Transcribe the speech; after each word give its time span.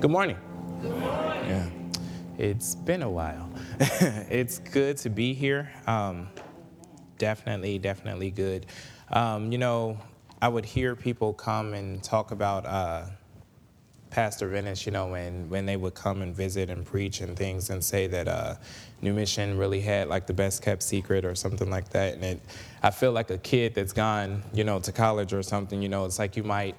Good 0.00 0.12
morning. 0.12 0.38
Yeah, 0.84 1.68
it's 2.38 2.76
been 2.76 3.02
a 3.02 3.10
while. 3.10 3.50
it's 3.80 4.60
good 4.60 4.96
to 4.98 5.10
be 5.10 5.34
here. 5.34 5.72
Um, 5.88 6.28
definitely, 7.18 7.80
definitely 7.80 8.30
good. 8.30 8.66
Um, 9.10 9.50
you 9.50 9.58
know, 9.58 9.98
I 10.40 10.46
would 10.46 10.64
hear 10.64 10.94
people 10.94 11.32
come 11.32 11.74
and 11.74 12.00
talk 12.00 12.30
about 12.30 12.64
uh, 12.64 13.06
Pastor 14.10 14.46
Venice, 14.46 14.86
you 14.86 14.92
know, 14.92 15.08
when, 15.08 15.50
when 15.50 15.66
they 15.66 15.76
would 15.76 15.94
come 15.94 16.22
and 16.22 16.32
visit 16.32 16.70
and 16.70 16.86
preach 16.86 17.20
and 17.20 17.36
things 17.36 17.70
and 17.70 17.82
say 17.82 18.06
that 18.06 18.28
uh, 18.28 18.54
New 19.02 19.12
Mission 19.12 19.58
really 19.58 19.80
had 19.80 20.06
like 20.06 20.28
the 20.28 20.32
best 20.32 20.62
kept 20.62 20.84
secret 20.84 21.24
or 21.24 21.34
something 21.34 21.70
like 21.70 21.88
that. 21.88 22.14
And 22.14 22.22
it, 22.22 22.40
I 22.84 22.90
feel 22.92 23.10
like 23.10 23.30
a 23.30 23.38
kid 23.38 23.74
that's 23.74 23.92
gone, 23.92 24.44
you 24.54 24.62
know, 24.62 24.78
to 24.78 24.92
college 24.92 25.32
or 25.32 25.42
something, 25.42 25.82
you 25.82 25.88
know, 25.88 26.04
it's 26.04 26.20
like 26.20 26.36
you 26.36 26.44
might 26.44 26.76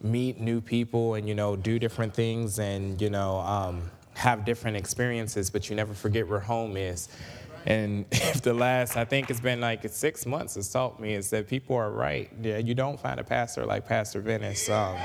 meet 0.00 0.40
new 0.40 0.60
people 0.60 1.14
and, 1.14 1.28
you 1.28 1.34
know, 1.34 1.56
do 1.56 1.78
different 1.78 2.14
things 2.14 2.58
and, 2.58 3.00
you 3.00 3.10
know, 3.10 3.38
um, 3.38 3.90
have 4.14 4.44
different 4.44 4.76
experiences, 4.76 5.50
but 5.50 5.68
you 5.68 5.76
never 5.76 5.94
forget 5.94 6.28
where 6.28 6.40
home 6.40 6.76
is. 6.76 7.08
And 7.66 8.06
if 8.12 8.42
the 8.42 8.54
last, 8.54 8.96
I 8.96 9.04
think 9.04 9.30
it's 9.30 9.40
been 9.40 9.60
like 9.60 9.88
six 9.88 10.26
months 10.26 10.54
has 10.54 10.70
taught 10.70 11.00
me 11.00 11.14
is 11.14 11.30
that 11.30 11.48
people 11.48 11.76
are 11.76 11.90
right. 11.90 12.30
Yeah, 12.42 12.58
you 12.58 12.74
don't 12.74 12.98
find 12.98 13.20
a 13.20 13.24
pastor 13.24 13.66
like 13.66 13.86
Pastor 13.86 14.20
Venice. 14.20 14.68
Um, 14.68 14.96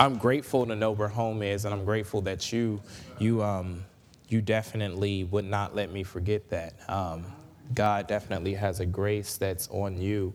I'm 0.00 0.16
grateful 0.16 0.66
to 0.66 0.74
know 0.74 0.90
where 0.90 1.06
home 1.08 1.42
is, 1.42 1.64
and 1.64 1.72
I'm 1.72 1.84
grateful 1.84 2.20
that 2.22 2.52
you, 2.52 2.82
you, 3.20 3.42
um, 3.42 3.84
you 4.28 4.40
definitely 4.42 5.22
would 5.22 5.44
not 5.44 5.76
let 5.76 5.92
me 5.92 6.02
forget 6.02 6.50
that. 6.50 6.74
Um, 6.88 7.24
God 7.72 8.06
definitely 8.06 8.54
has 8.54 8.80
a 8.80 8.86
grace 8.86 9.36
that's 9.36 9.68
on 9.68 10.00
you 10.00 10.34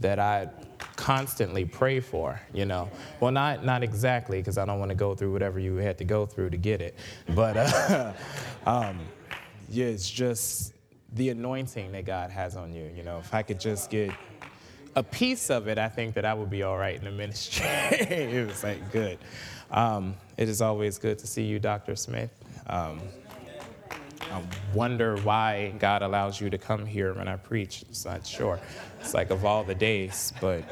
that 0.00 0.18
I 0.18 0.48
constantly 0.96 1.64
pray 1.64 2.00
for, 2.00 2.40
you 2.54 2.64
know. 2.64 2.90
Well, 3.20 3.32
not, 3.32 3.64
not 3.64 3.82
exactly, 3.82 4.38
because 4.38 4.56
I 4.56 4.64
don't 4.64 4.78
want 4.78 4.90
to 4.90 4.94
go 4.94 5.14
through 5.14 5.32
whatever 5.32 5.58
you 5.58 5.76
had 5.76 5.98
to 5.98 6.04
go 6.04 6.24
through 6.24 6.50
to 6.50 6.56
get 6.56 6.80
it. 6.80 6.96
But 7.34 7.56
uh, 7.56 8.12
um, 8.66 8.98
yeah, 9.68 9.86
it's 9.86 10.08
just 10.08 10.72
the 11.12 11.28
anointing 11.30 11.92
that 11.92 12.04
God 12.04 12.30
has 12.30 12.56
on 12.56 12.72
you, 12.72 12.90
you 12.96 13.02
know. 13.02 13.18
If 13.18 13.34
I 13.34 13.42
could 13.42 13.60
just 13.60 13.90
get 13.90 14.10
a 14.96 15.02
piece 15.02 15.50
of 15.50 15.68
it, 15.68 15.78
I 15.78 15.88
think 15.88 16.14
that 16.14 16.24
I 16.24 16.34
would 16.34 16.50
be 16.50 16.62
all 16.62 16.78
right 16.78 16.96
in 16.96 17.04
the 17.04 17.10
ministry. 17.10 17.66
it 17.68 18.46
was 18.46 18.64
like 18.64 18.90
good. 18.90 19.18
Um, 19.70 20.16
it 20.36 20.48
is 20.48 20.62
always 20.62 20.98
good 20.98 21.18
to 21.18 21.26
see 21.26 21.44
you, 21.44 21.58
Dr. 21.58 21.94
Smith. 21.94 22.30
Um, 22.66 23.00
I 24.20 24.42
wonder 24.74 25.16
why 25.18 25.74
God 25.78 26.02
allows 26.02 26.40
you 26.40 26.50
to 26.50 26.58
come 26.58 26.86
here 26.86 27.14
when 27.14 27.28
I 27.28 27.36
preach. 27.36 27.82
It's 27.88 28.04
not 28.04 28.26
sure. 28.26 28.60
It's 29.00 29.14
like 29.14 29.30
of 29.30 29.44
all 29.44 29.64
the 29.64 29.74
days, 29.74 30.32
but 30.40 30.62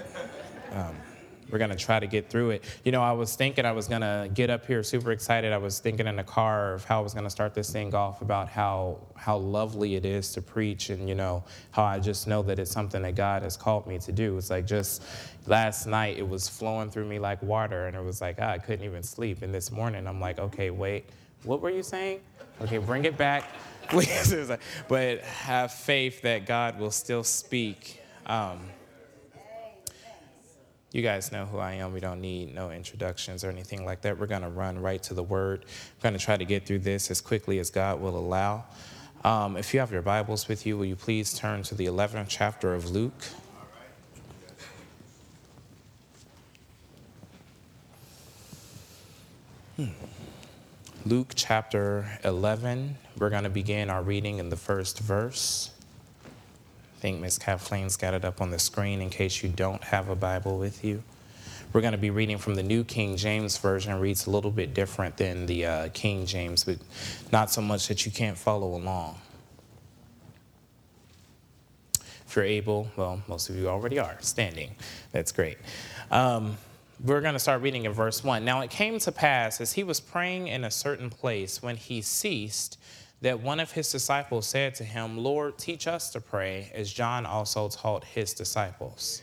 um, 0.73 0.95
we're 1.51 1.59
going 1.59 1.71
to 1.71 1.77
try 1.77 1.99
to 1.99 2.07
get 2.07 2.29
through 2.29 2.51
it. 2.51 2.65
You 2.85 2.93
know, 2.93 3.03
I 3.03 3.13
was 3.13 3.35
thinking 3.35 3.65
I 3.65 3.73
was 3.73 3.89
going 3.89 4.03
to 4.03 4.29
get 4.33 4.51
up 4.51 4.67
here 4.67 4.83
super 4.83 5.13
excited. 5.13 5.53
I 5.53 5.59
was 5.59 5.79
thinking 5.79 6.07
in 6.07 6.17
the 6.17 6.25
car 6.25 6.75
of 6.75 6.85
how 6.85 7.01
I 7.01 7.03
was 7.03 7.15
going 7.15 7.25
to 7.25 7.31
start 7.31 7.55
this 7.55 7.71
thing 7.71 7.95
off 7.95 8.23
about 8.23 8.49
how 8.49 8.99
how 9.17 9.37
lovely 9.37 9.97
it 9.97 10.05
is 10.05 10.33
to 10.33 10.43
preach 10.43 10.91
and 10.91 11.09
you 11.09 11.15
know, 11.15 11.43
how 11.71 11.85
I 11.85 11.99
just 11.99 12.27
know 12.27 12.43
that 12.43 12.59
it's 12.59 12.71
something 12.71 13.03
that 13.03 13.15
God 13.15 13.43
has 13.43 13.57
called 13.57 13.87
me 13.87 13.99
to 14.01 14.13
do. 14.13 14.37
It's 14.37 14.51
like 14.51 14.67
just 14.67 15.03
last 15.47 15.87
night 15.87 16.19
it 16.19 16.29
was 16.29 16.49
flowing 16.49 16.91
through 16.91 17.07
me 17.07 17.19
like 17.19 17.43
water 17.43 17.87
and 17.87 17.97
it 17.97 18.03
was 18.03 18.21
like, 18.21 18.37
ah, 18.41 18.51
I 18.51 18.59
couldn't 18.59 18.85
even 18.85 19.03
sleep. 19.03 19.43
And 19.43 19.53
this 19.55 19.73
morning 19.73 20.07
I'm 20.07 20.21
like, 20.21 20.39
okay, 20.39 20.71
wait. 20.71 21.07
What 21.45 21.61
were 21.61 21.71
you 21.71 21.83
saying? 21.83 22.21
Okay, 22.61 22.79
bring 22.79 23.05
it 23.05 23.17
back. 23.17 23.45
but 24.89 25.21
have 25.23 25.73
faith 25.73 26.23
that 26.23 26.45
God 26.45 26.79
will 26.79 26.91
still 26.91 27.25
speak. 27.25 28.03
Um, 28.27 28.61
you 30.93 31.03
guys 31.03 31.33
know 31.33 31.47
who 31.47 31.59
I 31.59 31.75
am. 31.75 31.93
We 31.93 32.01
don't 32.01 32.21
need 32.21 32.55
no 32.55 32.71
introductions 32.71 33.45
or 33.45 33.51
anything 33.51 33.85
like 33.85 34.03
that. 34.03 34.19
We're 34.19 34.27
going 34.27 34.43
to 34.43 34.49
run 34.49 34.79
right 34.79 35.03
to 35.05 35.15
the 35.15 35.23
word. 35.23 35.65
We're 35.99 36.03
going 36.03 36.19
to 36.19 36.25
try 36.25 36.37
to 36.37 36.45
get 36.45 36.67
through 36.67 36.81
this 36.81 37.11
as 37.11 37.21
quickly 37.21 37.59
as 37.59 37.71
God 37.71 38.01
will 38.01 38.19
allow. 38.19 38.65
Um, 39.25 39.57
if 39.57 39.75
you 39.75 39.81
have 39.81 39.93
your 39.93 40.03
Bibles 40.03 40.49
with 40.49 40.67
you, 40.67 40.79
will 40.79 40.87
you 40.87 40.97
please 40.97 41.35
turn 41.35 41.63
to 41.65 41.75
the 41.75 41.87
11th 41.87 42.27
chapter 42.29 42.75
of 42.75 42.91
Luke? 42.91 43.25
Hmm. 49.77 49.87
Luke 51.07 51.33
chapter 51.37 52.19
11. 52.25 52.97
We're 53.19 53.31
going 53.31 53.45
to 53.45 53.51
begin 53.51 53.89
our 53.89 54.03
reading 54.03 54.39
in 54.39 54.49
the 54.49 54.57
first 54.57 54.99
verse. 54.99 55.71
I 56.25 57.01
think 57.01 57.21
Miss 57.21 57.39
Kathleen's 57.39 57.97
got 57.97 58.15
it 58.15 58.25
up 58.25 58.43
on 58.43 58.51
the 58.51 58.59
screen 58.59 59.01
in 59.01 59.09
case 59.09 59.43
you 59.43 59.49
don't 59.49 59.83
have 59.85 60.09
a 60.09 60.17
Bible 60.17 60.59
with 60.59 60.85
you. 60.85 61.05
We're 61.73 61.83
going 61.83 61.93
to 61.93 61.99
be 61.99 62.11
reading 62.11 62.37
from 62.37 62.57
the 62.57 62.65
New 62.65 62.83
King 62.83 63.17
James 63.17 63.57
Version. 63.59 63.99
Reads 64.01 64.27
a 64.27 64.31
little 64.31 64.51
bit 64.51 64.75
different 64.75 65.17
than 65.17 65.47
the 65.47 65.67
uh, 65.67 65.89
King 65.95 66.27
James, 66.27 66.65
but 66.65 66.79
not 67.31 67.53
so 67.53 67.61
much 67.61 67.87
that 67.87 68.05
you 68.05 68.11
can't 68.11 68.37
follow 68.37 68.75
along. 68.75 69.21
If 72.27 72.35
you're 72.35 72.45
able, 72.45 72.89
well, 72.97 73.23
most 73.29 73.49
of 73.49 73.57
you 73.57 73.69
already 73.69 74.01
are 74.01 74.17
standing. 74.21 74.75
That's 75.13 75.31
great. 75.31 75.59
Um, 76.11 76.59
we're 77.05 77.21
going 77.21 77.35
to 77.35 77.39
start 77.39 77.63
reading 77.63 77.85
in 77.85 77.93
verse 77.93 78.25
1. 78.25 78.45
Now 78.45 78.61
it 78.61 78.71
came 78.71 78.99
to 79.01 79.13
pass 79.13 79.61
as 79.61 79.73
he 79.73 79.85
was 79.85 80.01
praying 80.01 80.49
in 80.49 80.65
a 80.65 80.71
certain 80.71 81.11
place 81.11 81.63
when 81.63 81.77
he 81.77 82.03
ceased 82.03 82.79
that 83.21 83.41
one 83.41 83.61
of 83.61 83.73
his 83.73 83.91
disciples 83.91 84.47
said 84.47 84.75
to 84.77 84.85
him, 84.85 85.19
Lord, 85.19 85.59
teach 85.59 85.87
us 85.87 86.11
to 86.11 86.21
pray, 86.21 86.71
as 86.75 86.93
John 86.93 87.27
also 87.27 87.69
taught 87.69 88.05
his 88.05 88.33
disciples. 88.33 89.23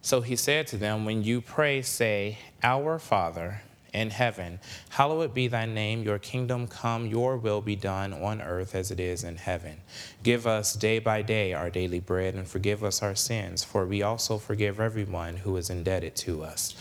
So 0.00 0.20
he 0.20 0.36
said 0.36 0.66
to 0.68 0.76
them, 0.76 1.04
When 1.04 1.22
you 1.22 1.40
pray, 1.40 1.82
say, 1.82 2.38
Our 2.62 2.98
Father 2.98 3.62
in 3.92 4.10
heaven, 4.10 4.58
hallowed 4.90 5.34
be 5.34 5.48
thy 5.48 5.66
name, 5.66 6.02
your 6.02 6.18
kingdom 6.18 6.66
come, 6.66 7.06
your 7.06 7.36
will 7.36 7.60
be 7.60 7.76
done 7.76 8.12
on 8.12 8.40
earth 8.40 8.74
as 8.74 8.90
it 8.90 8.98
is 8.98 9.22
in 9.22 9.36
heaven. 9.36 9.76
Give 10.22 10.46
us 10.46 10.74
day 10.74 10.98
by 10.98 11.22
day 11.22 11.52
our 11.52 11.68
daily 11.68 12.00
bread, 12.00 12.34
and 12.34 12.46
forgive 12.48 12.82
us 12.82 13.02
our 13.02 13.14
sins, 13.14 13.62
for 13.62 13.84
we 13.84 14.02
also 14.02 14.38
forgive 14.38 14.80
everyone 14.80 15.38
who 15.38 15.56
is 15.56 15.68
indebted 15.68 16.16
to 16.16 16.42
us. 16.42 16.74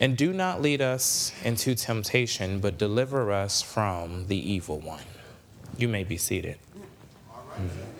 And 0.00 0.16
do 0.16 0.32
not 0.32 0.62
lead 0.62 0.80
us 0.80 1.32
into 1.44 1.74
temptation, 1.74 2.60
but 2.60 2.78
deliver 2.78 3.32
us 3.32 3.60
from 3.60 4.28
the 4.28 4.36
evil 4.36 4.78
one. 4.80 5.04
You 5.76 5.88
may 5.88 6.04
be 6.04 6.16
seated. 6.16 6.58
Mm-hmm. 7.56 7.97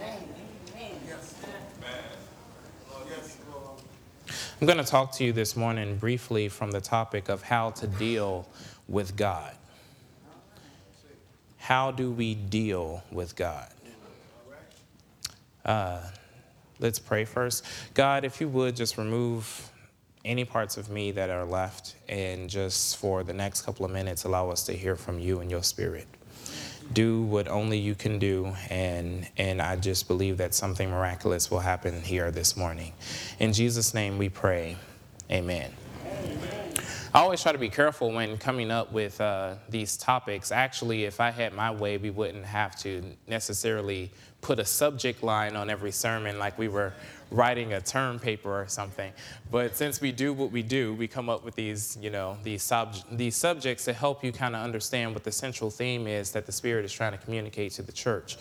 I'm 4.61 4.67
going 4.67 4.79
to 4.79 4.85
talk 4.85 5.13
to 5.13 5.25
you 5.25 5.33
this 5.33 5.55
morning 5.55 5.99
briefly 5.99 6.49
from 6.49 6.73
the 6.73 6.81
topic 6.81 7.29
of 7.29 7.43
how 7.43 7.71
to 7.71 7.87
deal 7.87 8.49
with 8.89 9.15
God. 9.15 9.55
How 11.59 11.93
do 11.93 12.11
we 12.11 12.35
deal 12.35 13.05
with 13.13 13.37
God? 13.37 13.69
Uh, 15.65 16.01
let's 16.81 16.99
pray 16.99 17.25
first. 17.25 17.65
God, 17.95 18.25
if 18.25 18.41
you 18.41 18.49
would 18.49 18.75
just 18.75 18.99
remove 18.99 19.71
any 20.25 20.45
parts 20.45 20.77
of 20.77 20.91
me 20.91 21.13
that 21.13 21.31
are 21.31 21.45
left 21.45 21.95
and 22.09 22.51
just 22.51 22.97
for 22.97 23.23
the 23.23 23.33
next 23.33 23.63
couple 23.63 23.87
of 23.87 23.93
minutes 23.93 24.25
allow 24.25 24.51
us 24.51 24.65
to 24.65 24.73
hear 24.73 24.97
from 24.97 25.21
you 25.21 25.39
and 25.39 25.53
your 25.53 25.63
spirit 25.63 26.09
do 26.93 27.23
what 27.23 27.49
only 27.49 27.79
you 27.79 27.95
can 27.95 28.19
do 28.19 28.55
and 28.71 29.29
and 29.37 29.61
I 29.61 29.77
just 29.77 30.09
believe 30.09 30.39
that 30.39 30.55
something 30.55 30.91
miraculous 30.91 31.51
will 31.51 31.61
happen 31.61 32.03
here 32.03 32.31
this 32.31 32.57
morning. 32.57 32.93
In 33.39 33.53
Jesus 33.53 33.95
name 33.95 34.19
we 34.19 34.29
pray. 34.29 34.77
Amen. 35.31 35.73
I 37.15 37.21
always 37.21 37.43
try 37.43 37.53
to 37.53 37.59
be 37.59 37.71
careful 37.71 38.13
when 38.13 38.37
coming 38.37 38.71
up 38.71 38.93
with 38.93 39.21
uh, 39.21 39.55
these 39.69 39.97
topics. 39.97 40.53
Actually, 40.53 41.05
if 41.05 41.21
I 41.21 41.31
had 41.31 41.55
my 41.55 41.71
way, 41.71 41.97
we 41.97 42.11
wouldn't 42.11 42.45
have 42.45 42.77
to 42.81 43.03
necessarily 43.27 44.11
put 44.41 44.59
a 44.59 44.65
subject 44.65 45.23
line 45.23 45.57
on 45.57 45.69
every 45.69 45.91
sermon 45.91 46.39
like 46.39 46.59
we 46.59 46.69
were 46.69 46.93
writing 47.31 47.75
a 47.75 47.81
term 47.81 48.19
paper 48.19 48.51
or 48.51 48.67
something. 48.69 49.13
But 49.51 49.77
since 49.77 50.01
we 50.01 50.13
do 50.13 50.33
what 50.33 50.51
we 50.51 50.63
do, 50.63 50.95
we 50.95 51.07
come 51.09 51.29
up 51.29 51.45
with 51.45 51.55
these, 51.55 51.99
you 52.01 52.11
know, 52.11 52.39
these, 52.43 52.63
sub- 52.63 52.95
these 53.13 53.37
subjects 53.37 53.85
to 53.85 53.93
help 53.93 54.25
you 54.25 54.33
kind 54.33 54.57
of 54.57 54.63
understand 54.63 55.13
what 55.13 55.25
the 55.25 55.33
central 55.33 55.71
theme 55.71 56.07
is 56.07 56.31
that 56.33 56.47
the 56.47 56.53
Spirit 56.53 56.85
is 56.85 56.93
trying 56.93 57.13
to 57.13 57.19
communicate 57.19 57.73
to 57.73 57.83
the 57.83 57.93
church. 57.93 58.39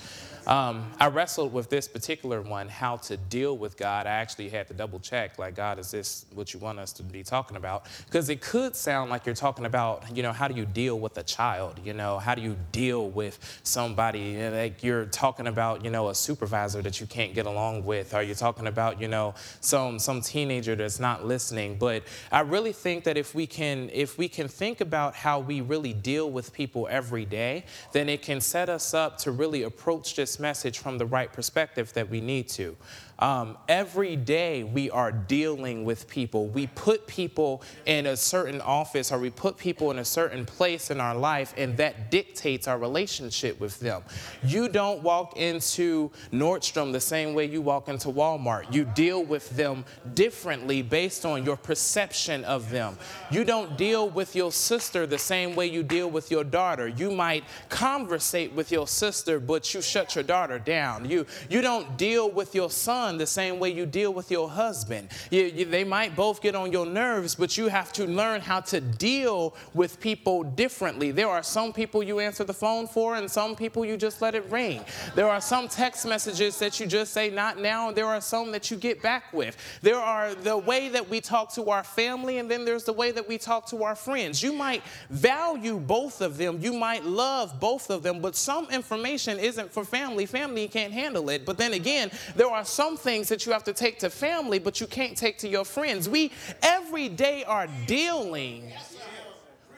Um, 0.48 0.90
I 0.98 1.08
wrestled 1.08 1.52
with 1.52 1.70
this 1.70 1.90
particular 1.90 2.42
one, 2.42 2.70
how 2.70 2.96
to 2.98 3.18
deal 3.18 3.58
with 3.58 3.76
God. 3.76 4.08
I 4.08 4.12
actually 4.12 4.48
had 4.48 4.70
to 4.70 4.74
double 4.74 4.98
check, 4.98 5.38
like, 5.38 5.56
God, 5.56 5.78
is 5.78 5.92
this 5.92 6.26
what 6.34 6.54
you 6.54 6.60
want 6.62 6.80
us 6.80 6.94
to 6.94 7.04
be 7.04 7.22
talking 7.22 7.58
about? 7.58 7.86
Because 8.06 8.30
it 8.30 8.40
could 8.40 8.74
sound 8.74 9.10
like 9.10 9.26
you're 9.26 9.36
talking 9.36 9.66
about, 9.66 10.06
you 10.16 10.24
know, 10.24 10.32
how 10.32 10.48
do 10.48 10.56
you 10.56 10.66
deal 10.66 10.98
with 11.02 11.18
a 11.18 11.24
child? 11.24 11.82
You 11.84 11.94
know, 11.94 12.18
how 12.18 12.34
do 12.34 12.42
you 12.42 12.56
deal 12.72 13.10
with 13.10 13.60
somebody? 13.64 14.20
You 14.20 14.50
know, 14.50 14.52
Like 14.52 14.84
you're 14.84 15.06
talking 15.08 15.48
about, 15.48 15.84
you 15.84 15.92
know, 15.92 16.08
a 16.08 16.16
supervisor 16.16 16.82
that 16.82 17.02
you 17.02 17.08
can't 17.08 17.34
get 17.34 17.46
along 17.46 17.84
with. 17.84 18.14
Are 18.14 18.24
you 18.24 18.34
talking 18.34 18.68
about, 18.68 19.02
you 19.02 19.10
know, 19.10 19.36
some 19.60 20.00
some 20.00 20.22
teenager 20.22 20.78
that's 20.78 20.98
not 20.98 21.26
listening? 21.26 21.78
But 21.78 22.04
I 22.32 22.40
really 22.40 22.72
think 22.72 23.04
that 23.04 23.18
if 23.18 23.36
we 23.36 23.48
can 23.48 23.90
if 23.92 24.18
we 24.18 24.30
can 24.30 24.48
think 24.48 24.80
about 24.80 25.14
how 25.14 25.42
we 25.42 25.60
really 25.60 25.92
deal 25.92 26.32
with 26.32 26.54
people 26.54 26.88
every 26.90 27.26
day, 27.26 27.66
then 27.92 28.08
it 28.08 28.22
can 28.22 28.40
set 28.40 28.70
us 28.70 28.94
up 28.94 29.18
to 29.20 29.32
really 29.32 29.64
approach 29.64 30.16
this 30.16 30.37
message 30.40 30.80
from 30.80 30.98
the 30.98 31.06
right 31.06 31.32
perspective 31.32 31.94
that 31.94 32.10
we 32.10 32.22
need 32.22 32.50
to. 32.50 32.76
Um, 33.20 33.58
every 33.68 34.16
day 34.16 34.64
we 34.64 34.92
are 34.92 35.12
dealing 35.12 35.86
with 35.86 36.08
people. 36.08 36.48
We 36.48 36.68
put 36.68 37.08
people 37.08 37.64
in 37.88 38.06
a 38.06 38.16
certain 38.16 38.62
office 38.62 39.12
or 39.12 39.18
we 39.18 39.32
put 39.32 39.58
people 39.58 39.90
in 39.90 40.00
a 40.00 40.06
certain 40.06 40.46
place 40.46 40.92
in 40.92 41.02
our 41.02 41.16
life, 41.16 41.54
and 41.58 41.76
that 41.78 42.12
dictates 42.12 42.68
our 42.68 42.78
relationship 42.78 43.60
with 43.60 43.80
them. 43.80 44.04
You 44.44 44.70
don't 44.70 45.02
walk 45.02 45.36
into 45.38 46.12
Nordstrom 46.32 46.92
the 46.92 47.00
same 47.00 47.34
way 47.34 47.46
you 47.46 47.62
walk 47.62 47.90
into 47.90 48.10
Walmart. 48.10 48.72
You 48.72 48.86
deal 48.86 49.24
with 49.24 49.50
them 49.50 49.84
differently 50.14 50.84
based 50.84 51.26
on 51.26 51.44
your 51.44 51.58
perception 51.58 52.46
of 52.46 52.70
them. 52.70 52.98
You 53.32 53.44
don't 53.44 53.78
deal 53.78 54.10
with 54.10 54.36
your 54.36 54.52
sister 54.52 55.08
the 55.08 55.18
same 55.18 55.56
way 55.56 55.66
you 55.68 55.82
deal 55.82 56.10
with 56.10 56.30
your 56.30 56.44
daughter. 56.44 56.88
You 56.88 57.12
might 57.12 57.46
conversate 57.70 58.54
with 58.54 58.72
your 58.72 58.88
sister, 58.88 59.40
but 59.40 59.74
you 59.74 59.82
shut 59.82 60.14
your 60.14 60.24
daughter 60.24 60.60
down. 60.60 61.10
You, 61.10 61.26
you 61.50 61.62
don't 61.62 61.98
deal 61.98 62.30
with 62.30 62.54
your 62.54 62.70
son 62.70 63.07
son 63.08 63.18
the 63.18 63.26
same 63.26 63.60
way 63.60 63.70
you 63.70 63.86
deal 63.86 64.14
with 64.14 64.30
your 64.30 64.50
husband. 64.50 65.10
You, 65.32 65.44
you, 65.44 65.66
they 65.66 65.84
might 65.84 66.16
both 66.16 66.42
get 66.42 66.56
on 66.56 66.72
your 66.72 66.86
nerves, 66.86 67.36
but 67.36 67.58
you 67.58 67.68
have 67.70 67.94
to 67.94 68.06
learn 68.06 68.42
how 68.42 68.60
to 68.62 68.82
deal 68.82 69.56
with 69.74 70.00
people 70.00 70.44
differently. 70.44 71.12
There 71.12 71.30
are 71.30 71.44
some 71.44 71.72
people 71.72 72.04
you 72.04 72.20
answer 72.20 72.44
the 72.44 72.54
phone 72.54 72.88
for, 72.88 73.16
and 73.16 73.30
some 73.30 73.56
people 73.56 73.86
you 73.86 73.98
just 73.98 74.22
let 74.22 74.36
it 74.36 74.46
ring. 74.52 74.84
There 75.16 75.30
are 75.30 75.42
some 75.42 75.68
text 75.68 76.06
messages 76.06 76.60
that 76.60 76.80
you 76.80 76.86
just 76.86 77.14
say, 77.14 77.30
not 77.30 77.60
now, 77.60 77.88
and 77.88 77.98
there 77.98 78.08
are 78.08 78.22
some 78.22 78.52
that 78.52 78.70
you 78.70 78.78
get 78.78 79.02
back 79.02 79.32
with. 79.32 79.56
There 79.82 80.00
are 80.00 80.36
the 80.36 80.58
way 80.58 80.90
that 80.90 81.10
we 81.10 81.22
talk 81.22 81.54
to 81.54 81.70
our 81.70 81.84
family, 81.84 82.40
and 82.40 82.52
then 82.52 82.66
there's 82.66 82.84
the 82.84 82.94
way 82.94 83.12
that 83.12 83.28
we 83.28 83.38
talk 83.38 83.68
to 83.68 83.84
our 83.84 83.96
friends. 83.96 84.44
You 84.44 84.52
might 84.52 84.84
value 85.10 85.78
both 85.80 86.22
of 86.22 86.38
them, 86.38 86.60
you 86.62 86.74
might 86.74 87.06
love 87.06 87.60
both 87.60 87.90
of 87.90 88.04
them, 88.04 88.20
but 88.20 88.36
some 88.36 88.70
information 88.70 89.40
isn't 89.40 89.72
for 89.72 89.86
family. 89.86 90.26
Family 90.26 90.68
can't 90.68 90.94
handle 90.94 91.30
it. 91.30 91.46
But 91.46 91.58
then 91.58 91.74
again, 91.74 92.12
there 92.36 92.50
are 92.50 92.66
some 92.66 92.97
things 92.98 93.30
that 93.30 93.46
you 93.46 93.52
have 93.52 93.64
to 93.66 93.74
take 93.74 94.00
to 94.00 94.10
family, 94.10 94.60
but 94.60 94.82
you 94.82 94.88
can't 94.88 95.18
take 95.18 95.38
to 95.40 95.48
your 95.48 95.66
friends. 95.66 96.10
We 96.10 96.32
every 96.62 97.10
day 97.10 97.44
are 97.44 97.68
dealing 97.86 98.72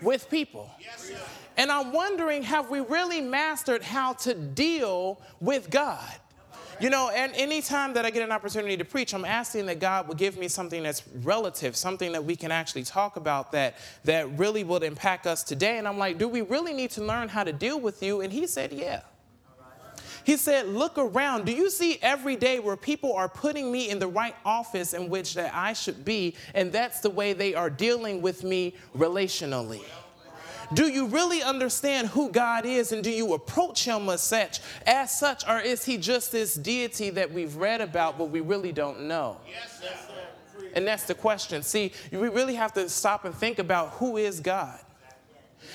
with 0.01 0.29
people. 0.29 0.69
And 1.57 1.71
I'm 1.71 1.91
wondering 1.91 2.43
have 2.43 2.69
we 2.69 2.79
really 2.79 3.21
mastered 3.21 3.83
how 3.83 4.13
to 4.13 4.33
deal 4.33 5.19
with 5.41 5.69
God? 5.69 6.09
You 6.79 6.89
know, 6.89 7.09
and 7.13 7.33
anytime 7.35 7.93
that 7.93 8.05
I 8.05 8.09
get 8.09 8.23
an 8.23 8.31
opportunity 8.31 8.77
to 8.77 8.85
preach, 8.85 9.13
I'm 9.13 9.25
asking 9.25 9.65
that 9.65 9.81
God 9.81 10.07
would 10.07 10.17
give 10.17 10.37
me 10.37 10.47
something 10.47 10.81
that's 10.81 11.05
relative, 11.23 11.75
something 11.75 12.13
that 12.13 12.23
we 12.23 12.37
can 12.37 12.51
actually 12.53 12.83
talk 12.83 13.17
about 13.17 13.51
that 13.51 13.75
that 14.05 14.29
really 14.37 14.63
would 14.63 14.83
impact 14.83 15.27
us 15.27 15.43
today. 15.43 15.77
And 15.77 15.85
I'm 15.85 15.97
like, 15.97 16.17
do 16.17 16.29
we 16.29 16.41
really 16.41 16.73
need 16.73 16.91
to 16.91 17.03
learn 17.03 17.27
how 17.27 17.43
to 17.43 17.51
deal 17.51 17.81
with 17.81 18.01
you? 18.01 18.21
And 18.21 18.31
he 18.31 18.47
said, 18.47 18.71
yeah. 18.71 19.01
He 20.29 20.37
said, 20.37 20.67
Look 20.67 20.99
around. 20.99 21.47
Do 21.47 21.51
you 21.51 21.71
see 21.71 21.97
every 22.03 22.35
day 22.35 22.59
where 22.59 22.77
people 22.77 23.13
are 23.13 23.27
putting 23.27 23.71
me 23.71 23.89
in 23.89 23.97
the 23.97 24.07
right 24.07 24.35
office 24.45 24.93
in 24.93 25.09
which 25.09 25.33
that 25.33 25.55
I 25.55 25.73
should 25.73 26.05
be? 26.05 26.35
And 26.53 26.71
that's 26.71 26.99
the 26.99 27.09
way 27.09 27.33
they 27.33 27.55
are 27.55 27.71
dealing 27.71 28.21
with 28.21 28.43
me 28.43 28.75
relationally. 28.95 29.81
Do 30.71 30.87
you 30.87 31.07
really 31.07 31.41
understand 31.41 32.09
who 32.09 32.29
God 32.29 32.67
is 32.67 32.91
and 32.91 33.03
do 33.03 33.09
you 33.09 33.33
approach 33.33 33.85
him 33.85 34.07
as 34.07 34.21
such, 34.21 34.59
as 34.85 35.17
such, 35.17 35.47
or 35.49 35.61
is 35.61 35.83
he 35.83 35.97
just 35.97 36.31
this 36.31 36.53
deity 36.53 37.09
that 37.09 37.33
we've 37.33 37.55
read 37.55 37.81
about 37.81 38.19
but 38.19 38.25
we 38.25 38.41
really 38.41 38.71
don't 38.71 39.07
know? 39.07 39.37
And 40.75 40.85
that's 40.85 41.05
the 41.05 41.15
question. 41.15 41.63
See, 41.63 41.91
we 42.11 42.29
really 42.29 42.53
have 42.53 42.71
to 42.73 42.87
stop 42.87 43.25
and 43.25 43.33
think 43.33 43.57
about 43.57 43.93
who 43.93 44.17
is 44.17 44.39
God. 44.41 44.77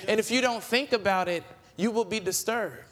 And 0.07 0.21
if 0.21 0.31
you 0.31 0.41
don't 0.41 0.63
think 0.63 0.93
about 0.93 1.27
it, 1.27 1.43
you 1.77 1.91
will 1.91 2.05
be 2.05 2.21
disturbed. 2.21 2.84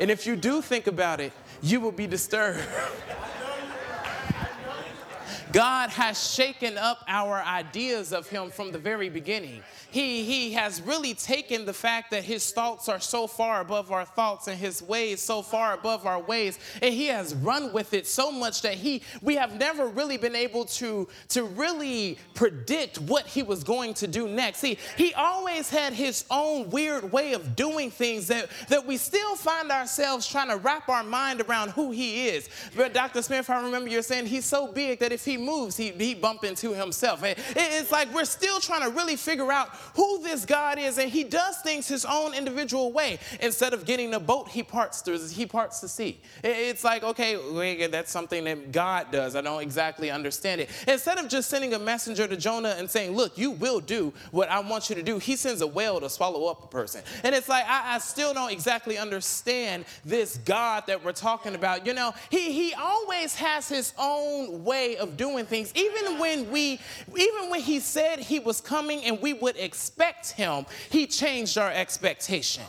And 0.00 0.10
if 0.10 0.26
you 0.26 0.34
do 0.34 0.62
think 0.62 0.86
about 0.86 1.20
it, 1.20 1.32
you 1.62 1.78
will 1.78 1.92
be 1.92 2.06
disturbed. 2.06 2.58
God 5.52 5.90
has 5.90 6.32
shaken 6.32 6.78
up 6.78 7.04
our 7.08 7.42
ideas 7.42 8.12
of 8.12 8.28
Him 8.28 8.50
from 8.50 8.70
the 8.70 8.78
very 8.78 9.08
beginning. 9.08 9.62
He, 9.90 10.22
he 10.22 10.52
has 10.52 10.80
really 10.80 11.14
taken 11.14 11.64
the 11.64 11.72
fact 11.72 12.12
that 12.12 12.22
His 12.22 12.52
thoughts 12.52 12.88
are 12.88 13.00
so 13.00 13.26
far 13.26 13.60
above 13.60 13.90
our 13.90 14.04
thoughts 14.04 14.46
and 14.46 14.56
His 14.56 14.82
ways 14.82 15.20
so 15.20 15.42
far 15.42 15.74
above 15.74 16.06
our 16.06 16.20
ways, 16.20 16.58
and 16.80 16.94
He 16.94 17.06
has 17.06 17.34
run 17.34 17.72
with 17.72 17.94
it 17.94 18.06
so 18.06 18.30
much 18.30 18.62
that 18.62 18.74
He 18.74 19.02
we 19.22 19.34
have 19.36 19.58
never 19.58 19.86
really 19.86 20.16
been 20.16 20.36
able 20.36 20.64
to, 20.66 21.08
to 21.30 21.44
really 21.44 22.18
predict 22.34 23.00
what 23.00 23.26
He 23.26 23.42
was 23.42 23.64
going 23.64 23.94
to 23.94 24.06
do 24.06 24.28
next. 24.28 24.58
See, 24.58 24.78
He 24.96 25.12
always 25.14 25.68
had 25.68 25.92
His 25.92 26.24
own 26.30 26.70
weird 26.70 27.10
way 27.10 27.32
of 27.32 27.56
doing 27.56 27.90
things 27.90 28.28
that, 28.28 28.48
that 28.68 28.86
we 28.86 28.96
still 28.96 29.34
find 29.34 29.70
ourselves 29.70 30.28
trying 30.28 30.48
to 30.50 30.56
wrap 30.56 30.88
our 30.88 31.02
mind 31.02 31.40
around 31.40 31.70
who 31.70 31.90
He 31.90 32.28
is. 32.28 32.48
But 32.76 32.94
Dr. 32.94 33.22
Smith, 33.22 33.50
I 33.50 33.60
remember 33.62 33.88
you're 33.88 34.02
saying 34.02 34.26
He's 34.26 34.44
so 34.44 34.68
big 34.68 35.00
that 35.00 35.10
if 35.10 35.24
He 35.24 35.39
moves, 35.40 35.76
he, 35.76 35.90
he 35.90 36.14
bump 36.14 36.44
into 36.44 36.72
himself. 36.72 37.22
It, 37.24 37.38
it's 37.56 37.90
like 37.90 38.12
we're 38.14 38.24
still 38.24 38.60
trying 38.60 38.82
to 38.82 38.90
really 38.90 39.16
figure 39.16 39.50
out 39.50 39.68
who 39.94 40.22
this 40.22 40.44
God 40.44 40.78
is, 40.78 40.98
and 40.98 41.10
he 41.10 41.24
does 41.24 41.58
things 41.58 41.88
his 41.88 42.04
own 42.04 42.34
individual 42.34 42.92
way. 42.92 43.18
Instead 43.40 43.74
of 43.74 43.84
getting 43.84 44.14
a 44.14 44.20
boat, 44.20 44.48
he 44.48 44.62
parts 44.62 45.02
the, 45.02 45.18
he 45.18 45.46
parts 45.46 45.80
the 45.80 45.88
sea. 45.88 46.20
It's 46.44 46.84
like, 46.84 47.02
okay, 47.02 47.86
that's 47.86 48.10
something 48.10 48.44
that 48.44 48.72
God 48.72 49.10
does. 49.10 49.36
I 49.36 49.40
don't 49.40 49.62
exactly 49.62 50.10
understand 50.10 50.60
it. 50.60 50.70
Instead 50.86 51.18
of 51.18 51.28
just 51.28 51.48
sending 51.48 51.74
a 51.74 51.78
messenger 51.78 52.26
to 52.26 52.36
Jonah 52.36 52.76
and 52.78 52.90
saying, 52.90 53.16
look, 53.16 53.38
you 53.38 53.50
will 53.50 53.80
do 53.80 54.12
what 54.30 54.48
I 54.50 54.60
want 54.60 54.90
you 54.90 54.96
to 54.96 55.02
do, 55.02 55.18
he 55.18 55.36
sends 55.36 55.60
a 55.60 55.66
whale 55.66 56.00
to 56.00 56.10
swallow 56.10 56.46
up 56.46 56.64
a 56.64 56.66
person. 56.66 57.02
And 57.24 57.34
it's 57.34 57.48
like, 57.48 57.64
I, 57.66 57.94
I 57.94 57.98
still 57.98 58.34
don't 58.34 58.52
exactly 58.52 58.98
understand 58.98 59.84
this 60.04 60.38
God 60.44 60.84
that 60.86 61.04
we're 61.04 61.12
talking 61.12 61.54
about. 61.54 61.86
You 61.86 61.94
know, 61.94 62.12
he, 62.30 62.52
he 62.52 62.74
always 62.74 63.34
has 63.36 63.68
his 63.68 63.92
own 63.98 64.64
way 64.64 64.96
of 64.96 65.16
doing 65.16 65.29
things 65.46 65.72
even 65.74 66.18
when 66.18 66.50
we, 66.50 66.78
even 67.16 67.50
when 67.50 67.60
he 67.60 67.80
said 67.80 68.18
he 68.18 68.38
was 68.38 68.60
coming 68.60 69.04
and 69.04 69.20
we 69.20 69.32
would 69.32 69.56
expect 69.56 70.32
him, 70.32 70.66
he 70.90 71.06
changed 71.06 71.58
our 71.58 71.70
expectation. 71.70 72.64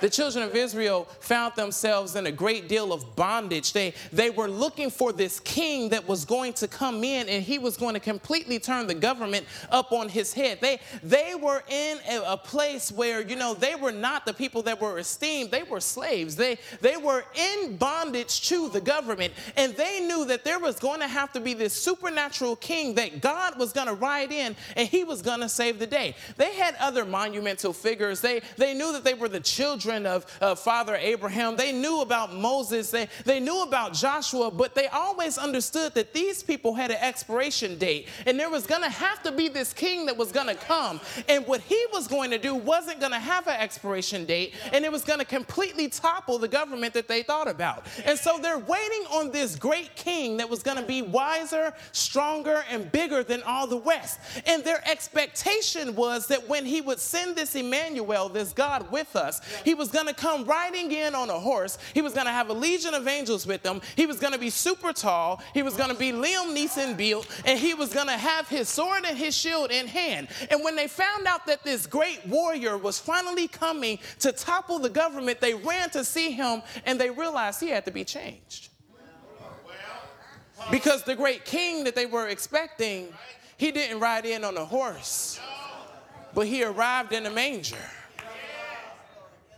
The 0.00 0.08
children 0.08 0.44
of 0.44 0.54
Israel 0.54 1.06
found 1.20 1.54
themselves 1.56 2.16
in 2.16 2.26
a 2.26 2.32
great 2.32 2.68
deal 2.68 2.92
of 2.92 3.16
bondage. 3.16 3.72
They, 3.72 3.94
they 4.12 4.30
were 4.30 4.48
looking 4.48 4.90
for 4.90 5.12
this 5.12 5.40
king 5.40 5.90
that 5.90 6.08
was 6.08 6.24
going 6.24 6.54
to 6.54 6.68
come 6.68 7.04
in 7.04 7.28
and 7.28 7.42
he 7.42 7.58
was 7.58 7.76
going 7.76 7.94
to 7.94 8.00
completely 8.00 8.58
turn 8.58 8.86
the 8.86 8.94
government 8.94 9.46
up 9.70 9.92
on 9.92 10.08
his 10.08 10.32
head. 10.32 10.58
They, 10.60 10.80
they 11.02 11.34
were 11.34 11.62
in 11.68 11.98
a, 12.08 12.22
a 12.26 12.36
place 12.36 12.90
where, 12.90 13.20
you 13.20 13.36
know, 13.36 13.54
they 13.54 13.74
were 13.74 13.92
not 13.92 14.24
the 14.24 14.32
people 14.32 14.62
that 14.62 14.80
were 14.80 14.98
esteemed, 14.98 15.50
they 15.50 15.62
were 15.62 15.80
slaves. 15.80 16.34
They, 16.36 16.58
they 16.80 16.96
were 16.96 17.24
in 17.34 17.76
bondage 17.76 18.48
to 18.48 18.68
the 18.70 18.80
government 18.80 19.34
and 19.56 19.74
they 19.74 20.00
knew 20.00 20.24
that 20.26 20.44
there 20.44 20.58
was 20.58 20.78
going 20.78 21.00
to 21.00 21.08
have 21.08 21.32
to 21.32 21.40
be 21.40 21.54
this 21.54 21.74
supernatural 21.74 22.56
king 22.56 22.94
that 22.94 23.20
God 23.20 23.58
was 23.58 23.72
going 23.72 23.88
to 23.88 23.94
ride 23.94 24.32
in 24.32 24.56
and 24.76 24.88
he 24.88 25.04
was 25.04 25.20
going 25.20 25.40
to 25.40 25.48
save 25.48 25.78
the 25.78 25.86
day. 25.86 26.14
They 26.36 26.54
had 26.54 26.74
other 26.76 27.04
monumental 27.04 27.72
figures. 27.72 28.20
They, 28.20 28.40
they 28.56 28.72
knew 28.74 28.92
that 28.92 29.04
they 29.04 29.14
were 29.14 29.28
the 29.28 29.40
children 29.40 29.89
children 29.90 30.06
of, 30.06 30.26
of 30.40 30.58
Father 30.58 30.96
Abraham. 30.96 31.56
They 31.56 31.72
knew 31.72 32.00
about 32.00 32.34
Moses, 32.34 32.90
they, 32.90 33.08
they 33.24 33.40
knew 33.40 33.62
about 33.62 33.92
Joshua, 33.92 34.50
but 34.50 34.74
they 34.74 34.86
always 34.88 35.38
understood 35.38 35.94
that 35.94 36.12
these 36.12 36.42
people 36.42 36.74
had 36.74 36.90
an 36.90 36.98
expiration 37.00 37.78
date. 37.78 38.08
And 38.26 38.38
there 38.38 38.50
was 38.50 38.66
going 38.66 38.82
to 38.82 38.90
have 38.90 39.22
to 39.24 39.32
be 39.32 39.48
this 39.48 39.72
king 39.72 40.06
that 40.06 40.16
was 40.16 40.32
going 40.32 40.46
to 40.46 40.54
come. 40.54 41.00
And 41.28 41.46
what 41.46 41.60
he 41.62 41.84
was 41.92 42.06
going 42.06 42.30
to 42.30 42.38
do 42.38 42.54
wasn't 42.54 43.00
going 43.00 43.12
to 43.12 43.18
have 43.18 43.46
an 43.48 43.60
expiration 43.60 44.24
date, 44.24 44.54
and 44.72 44.84
it 44.84 44.92
was 44.92 45.02
going 45.02 45.18
to 45.18 45.24
completely 45.24 45.88
topple 45.88 46.38
the 46.38 46.48
government 46.48 46.94
that 46.94 47.08
they 47.08 47.22
thought 47.22 47.48
about. 47.48 47.86
And 48.04 48.18
so 48.18 48.38
they're 48.38 48.58
waiting 48.58 49.04
on 49.12 49.30
this 49.30 49.56
great 49.56 49.96
king 49.96 50.36
that 50.36 50.48
was 50.48 50.62
going 50.62 50.76
to 50.76 50.86
be 50.86 51.02
wiser, 51.02 51.72
stronger, 51.92 52.62
and 52.70 52.90
bigger 52.92 53.22
than 53.22 53.42
all 53.42 53.66
the 53.66 53.76
West. 53.76 54.20
And 54.46 54.62
their 54.62 54.82
expectation 54.88 55.94
was 55.96 56.26
that 56.28 56.48
when 56.48 56.64
he 56.64 56.80
would 56.80 57.00
send 57.00 57.36
this 57.36 57.54
Emmanuel, 57.54 58.28
this 58.28 58.52
God 58.52 58.90
with 58.92 59.16
us, 59.16 59.40
he 59.64 59.74
was 59.74 59.79
going 59.88 60.06
to 60.06 60.14
come 60.14 60.44
riding 60.44 60.92
in 60.92 61.14
on 61.14 61.30
a 61.30 61.38
horse. 61.38 61.78
He 61.94 62.02
was 62.02 62.12
going 62.12 62.26
to 62.26 62.32
have 62.32 62.50
a 62.50 62.52
legion 62.52 62.94
of 62.94 63.08
angels 63.08 63.46
with 63.46 63.64
him. 63.64 63.80
He 63.96 64.06
was 64.06 64.18
going 64.18 64.32
to 64.32 64.38
be 64.38 64.50
super 64.50 64.92
tall. 64.92 65.42
He 65.54 65.62
was 65.62 65.74
going 65.74 65.90
to 65.90 65.96
be 65.96 66.12
Liam 66.12 66.54
Neeson 66.54 66.96
built, 66.96 67.26
and 67.44 67.58
he 67.58 67.74
was 67.74 67.92
going 67.92 68.08
to 68.08 68.16
have 68.16 68.48
his 68.48 68.68
sword 68.68 69.04
and 69.06 69.16
his 69.16 69.36
shield 69.36 69.70
in 69.70 69.86
hand. 69.86 70.28
And 70.50 70.62
when 70.62 70.76
they 70.76 70.88
found 70.88 71.26
out 71.26 71.46
that 71.46 71.64
this 71.64 71.86
great 71.86 72.26
warrior 72.26 72.76
was 72.76 72.98
finally 72.98 73.48
coming 73.48 73.98
to 74.20 74.32
topple 74.32 74.78
the 74.78 74.90
government, 74.90 75.40
they 75.40 75.54
ran 75.54 75.90
to 75.90 76.04
see 76.04 76.30
him 76.30 76.62
and 76.84 77.00
they 77.00 77.10
realized 77.10 77.60
he 77.60 77.68
had 77.68 77.84
to 77.86 77.90
be 77.90 78.04
changed. 78.04 78.68
Because 80.70 81.02
the 81.04 81.16
great 81.16 81.44
king 81.44 81.84
that 81.84 81.94
they 81.94 82.06
were 82.06 82.28
expecting, 82.28 83.08
he 83.56 83.72
didn't 83.72 83.98
ride 84.00 84.26
in 84.26 84.44
on 84.44 84.56
a 84.56 84.64
horse, 84.64 85.40
but 86.34 86.46
he 86.46 86.62
arrived 86.62 87.12
in 87.12 87.24
a 87.24 87.30
manger 87.30 87.78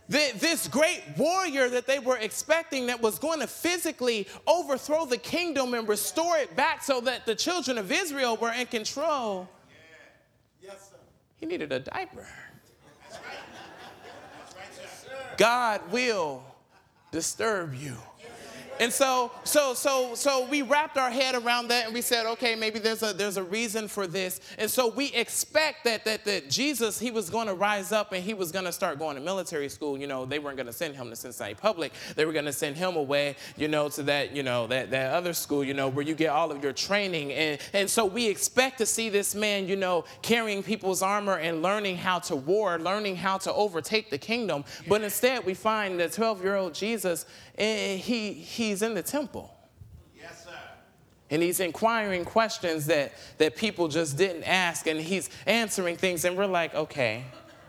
this 0.09 0.67
great 0.67 1.01
warrior 1.17 1.69
that 1.69 1.87
they 1.87 1.99
were 1.99 2.17
expecting 2.17 2.87
that 2.87 3.01
was 3.01 3.19
going 3.19 3.39
to 3.39 3.47
physically 3.47 4.27
overthrow 4.47 5.05
the 5.05 5.17
kingdom 5.17 5.73
and 5.73 5.87
restore 5.87 6.37
it 6.37 6.55
back 6.55 6.83
so 6.83 7.01
that 7.01 7.25
the 7.25 7.35
children 7.35 7.77
of 7.77 7.91
Israel 7.91 8.35
were 8.37 8.51
in 8.51 8.67
control. 8.67 9.47
He 11.37 11.45
needed 11.45 11.71
a 11.73 11.79
diaper. 11.79 12.25
God 15.37 15.81
will 15.91 16.43
disturb 17.11 17.73
you. 17.73 17.97
And 18.79 18.91
so, 18.91 19.31
so, 19.43 19.73
so, 19.73 20.15
so 20.15 20.47
we 20.47 20.61
wrapped 20.61 20.97
our 20.97 21.11
head 21.11 21.35
around 21.35 21.67
that 21.69 21.85
and 21.85 21.93
we 21.93 22.01
said, 22.01 22.25
okay, 22.25 22.55
maybe 22.55 22.79
there's 22.79 23.03
a 23.03 23.13
there's 23.13 23.37
a 23.37 23.43
reason 23.43 23.87
for 23.87 24.07
this. 24.07 24.39
And 24.57 24.69
so 24.69 24.87
we 24.87 25.13
expect 25.13 25.83
that 25.85 26.05
that 26.05 26.25
that 26.25 26.49
Jesus, 26.49 26.99
he 26.99 27.11
was 27.11 27.29
going 27.29 27.47
to 27.47 27.53
rise 27.53 27.91
up 27.91 28.11
and 28.11 28.23
he 28.23 28.33
was 28.33 28.51
going 28.51 28.65
to 28.65 28.71
start 28.71 28.99
going 28.99 29.15
to 29.15 29.21
military 29.21 29.69
school. 29.69 29.97
You 29.97 30.07
know, 30.07 30.25
they 30.25 30.39
weren't 30.39 30.57
going 30.57 30.67
to 30.67 30.73
send 30.73 30.95
him 30.95 31.09
to 31.09 31.15
Cincinnati 31.15 31.55
Public. 31.55 31.93
They 32.15 32.25
were 32.25 32.33
going 32.33 32.45
to 32.45 32.53
send 32.53 32.75
him 32.75 32.95
away, 32.95 33.35
you 33.57 33.67
know, 33.67 33.89
to 33.89 34.03
that, 34.03 34.35
you 34.35 34.43
know, 34.43 34.67
that 34.67 34.91
that 34.91 35.13
other 35.13 35.33
school, 35.33 35.63
you 35.63 35.73
know, 35.73 35.87
where 35.87 36.05
you 36.05 36.15
get 36.15 36.29
all 36.29 36.51
of 36.51 36.63
your 36.63 36.73
training. 36.73 37.31
And 37.33 37.59
and 37.73 37.89
so 37.89 38.05
we 38.05 38.27
expect 38.27 38.79
to 38.79 38.85
see 38.85 39.09
this 39.09 39.35
man, 39.35 39.67
you 39.67 39.75
know, 39.75 40.05
carrying 40.21 40.63
people's 40.63 41.01
armor 41.01 41.37
and 41.37 41.61
learning 41.61 41.97
how 41.97 42.19
to 42.19 42.35
war, 42.35 42.79
learning 42.79 43.15
how 43.15 43.37
to 43.39 43.53
overtake 43.53 44.09
the 44.09 44.17
kingdom. 44.17 44.63
But 44.87 45.01
instead, 45.01 45.45
we 45.45 45.53
find 45.53 45.99
the 45.99 46.05
12-year-old 46.05 46.73
Jesus, 46.73 47.25
and 47.57 47.99
he 47.99 48.33
he's 48.33 48.81
in 48.81 48.93
the 48.93 49.03
temple. 49.03 49.53
Yes, 50.15 50.43
sir. 50.43 50.51
And 51.29 51.41
he's 51.41 51.59
inquiring 51.59 52.25
questions 52.25 52.85
that, 52.87 53.13
that 53.37 53.55
people 53.55 53.87
just 53.87 54.17
didn't 54.17 54.43
ask, 54.43 54.87
and 54.87 54.99
he's 54.99 55.29
answering 55.45 55.97
things, 55.97 56.25
and 56.25 56.37
we're 56.37 56.45
like, 56.45 56.75
okay, 56.75 57.23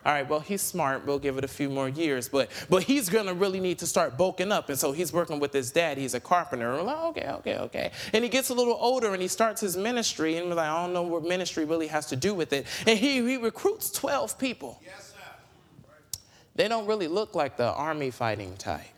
all 0.07 0.13
right, 0.13 0.29
well, 0.29 0.41
he's 0.41 0.61
smart. 0.61 1.07
We'll 1.07 1.19
give 1.19 1.39
it 1.39 1.45
a 1.45 1.49
few 1.49 1.71
more 1.71 1.89
years, 1.89 2.29
but 2.29 2.51
but 2.69 2.83
he's 2.83 3.09
gonna 3.09 3.33
really 3.33 3.59
need 3.59 3.79
to 3.79 3.87
start 3.87 4.19
bulking 4.19 4.53
up. 4.53 4.69
And 4.69 4.79
so 4.79 4.93
he's 4.93 5.15
working 5.15 5.41
with 5.41 5.55
his 5.55 5.71
dad. 5.71 5.97
He's 5.97 6.13
a 6.13 6.21
carpenter. 6.21 6.69
And 6.69 6.79
we're 6.81 6.85
like, 6.85 7.05
okay, 7.05 7.29
okay, 7.29 7.57
okay. 7.57 7.91
And 8.13 8.23
he 8.23 8.29
gets 8.29 8.51
a 8.51 8.55
little 8.55 8.77
older 8.79 9.15
and 9.15 9.23
he 9.23 9.29
starts 9.29 9.63
his 9.63 9.79
ministry, 9.79 10.37
and 10.37 10.49
we're 10.49 10.57
like, 10.57 10.69
I 10.69 10.83
don't 10.83 10.93
know 10.93 11.03
what 11.03 11.23
ministry 11.25 11.65
really 11.65 11.87
has 11.87 12.05
to 12.07 12.17
do 12.17 12.35
with 12.35 12.53
it. 12.53 12.67
And 12.87 12.99
he, 12.99 13.27
he 13.27 13.39
recruits 13.39 13.91
12 13.91 14.39
people. 14.39 14.79
Yes, 14.85 15.15
sir. 15.15 16.21
They 16.55 16.69
don't 16.69 16.87
really 16.87 17.09
look 17.09 17.35
like 17.35 17.57
the 17.57 17.73
army 17.73 18.11
fighting 18.11 18.57
type. 18.59 18.94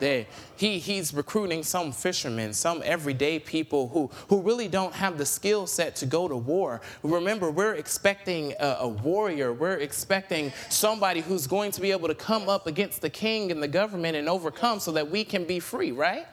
They, 0.00 0.26
he, 0.56 0.78
he's 0.78 1.14
recruiting 1.14 1.62
some 1.62 1.92
fishermen, 1.92 2.52
some 2.54 2.82
everyday 2.84 3.38
people 3.38 3.88
who, 3.88 4.10
who 4.28 4.40
really 4.40 4.66
don't 4.66 4.94
have 4.94 5.18
the 5.18 5.26
skill 5.26 5.66
set 5.66 5.94
to 5.96 6.06
go 6.06 6.26
to 6.26 6.36
war. 6.36 6.80
Remember, 7.02 7.50
we're 7.50 7.74
expecting 7.74 8.54
a, 8.58 8.78
a 8.80 8.88
warrior. 8.88 9.52
We're 9.52 9.78
expecting 9.78 10.52
somebody 10.70 11.20
who's 11.20 11.46
going 11.46 11.70
to 11.72 11.80
be 11.80 11.92
able 11.92 12.08
to 12.08 12.14
come 12.14 12.48
up 12.48 12.66
against 12.66 13.02
the 13.02 13.10
king 13.10 13.52
and 13.52 13.62
the 13.62 13.68
government 13.68 14.16
and 14.16 14.28
overcome 14.28 14.80
so 14.80 14.90
that 14.92 15.10
we 15.10 15.22
can 15.22 15.44
be 15.44 15.60
free, 15.60 15.92
right? 15.92 16.26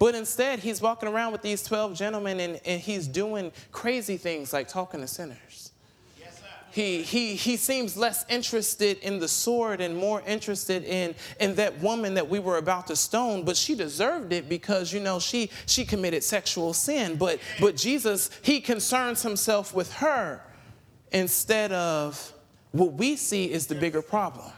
But 0.00 0.16
instead, 0.16 0.58
he's 0.58 0.82
walking 0.82 1.08
around 1.08 1.30
with 1.30 1.42
these 1.42 1.62
12 1.62 1.94
gentlemen 1.94 2.40
and, 2.40 2.60
and 2.64 2.80
he's 2.80 3.06
doing 3.06 3.52
crazy 3.70 4.16
things 4.16 4.52
like 4.52 4.66
talking 4.66 5.00
to 5.00 5.06
sinners. 5.06 5.61
He, 6.72 7.02
he, 7.02 7.34
he 7.34 7.58
seems 7.58 7.98
less 7.98 8.24
interested 8.30 8.98
in 9.00 9.18
the 9.18 9.28
sword 9.28 9.82
and 9.82 9.94
more 9.94 10.22
interested 10.26 10.84
in, 10.84 11.14
in 11.38 11.54
that 11.56 11.78
woman 11.80 12.14
that 12.14 12.30
we 12.30 12.38
were 12.38 12.56
about 12.56 12.86
to 12.86 12.96
stone, 12.96 13.44
but 13.44 13.58
she 13.58 13.74
deserved 13.74 14.32
it 14.32 14.48
because, 14.48 14.90
you 14.90 15.00
know, 15.00 15.20
she, 15.20 15.50
she 15.66 15.84
committed 15.84 16.24
sexual 16.24 16.72
sin. 16.72 17.16
But, 17.16 17.40
but 17.60 17.76
Jesus, 17.76 18.30
he 18.40 18.60
concerns 18.60 19.22
himself 19.22 19.74
with 19.74 19.92
her 19.94 20.42
instead 21.12 21.72
of 21.72 22.32
what 22.70 22.94
we 22.94 23.16
see 23.16 23.52
is 23.52 23.66
the 23.66 23.74
bigger 23.74 24.00
problem. 24.00 24.50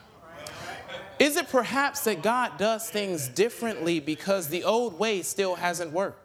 Is 1.18 1.36
it 1.36 1.48
perhaps 1.48 2.00
that 2.04 2.22
God 2.22 2.58
does 2.58 2.88
things 2.88 3.28
differently 3.28 3.98
because 3.98 4.48
the 4.48 4.62
old 4.62 4.98
way 4.98 5.22
still 5.22 5.56
hasn't 5.56 5.92
worked? 5.92 6.23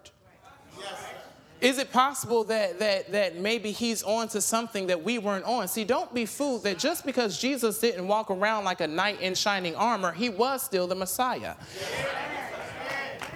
Is 1.61 1.77
it 1.77 1.91
possible 1.91 2.45
that, 2.45 2.79
that, 2.79 3.11
that 3.11 3.37
maybe 3.37 3.71
he's 3.71 4.01
on 4.03 4.29
to 4.29 4.39
something 4.39 4.87
that 4.87 5.03
we 5.03 5.17
weren't 5.17 5.45
on? 5.45 5.67
See, 5.67 5.83
don't 5.83 6.13
be 6.13 6.25
fooled 6.25 6.63
that 6.63 6.79
just 6.79 7.05
because 7.05 7.37
Jesus 7.39 7.79
didn't 7.79 8.07
walk 8.07 8.31
around 8.31 8.63
like 8.63 8.79
a 8.79 8.87
knight 8.87 9.19
in 9.19 9.35
shining 9.35 9.75
armor, 9.75 10.13
he 10.13 10.29
was 10.29 10.63
still 10.63 10.87
the 10.87 10.95
Messiah. 10.95 11.55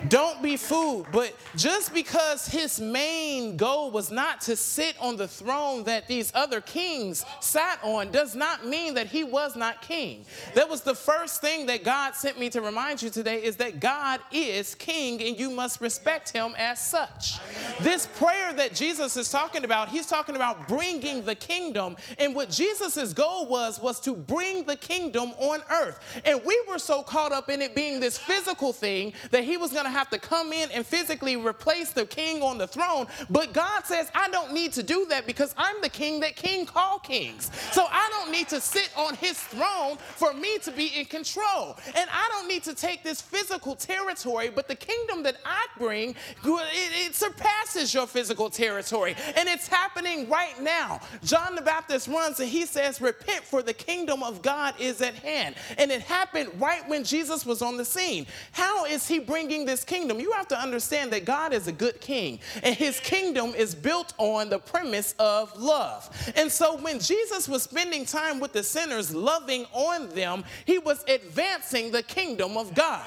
Don't 0.10 0.42
be 0.42 0.58
fooled, 0.58 1.08
but 1.12 1.34
just 1.56 1.94
because 1.94 2.48
his 2.48 2.80
main 2.80 3.58
goal 3.58 3.92
was 3.92 4.12
not 4.12 4.42
to 4.42 4.56
sit 4.56 4.96
on 5.00 5.16
the 5.16 5.28
throne 5.28 5.84
that 5.86 6.08
these 6.08 6.32
other 6.36 6.62
kings 6.62 7.26
sat 7.40 7.80
on 7.84 8.12
does 8.12 8.36
not 8.36 8.66
mean 8.66 8.94
that 8.96 9.08
he 9.08 9.24
was 9.24 9.56
not 9.56 9.82
king. 9.82 10.26
That 10.56 10.70
was 10.70 10.82
the 10.82 10.96
first 10.96 11.42
thing 11.42 11.66
that 11.68 11.84
God 11.84 12.16
sent 12.16 12.40
me 12.40 12.50
to 12.50 12.62
remind 12.62 13.02
you 13.02 13.10
today 13.10 13.44
is 13.44 13.56
that 13.58 13.80
God 13.80 14.20
is 14.32 14.76
king 14.76 15.22
and 15.22 15.40
you 15.40 15.50
must 15.50 15.80
respect 15.82 16.32
him 16.32 16.54
as 16.58 16.80
such. 16.80 17.40
This 17.80 18.08
prayer 18.08 18.54
that 18.54 18.76
Jesus 18.76 19.16
is 19.16 19.32
talking 19.32 19.64
about, 19.64 19.90
he's 19.90 20.08
talking 20.08 20.36
about 20.36 20.68
bringing 20.68 21.24
the 21.24 21.36
kingdom 21.36 21.96
and 22.18 22.36
what 22.36 22.50
Jesus's 22.50 23.14
goal 23.14 23.48
was 23.48 23.80
was 23.80 24.00
to 24.02 24.16
bring 24.16 24.66
the 24.66 24.76
kingdom 24.76 25.32
on 25.38 25.62
earth. 25.72 26.00
And 26.26 26.42
we 26.46 26.62
were 26.68 26.80
so 26.80 27.04
caught 27.04 27.32
up 27.32 27.50
in 27.50 27.62
it 27.62 27.76
being 27.76 28.00
this 28.00 28.18
physical 28.18 28.74
thing 28.74 29.14
that 29.32 29.44
he 29.44 29.58
was 29.58 29.72
going 29.72 29.86
to 29.86 29.93
have 29.94 30.10
to 30.10 30.20
come 30.20 30.52
in 30.52 30.70
and 30.72 30.86
physically 30.86 31.38
replace 31.38 31.92
the 31.92 32.06
king 32.06 32.42
on 32.42 32.58
the 32.58 32.68
throne. 32.68 33.08
But 33.30 33.54
God 33.54 33.86
says, 33.86 34.12
I 34.14 34.28
don't 34.30 34.52
need 34.52 34.74
to 34.74 34.84
do 34.84 35.06
that 35.10 35.26
because 35.26 35.54
I'm 35.58 35.76
the 35.82 35.90
king 35.90 36.20
that 36.22 36.36
king 36.36 36.66
call 36.66 37.00
kings. 37.00 37.52
So 37.72 37.86
I 37.90 38.03
don't 38.24 38.32
need 38.32 38.48
to 38.50 38.62
sit 38.62 38.90
on 38.96 39.16
his 39.16 39.38
throne 39.40 39.98
for 39.98 40.34
me 40.34 40.58
to 40.60 40.72
be 40.72 40.88
in 40.98 41.06
control. 41.06 41.78
And 41.96 42.10
I 42.12 42.30
don't 42.32 42.48
need 42.48 42.64
to 42.64 42.74
take 42.74 43.04
this 43.04 43.22
physical 43.22 43.76
territory, 43.76 44.50
but 44.50 44.68
the 44.68 44.76
kingdom 44.76 45.24
that 45.24 45.38
I 45.46 45.66
bring, 45.78 46.12
it, 46.12 47.08
it 47.08 47.16
surpasses 47.16 47.94
your 47.94 48.08
physical 48.08 48.50
territory. 48.50 49.16
And 49.36 49.50
it's 49.50 49.68
happening 49.68 50.30
right 50.30 50.60
now. 50.62 51.02
John 51.24 51.56
the 51.56 51.62
Baptist 51.62 52.08
runs 52.08 52.40
and 52.40 52.50
he 52.50 52.66
says, 52.66 53.02
Repent, 53.02 53.44
for 53.44 53.62
the 53.62 53.74
kingdom 53.74 54.24
of 54.24 54.42
God 54.42 54.76
is 54.80 55.02
at 55.02 55.16
hand. 55.16 55.56
And 55.78 55.92
it 55.92 56.02
happened 56.02 56.50
right 56.60 56.88
when 56.88 57.04
Jesus 57.04 57.46
was 57.46 57.62
on 57.62 57.78
the 57.78 57.86
scene. 57.86 58.26
How 58.52 58.86
is 58.86 59.08
he 59.08 59.20
bringing 59.20 59.66
this 59.66 59.84
kingdom? 59.84 60.20
You 60.20 60.32
have 60.32 60.48
to 60.50 60.60
understand 60.60 61.12
that 61.12 61.26
God 61.26 61.54
is 61.54 61.68
a 61.68 61.72
good 61.72 62.00
king, 62.00 62.40
and 62.62 62.76
his 62.76 63.00
kingdom 63.00 63.54
is 63.56 63.76
built 63.76 64.14
on 64.18 64.50
the 64.50 64.60
premise 64.60 65.14
of 65.20 65.56
love. 65.60 66.10
And 66.36 66.52
so 66.52 66.78
when 66.78 67.00
Jesus 67.00 67.48
was 67.50 67.64
spending 67.64 68.06
time 68.14 68.40
with 68.40 68.54
the 68.54 68.64
sinners, 68.64 69.14
loving 69.14 69.66
on 69.74 70.10
them, 70.10 70.44
he 70.66 70.78
was 70.78 71.04
advancing 71.08 71.92
the 71.92 72.04
kingdom 72.04 72.56
of 72.56 72.74
God. 72.74 73.06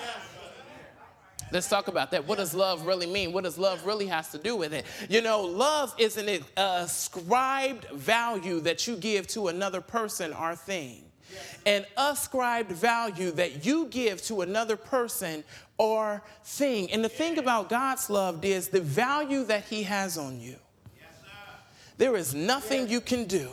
Let's 1.53 1.69
talk 1.69 1.87
about 1.87 2.11
that. 2.11 2.27
What 2.27 2.39
does 2.39 2.55
love 2.55 2.87
really 2.87 3.07
mean? 3.07 3.33
What 3.33 3.45
does 3.45 3.57
love 3.57 3.87
really 3.87 4.07
has 4.07 4.31
to 4.33 4.39
do 4.39 4.57
with 4.57 4.75
it? 4.75 4.85
You 5.09 5.23
know, 5.23 5.43
love 5.43 5.95
is 5.97 6.17
an 6.17 6.45
ascribed 6.57 7.87
value 7.93 8.61
that 8.61 8.87
you 8.87 8.97
give 8.97 9.29
to 9.29 9.49
another 9.49 9.81
person 9.81 10.33
or 10.33 10.57
thing. 10.57 11.05
An 11.65 11.85
ascribed 11.97 12.73
value 12.73 13.31
that 13.33 13.65
you 13.65 13.87
give 13.87 14.23
to 14.23 14.41
another 14.41 14.77
person 14.77 15.45
or 15.79 16.23
thing. 16.45 16.91
And 16.91 17.05
the 17.05 17.09
thing 17.09 17.39
about 17.39 17.69
God's 17.69 18.11
love 18.11 18.45
is 18.45 18.69
the 18.69 18.81
value 18.81 19.45
that 19.45 19.65
He 19.65 19.85
has 19.85 20.19
on 20.19 20.41
you. 20.41 20.57
There 21.97 22.17
is 22.17 22.35
nothing 22.35 22.89
you 22.89 23.01
can 23.01 23.25
do 23.25 23.51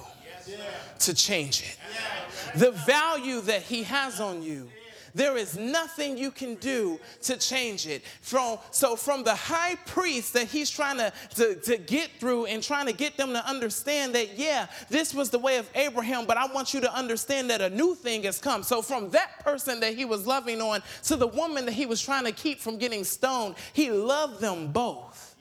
to 1.00 1.14
change 1.14 1.62
it. 1.62 2.60
The 2.60 2.72
value 2.72 3.42
that 3.42 3.62
He 3.64 3.84
has 3.84 4.20
on 4.20 4.44
you 4.44 4.70
there 5.16 5.38
is 5.38 5.58
nothing 5.58 6.18
you 6.18 6.32
can 6.32 6.56
do 6.56 7.00
to 7.24 7.38
change 7.38 7.88
it. 7.88 8.04
From, 8.22 8.58
so, 8.72 8.96
from 8.96 9.24
the 9.24 9.36
high 9.36 9.76
priest 9.86 10.34
that 10.34 10.48
he's 10.48 10.70
trying 10.70 10.98
to, 10.98 11.14
to, 11.36 11.56
to 11.56 11.78
get 11.78 12.10
through 12.20 12.46
and 12.46 12.64
trying 12.64 12.88
to 12.88 12.94
get 12.94 13.16
them 13.18 13.34
to 13.34 13.48
understand 13.48 14.16
that, 14.16 14.38
yeah, 14.38 14.68
this 14.90 15.14
was 15.14 15.30
the 15.30 15.40
way 15.40 15.58
of 15.58 15.70
Abraham, 15.76 16.26
but 16.26 16.38
I 16.38 16.48
want 16.48 16.74
you 16.74 16.82
to 16.82 16.94
understand 16.94 17.50
that 17.50 17.62
a 17.62 17.70
new 17.70 17.96
thing 17.96 18.24
has 18.24 18.40
come. 18.40 18.64
So, 18.64 18.82
from 18.82 19.10
that 19.12 19.44
person 19.44 19.80
that 19.82 19.96
he 19.96 20.06
was 20.06 20.26
loving 20.26 20.62
on 20.62 20.82
to 21.04 21.16
the 21.16 21.28
woman 21.28 21.66
that 21.66 21.74
he 21.74 21.86
was 21.86 22.02
trying 22.02 22.26
to 22.26 22.32
keep 22.32 22.60
from 22.60 22.78
getting 22.78 23.04
stoned, 23.04 23.56
he 23.74 23.92
loved 23.92 24.42
them 24.42 24.72
both 24.72 25.36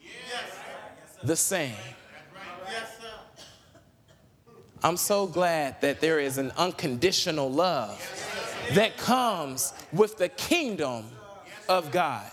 the 1.23 1.35
same. 1.35 1.73
I'm 4.83 4.97
so 4.97 5.27
glad 5.27 5.79
that 5.81 6.01
there 6.01 6.19
is 6.19 6.37
an 6.37 6.51
unconditional 6.57 7.49
love 7.49 7.99
that 8.73 8.97
comes 8.97 9.73
with 9.93 10.17
the 10.17 10.29
kingdom 10.29 11.05
of 11.69 11.91
God. 11.91 12.29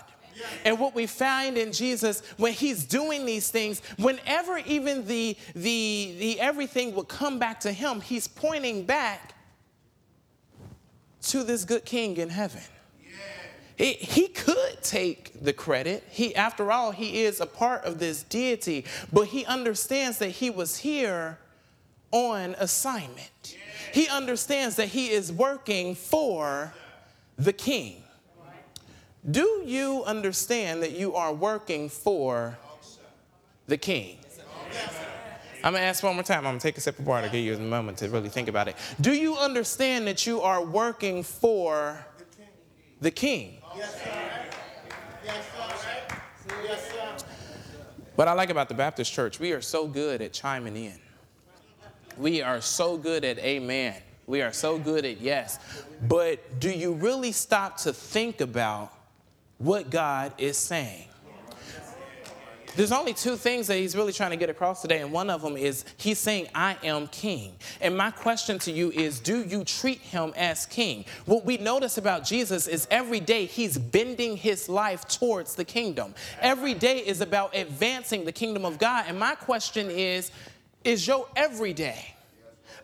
And 0.65 0.79
what 0.79 0.95
we 0.95 1.07
find 1.07 1.57
in 1.57 1.71
Jesus 1.71 2.21
when 2.37 2.53
he's 2.53 2.83
doing 2.83 3.25
these 3.25 3.49
things, 3.49 3.81
whenever 3.97 4.57
even 4.59 5.05
the, 5.07 5.37
the, 5.55 6.15
the 6.19 6.39
everything 6.39 6.95
would 6.95 7.07
come 7.07 7.39
back 7.39 7.59
to 7.61 7.71
him, 7.71 8.01
he's 8.01 8.27
pointing 8.27 8.85
back 8.85 9.33
to 11.23 11.43
this 11.43 11.63
good 11.63 11.85
king 11.85 12.17
in 12.17 12.29
heaven. 12.29 12.61
He, 13.77 13.93
he 13.93 14.27
could 14.27 14.83
take 14.83 15.43
the 15.43 15.53
credit. 15.53 16.03
He, 16.09 16.35
after 16.35 16.71
all, 16.71 16.91
he 16.91 17.23
is 17.23 17.39
a 17.39 17.45
part 17.45 17.83
of 17.85 17.99
this 17.99 18.23
deity, 18.23 18.85
but 19.11 19.27
he 19.27 19.45
understands 19.45 20.17
that 20.19 20.29
he 20.29 20.49
was 20.49 20.77
here 20.77 21.39
on 22.11 22.55
assignment. 22.59 23.57
He 23.93 24.07
understands 24.07 24.75
that 24.77 24.87
he 24.89 25.09
is 25.09 25.31
working 25.31 25.95
for 25.95 26.73
the 27.37 27.53
king. 27.53 28.03
Do 29.29 29.63
you 29.65 30.03
understand 30.05 30.81
that 30.83 30.91
you 30.91 31.15
are 31.15 31.33
working 31.33 31.89
for 31.89 32.57
the 33.67 33.77
king? 33.77 34.17
I'm 35.63 35.73
gonna 35.73 35.85
ask 35.85 36.03
one 36.03 36.15
more 36.15 36.23
time. 36.23 36.39
I'm 36.39 36.53
gonna 36.53 36.59
take 36.59 36.77
a 36.77 36.81
sip 36.81 36.97
of 36.97 37.05
water, 37.05 37.29
give 37.29 37.45
you 37.45 37.55
a 37.55 37.59
moment 37.59 37.99
to 37.99 38.09
really 38.09 38.29
think 38.29 38.47
about 38.47 38.67
it. 38.67 38.75
Do 38.99 39.13
you 39.13 39.37
understand 39.37 40.07
that 40.07 40.25
you 40.25 40.41
are 40.41 40.63
working 40.63 41.21
for 41.21 42.03
the 42.99 43.11
king? 43.11 43.61
What 48.15 48.27
I 48.27 48.33
like 48.33 48.49
about 48.49 48.69
the 48.69 48.75
Baptist 48.75 49.13
church, 49.13 49.39
we 49.39 49.51
are 49.51 49.61
so 49.61 49.87
good 49.87 50.21
at 50.21 50.33
chiming 50.33 50.75
in. 50.75 50.99
We 52.21 52.43
are 52.43 52.61
so 52.61 52.97
good 52.97 53.25
at 53.25 53.39
amen. 53.39 53.95
We 54.27 54.43
are 54.43 54.53
so 54.53 54.77
good 54.77 55.05
at 55.05 55.21
yes. 55.21 55.57
But 56.07 56.59
do 56.59 56.69
you 56.69 56.93
really 56.93 57.31
stop 57.31 57.77
to 57.77 57.91
think 57.93 58.41
about 58.41 58.93
what 59.57 59.89
God 59.89 60.31
is 60.37 60.55
saying? 60.55 61.07
There's 62.75 62.91
only 62.91 63.13
two 63.13 63.35
things 63.35 63.67
that 63.67 63.77
he's 63.77 63.97
really 63.97 64.13
trying 64.13 64.29
to 64.29 64.37
get 64.37 64.49
across 64.49 64.81
today, 64.81 65.01
and 65.01 65.11
one 65.11 65.29
of 65.29 65.41
them 65.41 65.57
is 65.57 65.83
he's 65.97 66.19
saying, 66.19 66.47
I 66.55 66.77
am 66.83 67.07
king. 67.07 67.55
And 67.81 67.97
my 67.97 68.11
question 68.11 68.59
to 68.59 68.71
you 68.71 68.91
is, 68.91 69.19
do 69.19 69.43
you 69.43 69.65
treat 69.65 69.99
him 69.99 70.31
as 70.37 70.67
king? 70.67 71.05
What 71.25 71.43
we 71.43 71.57
notice 71.57 71.97
about 71.97 72.23
Jesus 72.23 72.67
is 72.67 72.87
every 72.91 73.19
day 73.19 73.45
he's 73.45 73.77
bending 73.77 74.37
his 74.37 74.69
life 74.69 75.05
towards 75.07 75.55
the 75.55 75.65
kingdom. 75.65 76.13
Every 76.39 76.75
day 76.75 76.99
is 76.99 77.19
about 77.19 77.55
advancing 77.55 78.23
the 78.25 78.31
kingdom 78.31 78.63
of 78.63 78.77
God. 78.77 79.05
And 79.07 79.19
my 79.19 79.35
question 79.35 79.89
is, 79.89 80.31
is 80.83 81.07
your 81.07 81.27
everyday 81.35 82.15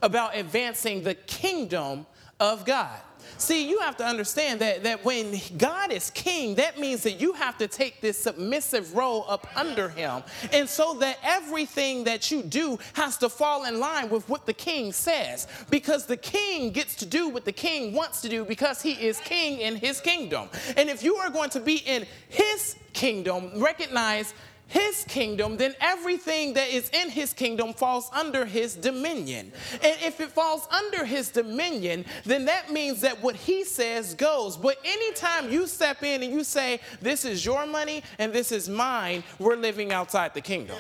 about 0.02 0.36
advancing 0.36 1.04
the 1.04 1.16
kingdom 1.16 2.06
of 2.40 2.66
God? 2.66 3.00
See, 3.38 3.70
you 3.70 3.80
have 3.80 3.98
to 3.98 4.06
understand 4.06 4.62
that, 4.62 4.84
that 4.84 5.06
when 5.06 5.40
God 5.58 5.92
is 5.92 6.10
king, 6.12 6.56
that 6.56 6.80
means 6.80 7.04
that 7.04 7.22
you 7.22 7.34
have 7.34 7.58
to 7.60 7.68
take 7.68 8.02
this 8.02 8.18
submissive 8.18 8.96
role 8.96 9.26
up 9.28 9.48
under 9.56 9.90
him. 9.90 10.24
And 10.52 10.68
so 10.68 10.96
that 10.96 11.20
everything 11.24 12.06
that 12.06 12.32
you 12.32 12.42
do 12.42 12.80
has 12.94 13.18
to 13.18 13.30
fall 13.30 13.66
in 13.66 13.80
line 13.80 14.10
with 14.10 14.28
what 14.28 14.46
the 14.46 14.54
king 14.54 14.92
says. 14.92 15.48
Because 15.70 16.06
the 16.06 16.18
king 16.18 16.72
gets 16.72 16.96
to 16.96 17.06
do 17.06 17.30
what 17.30 17.46
the 17.46 17.52
king 17.52 17.94
wants 17.94 18.22
to 18.22 18.30
do 18.30 18.44
because 18.44 18.82
he 18.82 18.94
is 18.94 19.20
king 19.20 19.60
in 19.60 19.76
his 19.76 20.00
kingdom. 20.02 20.50
And 20.76 20.90
if 20.90 21.04
you 21.04 21.16
are 21.18 21.30
going 21.30 21.52
to 21.52 21.60
be 21.60 21.78
in 21.78 22.08
his 22.30 22.76
kingdom, 22.94 23.52
recognize 23.62 24.34
his 24.68 25.06
kingdom, 25.08 25.58
then 25.58 25.76
everything 25.80 26.54
that 26.54 26.70
is 26.70 26.90
in 26.90 27.10
his 27.10 27.34
kingdom 27.34 27.74
falls 27.74 28.10
under 28.14 28.46
his 28.46 28.76
dominion. 28.76 29.52
And 29.74 29.98
if 30.04 30.20
it 30.20 30.30
falls 30.30 30.68
under 30.72 31.06
his 31.06 31.30
dominion, 31.30 32.06
then 32.26 32.46
that 32.46 32.72
means 32.72 33.02
that 33.02 33.22
what 33.22 33.36
he 33.36 33.64
says 33.64 34.14
goes. 34.14 34.58
But 34.58 34.78
anytime 34.84 35.52
you 35.52 35.68
step 35.68 36.04
in 36.04 36.22
and 36.22 36.34
you 36.34 36.44
say, 36.44 36.80
This 37.02 37.26
is 37.26 37.46
your 37.46 37.66
money 37.66 38.04
and 38.20 38.34
this 38.34 38.52
is 38.52 38.68
mine, 38.68 39.24
we're 39.40 39.56
living 39.56 39.92
outside 39.92 40.34
the 40.34 40.42
kingdom. 40.42 40.78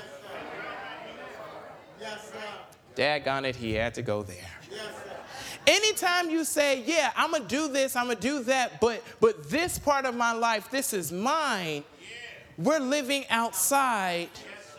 Yes, 1.99 2.31
Daggone 2.95 3.45
it, 3.45 3.55
he 3.55 3.73
had 3.73 3.93
to 3.95 4.01
go 4.01 4.23
there. 4.23 4.37
Anytime 5.67 6.29
you 6.29 6.45
say, 6.45 6.81
yeah, 6.83 7.11
I'm 7.17 7.31
gonna 7.31 7.43
do 7.43 7.67
this, 7.67 7.97
I'm 7.97 8.07
gonna 8.07 8.19
do 8.19 8.41
that, 8.43 8.79
but 8.79 9.03
but 9.19 9.49
this 9.49 9.77
part 9.77 10.05
of 10.05 10.15
my 10.15 10.31
life, 10.31 10.71
this 10.71 10.93
is 10.93 11.11
mine, 11.11 11.83
we're 12.57 12.79
living 12.79 13.25
outside 13.29 14.29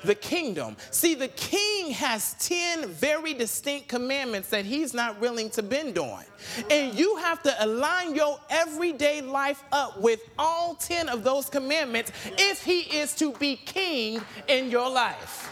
the 0.05 0.15
kingdom. 0.15 0.77
See, 0.91 1.15
the 1.15 1.29
king 1.29 1.91
has 1.93 2.35
10 2.41 2.89
very 2.89 3.35
distinct 3.35 3.89
commandments 3.89 4.49
that 4.51 4.65
he's 4.65 4.95
not 4.95 5.21
willing 5.21 5.51
to 5.51 5.63
bend 5.63 5.99
on. 5.99 6.25
And 6.71 6.97
you 6.97 7.17
have 7.17 7.43
to 7.43 7.65
align 7.65 8.15
your 8.15 8.39
everyday 8.49 9.21
life 9.21 9.63
up 9.73 10.01
with 10.01 10.21
all 10.39 10.75
10 10.75 11.09
of 11.09 11.25
those 11.25 11.49
commandments 11.49 12.13
if 12.39 12.63
he 12.63 12.81
is 12.81 13.15
to 13.17 13.33
be 13.33 13.57
king 13.57 14.21
in 14.47 14.71
your 14.71 14.89
life. 14.91 15.48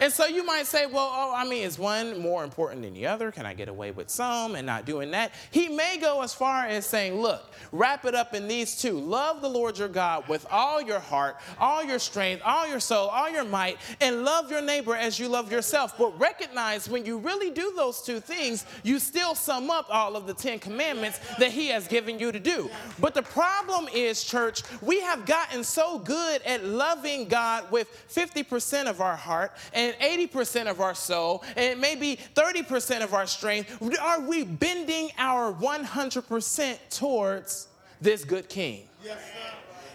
And 0.00 0.12
so 0.12 0.26
you 0.26 0.44
might 0.44 0.66
say, 0.66 0.86
well, 0.86 1.10
oh, 1.12 1.34
I 1.34 1.44
mean, 1.44 1.64
is 1.64 1.78
one 1.78 2.18
more 2.18 2.44
important 2.44 2.82
than 2.82 2.94
the 2.94 3.06
other? 3.06 3.30
Can 3.30 3.46
I 3.46 3.54
get 3.54 3.68
away 3.68 3.90
with 3.90 4.10
some 4.10 4.54
and 4.54 4.66
not 4.66 4.84
doing 4.84 5.10
that? 5.12 5.32
He 5.50 5.68
may 5.68 5.98
go 5.98 6.22
as 6.22 6.34
far 6.34 6.66
as 6.66 6.86
saying, 6.86 7.20
look, 7.20 7.52
wrap 7.72 8.04
it 8.04 8.14
up 8.14 8.34
in 8.34 8.48
these 8.48 8.80
two 8.80 8.98
love 8.98 9.40
the 9.40 9.48
Lord 9.48 9.78
your 9.78 9.88
God 9.88 10.28
with 10.28 10.46
all 10.50 10.80
your 10.82 10.98
heart, 10.98 11.36
all 11.58 11.82
your 11.82 11.98
strength, 11.98 12.42
all 12.44 12.66
your 12.66 12.80
soul, 12.80 13.08
all 13.08 13.30
your 13.30 13.44
might, 13.44 13.78
and 14.00 14.24
love 14.24 14.50
your 14.50 14.62
neighbor 14.62 14.94
as 14.94 15.18
you 15.18 15.28
love 15.28 15.50
yourself. 15.50 15.96
But 15.98 16.18
recognize 16.18 16.88
when 16.88 17.06
you 17.06 17.18
really 17.18 17.50
do 17.50 17.72
those 17.76 18.02
two 18.02 18.20
things, 18.20 18.64
you 18.82 18.98
still 18.98 19.34
sum 19.34 19.70
up 19.70 19.86
all 19.90 20.16
of 20.16 20.26
the 20.26 20.34
Ten 20.34 20.58
Commandments 20.58 21.20
that 21.38 21.50
He 21.50 21.68
has 21.68 21.88
given 21.88 22.18
you 22.18 22.32
to 22.32 22.40
do. 22.40 22.70
But 22.98 23.14
the 23.14 23.22
problem 23.22 23.88
is, 23.92 24.22
church, 24.24 24.62
we 24.82 25.00
have 25.00 25.26
gotten 25.26 25.64
so 25.64 25.98
good 25.98 26.42
at 26.42 26.64
loving 26.64 27.26
God 27.26 27.70
with 27.70 27.88
50% 28.08 28.88
of 28.88 29.00
our 29.00 29.16
heart 29.16 29.52
and 29.76 29.94
80% 29.96 30.68
of 30.68 30.80
our 30.80 30.94
soul 30.94 31.44
and 31.56 31.80
maybe 31.80 32.18
30% 32.34 33.04
of 33.04 33.14
our 33.14 33.26
strength, 33.26 33.80
are 34.00 34.20
we 34.20 34.42
bending 34.42 35.10
our 35.18 35.52
100% 35.52 36.78
towards 36.90 37.68
this 38.00 38.24
good 38.24 38.48
king? 38.48 38.88
Yes, 39.04 39.18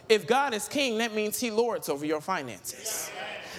if 0.08 0.28
God 0.28 0.54
is 0.54 0.68
king, 0.68 0.98
that 0.98 1.14
means 1.14 1.40
he 1.40 1.50
lords 1.52 1.90
over 1.90 2.06
your 2.06 2.22
finances. 2.22 3.10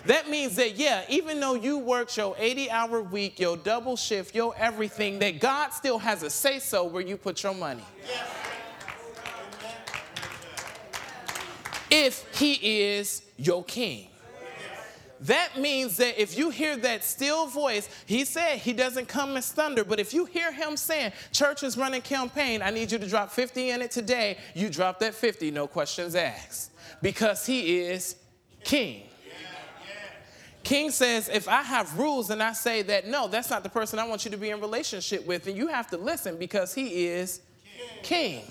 That 0.05 0.29
means 0.29 0.57
that, 0.57 0.77
yeah, 0.77 1.05
even 1.09 1.41
though 1.41 1.55
you 1.55 1.79
work 1.79 2.15
your 2.17 2.35
80 2.39 2.71
hour 2.71 3.03
week, 3.03 3.41
your 3.41 3.57
double 3.57 3.97
shift, 3.97 4.35
your 4.35 4.55
everything, 4.59 5.19
that 5.21 5.41
God 5.41 5.71
still 5.71 5.99
has 5.99 6.23
a 6.23 6.31
say 6.31 6.59
so 6.59 6.85
where 6.85 7.03
you 7.03 7.17
put 7.17 7.43
your 7.43 7.55
money. 7.55 7.85
If 11.91 12.39
he 12.39 12.83
is 12.93 13.23
your 13.37 13.65
king. 13.65 14.09
That 15.23 15.57
means 15.57 15.99
that 15.99 16.21
if 16.21 16.37
you 16.37 16.51
hear 16.51 16.77
that 16.79 17.05
still 17.05 17.47
voice, 17.47 17.89
he 18.07 18.25
said 18.25 18.59
he 18.59 18.73
doesn't 18.73 19.07
come 19.07 19.37
as 19.37 19.53
thunder, 19.53 19.85
but 19.85 20.01
if 20.01 20.13
you 20.13 20.25
hear 20.25 20.51
him 20.51 20.77
saying, 20.77 21.13
Church 21.31 21.63
is 21.63 21.77
running 21.77 22.03
campaign, 22.03 22.61
I 22.61 22.71
need 22.71 22.91
you 22.91 22.99
to 22.99 23.07
drop 23.07 23.31
50 23.31 23.71
in 23.71 23.83
it 23.83 23.93
today, 23.93 24.37
you 24.55 24.69
drop 24.69 24.99
that 24.99 25.15
50, 25.15 25.53
no 25.53 25.69
questions 25.69 26.17
asked, 26.17 26.73
because 27.01 27.47
he 27.47 27.79
is 27.79 28.17
king. 28.65 29.05
King 30.65 30.91
says, 30.91 31.29
if 31.29 31.49
I 31.49 31.63
have 31.63 31.97
rules 31.99 32.31
and 32.31 32.43
I 32.43 32.53
say 32.53 32.83
that, 32.83 33.07
no, 33.07 33.29
that's 33.29 33.51
not 33.51 33.63
the 33.63 33.69
person 33.69 33.99
I 33.99 34.07
want 34.07 34.25
you 34.25 34.31
to 34.33 34.37
be 34.37 34.51
in 34.51 34.61
relationship 34.61 35.27
with, 35.27 35.45
then 35.45 35.55
you 35.57 35.69
have 35.69 35.89
to 35.91 35.97
listen 35.97 36.37
because 36.37 36.75
he 36.75 37.07
is 37.07 37.41
king. 38.03 38.43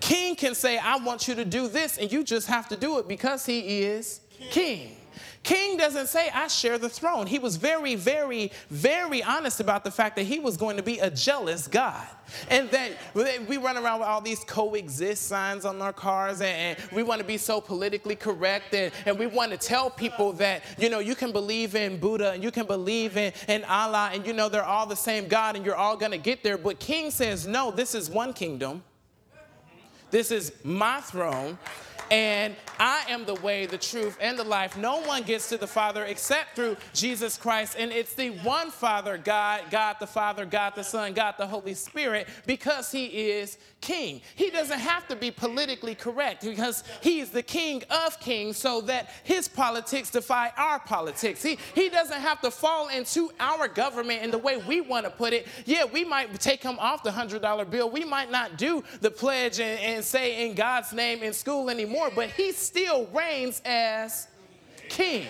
King 0.00 0.36
can 0.36 0.54
say, 0.54 0.78
I 0.78 0.96
want 0.96 1.28
you 1.28 1.34
to 1.34 1.44
do 1.44 1.68
this, 1.68 1.98
and 1.98 2.10
you 2.10 2.24
just 2.24 2.48
have 2.48 2.68
to 2.68 2.76
do 2.76 2.98
it 2.98 3.08
because 3.08 3.44
he 3.44 3.82
is 3.82 4.20
king. 4.50 4.96
King 5.42 5.76
doesn't 5.76 6.06
say, 6.06 6.30
I 6.32 6.46
share 6.46 6.78
the 6.78 6.88
throne. 6.88 7.26
He 7.26 7.40
was 7.40 7.56
very, 7.56 7.96
very, 7.96 8.52
very 8.70 9.24
honest 9.24 9.58
about 9.58 9.82
the 9.82 9.90
fact 9.90 10.14
that 10.16 10.22
he 10.22 10.38
was 10.38 10.56
going 10.56 10.76
to 10.76 10.84
be 10.84 11.00
a 11.00 11.10
jealous 11.10 11.66
God. 11.66 12.06
And 12.48 12.70
that 12.70 12.92
we 13.48 13.56
run 13.56 13.76
around 13.76 14.00
with 14.00 14.08
all 14.08 14.20
these 14.20 14.44
coexist 14.44 15.26
signs 15.26 15.64
on 15.64 15.82
our 15.82 15.92
cars, 15.92 16.40
and, 16.40 16.78
we 16.92 17.02
want 17.02 17.20
to 17.20 17.26
be 17.26 17.36
so 17.38 17.60
politically 17.60 18.14
correct, 18.14 18.72
and, 18.74 18.92
and 19.04 19.18
we 19.18 19.26
want 19.26 19.50
to 19.50 19.56
tell 19.56 19.90
people 19.90 20.32
that, 20.34 20.62
you 20.78 20.88
know, 20.88 21.00
you 21.00 21.14
can 21.14 21.32
believe 21.32 21.74
in 21.74 21.98
Buddha 21.98 22.32
and 22.32 22.42
you 22.42 22.50
can 22.50 22.66
believe 22.66 23.16
in, 23.16 23.32
in 23.48 23.64
Allah, 23.64 24.10
and 24.12 24.24
you 24.26 24.32
know, 24.32 24.48
they're 24.48 24.64
all 24.64 24.86
the 24.86 24.96
same 24.96 25.26
God, 25.26 25.56
and 25.56 25.66
you're 25.66 25.76
all 25.76 25.96
going 25.96 26.12
to 26.12 26.18
get 26.18 26.42
there. 26.44 26.56
But 26.56 26.78
King 26.78 27.10
says, 27.10 27.46
no, 27.46 27.70
this 27.70 27.94
is 27.94 28.08
one 28.08 28.32
kingdom. 28.32 28.82
This 30.12 30.30
is 30.30 30.52
my 30.62 31.00
throne. 31.00 31.58
And 32.12 32.56
I 32.78 33.06
am 33.08 33.24
the 33.24 33.36
way, 33.36 33.64
the 33.64 33.78
truth, 33.78 34.18
and 34.20 34.38
the 34.38 34.44
life. 34.44 34.76
No 34.76 35.00
one 35.00 35.22
gets 35.22 35.48
to 35.48 35.56
the 35.56 35.66
Father 35.66 36.04
except 36.04 36.54
through 36.56 36.76
Jesus 36.92 37.38
Christ. 37.38 37.74
And 37.78 37.90
it's 37.90 38.12
the 38.12 38.32
one 38.40 38.70
Father, 38.70 39.16
God, 39.16 39.62
God 39.70 39.96
the 39.98 40.06
Father, 40.06 40.44
God 40.44 40.74
the 40.74 40.84
Son, 40.84 41.14
God 41.14 41.36
the 41.38 41.46
Holy 41.46 41.72
Spirit, 41.72 42.28
because 42.46 42.92
He 42.92 43.06
is 43.06 43.56
King. 43.80 44.20
He 44.34 44.50
doesn't 44.50 44.78
have 44.78 45.08
to 45.08 45.16
be 45.16 45.30
politically 45.30 45.94
correct 45.94 46.44
because 46.44 46.84
He 47.00 47.20
is 47.20 47.30
the 47.30 47.42
King 47.42 47.82
of 47.88 48.20
kings, 48.20 48.58
so 48.58 48.82
that 48.82 49.08
His 49.24 49.48
politics 49.48 50.10
defy 50.10 50.52
our 50.58 50.80
politics. 50.80 51.42
He, 51.42 51.56
he 51.74 51.88
doesn't 51.88 52.20
have 52.20 52.42
to 52.42 52.50
fall 52.50 52.88
into 52.88 53.30
our 53.40 53.68
government 53.68 54.22
in 54.22 54.30
the 54.30 54.38
way 54.38 54.58
we 54.58 54.82
want 54.82 55.06
to 55.06 55.10
put 55.10 55.32
it. 55.32 55.46
Yeah, 55.64 55.86
we 55.86 56.04
might 56.04 56.38
take 56.40 56.62
Him 56.62 56.78
off 56.78 57.02
the 57.04 57.10
$100 57.10 57.70
bill. 57.70 57.88
We 57.88 58.04
might 58.04 58.30
not 58.30 58.58
do 58.58 58.84
the 59.00 59.10
pledge 59.10 59.60
and, 59.60 59.80
and 59.80 60.04
say 60.04 60.46
in 60.46 60.54
God's 60.54 60.92
name 60.92 61.22
in 61.22 61.32
school 61.32 61.70
anymore 61.70 62.01
more, 62.02 62.10
but 62.14 62.30
he 62.30 62.52
still 62.52 63.06
reigns 63.12 63.62
as 63.64 64.28
king. 64.88 65.26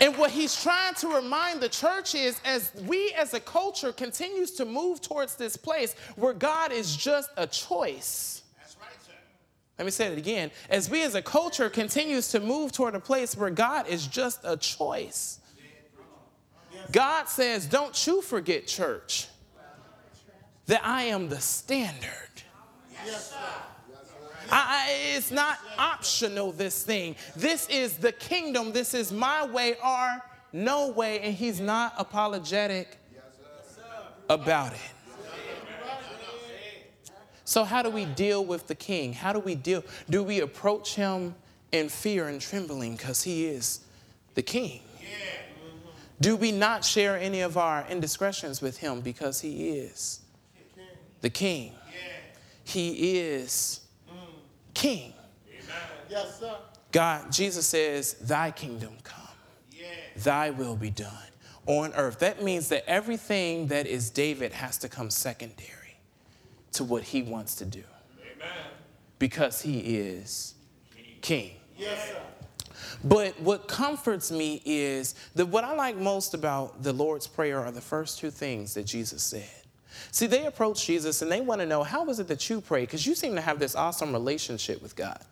And 0.00 0.16
what 0.16 0.30
he's 0.30 0.60
trying 0.62 0.94
to 0.94 1.08
remind 1.08 1.60
the 1.60 1.68
church 1.68 2.14
is 2.14 2.40
as 2.44 2.72
we 2.86 3.12
as 3.16 3.34
a 3.34 3.40
culture 3.40 3.92
continues 3.92 4.52
to 4.52 4.64
move 4.64 5.00
towards 5.00 5.34
this 5.34 5.56
place 5.56 5.94
where 6.16 6.32
God 6.32 6.72
is 6.72 6.96
just 6.96 7.30
a 7.36 7.46
choice. 7.46 8.42
Let 9.76 9.84
me 9.84 9.90
say 9.90 10.06
it 10.06 10.18
again. 10.18 10.50
As 10.70 10.88
we 10.88 11.02
as 11.02 11.14
a 11.14 11.22
culture 11.22 11.68
continues 11.68 12.28
to 12.28 12.40
move 12.40 12.72
toward 12.72 12.94
a 12.94 13.00
place 13.00 13.36
where 13.36 13.50
God 13.50 13.88
is 13.88 14.06
just 14.06 14.40
a 14.44 14.56
choice. 14.56 15.40
God 16.90 17.28
says, 17.28 17.66
Don't 17.66 18.06
you 18.06 18.22
forget, 18.22 18.66
church, 18.66 19.28
that 20.66 20.80
I 20.84 21.04
am 21.04 21.28
the 21.28 21.40
standard. 21.40 22.42
Yes, 23.04 23.34
I, 24.50 25.14
it's 25.14 25.30
not 25.30 25.58
optional, 25.78 26.52
this 26.52 26.82
thing. 26.82 27.16
This 27.36 27.68
is 27.68 27.98
the 27.98 28.12
kingdom. 28.12 28.72
This 28.72 28.94
is 28.94 29.12
my 29.12 29.46
way 29.46 29.76
or 29.84 30.22
no 30.52 30.90
way. 30.90 31.20
And 31.20 31.34
he's 31.34 31.60
not 31.60 31.94
apologetic 31.98 32.98
about 34.28 34.72
it. 34.72 34.80
So, 37.44 37.64
how 37.64 37.82
do 37.82 37.88
we 37.88 38.04
deal 38.04 38.44
with 38.44 38.66
the 38.66 38.74
king? 38.74 39.14
How 39.14 39.32
do 39.32 39.38
we 39.38 39.54
deal? 39.54 39.82
Do 40.10 40.22
we 40.22 40.40
approach 40.40 40.94
him 40.94 41.34
in 41.72 41.88
fear 41.88 42.28
and 42.28 42.40
trembling 42.40 42.96
because 42.96 43.22
he 43.22 43.46
is 43.46 43.80
the 44.34 44.42
king? 44.42 44.82
Do 46.20 46.36
we 46.36 46.52
not 46.52 46.84
share 46.84 47.16
any 47.16 47.40
of 47.40 47.56
our 47.56 47.86
indiscretions 47.88 48.60
with 48.60 48.76
him 48.78 49.00
because 49.00 49.40
he 49.40 49.70
is 49.70 50.20
the 51.20 51.30
king? 51.30 51.72
He 52.64 53.18
is 53.18 53.80
king. 54.78 55.12
Yes, 56.08 56.38
sir. 56.40 56.56
God, 56.92 57.30
Jesus 57.30 57.66
says, 57.66 58.14
Thy 58.14 58.50
kingdom 58.50 58.94
come, 59.02 59.18
Thy 60.16 60.50
will 60.50 60.76
be 60.76 60.90
done 60.90 61.12
on 61.66 61.92
earth. 61.94 62.20
That 62.20 62.42
means 62.42 62.68
that 62.68 62.88
everything 62.88 63.66
that 63.66 63.86
is 63.86 64.08
David 64.08 64.52
has 64.52 64.78
to 64.78 64.88
come 64.88 65.10
secondary 65.10 65.98
to 66.72 66.84
what 66.84 67.02
he 67.02 67.22
wants 67.22 67.56
to 67.56 67.64
do 67.64 67.82
Amen. 68.20 68.48
because 69.18 69.60
he 69.60 69.80
is 69.80 70.54
king. 71.20 71.52
Yes, 71.76 72.08
sir. 72.08 72.20
But 73.04 73.38
what 73.40 73.68
comforts 73.68 74.30
me 74.30 74.62
is 74.64 75.14
that 75.34 75.46
what 75.46 75.64
I 75.64 75.74
like 75.74 75.96
most 75.96 76.34
about 76.34 76.82
the 76.82 76.92
Lord's 76.92 77.26
Prayer 77.26 77.60
are 77.60 77.70
the 77.70 77.80
first 77.80 78.18
two 78.18 78.30
things 78.30 78.74
that 78.74 78.84
Jesus 78.84 79.22
said. 79.22 79.57
See, 80.10 80.26
they 80.26 80.46
approach 80.46 80.86
Jesus 80.86 81.22
and 81.22 81.30
they 81.30 81.40
want 81.40 81.60
to 81.60 81.66
know, 81.66 81.82
how 81.82 82.08
is 82.08 82.20
it 82.20 82.28
that 82.28 82.48
you 82.48 82.60
pray? 82.60 82.82
Because 82.82 83.06
you 83.06 83.14
seem 83.14 83.34
to 83.34 83.40
have 83.40 83.58
this 83.58 83.74
awesome 83.74 84.12
relationship 84.12 84.82
with 84.82 84.96
God. 84.96 85.22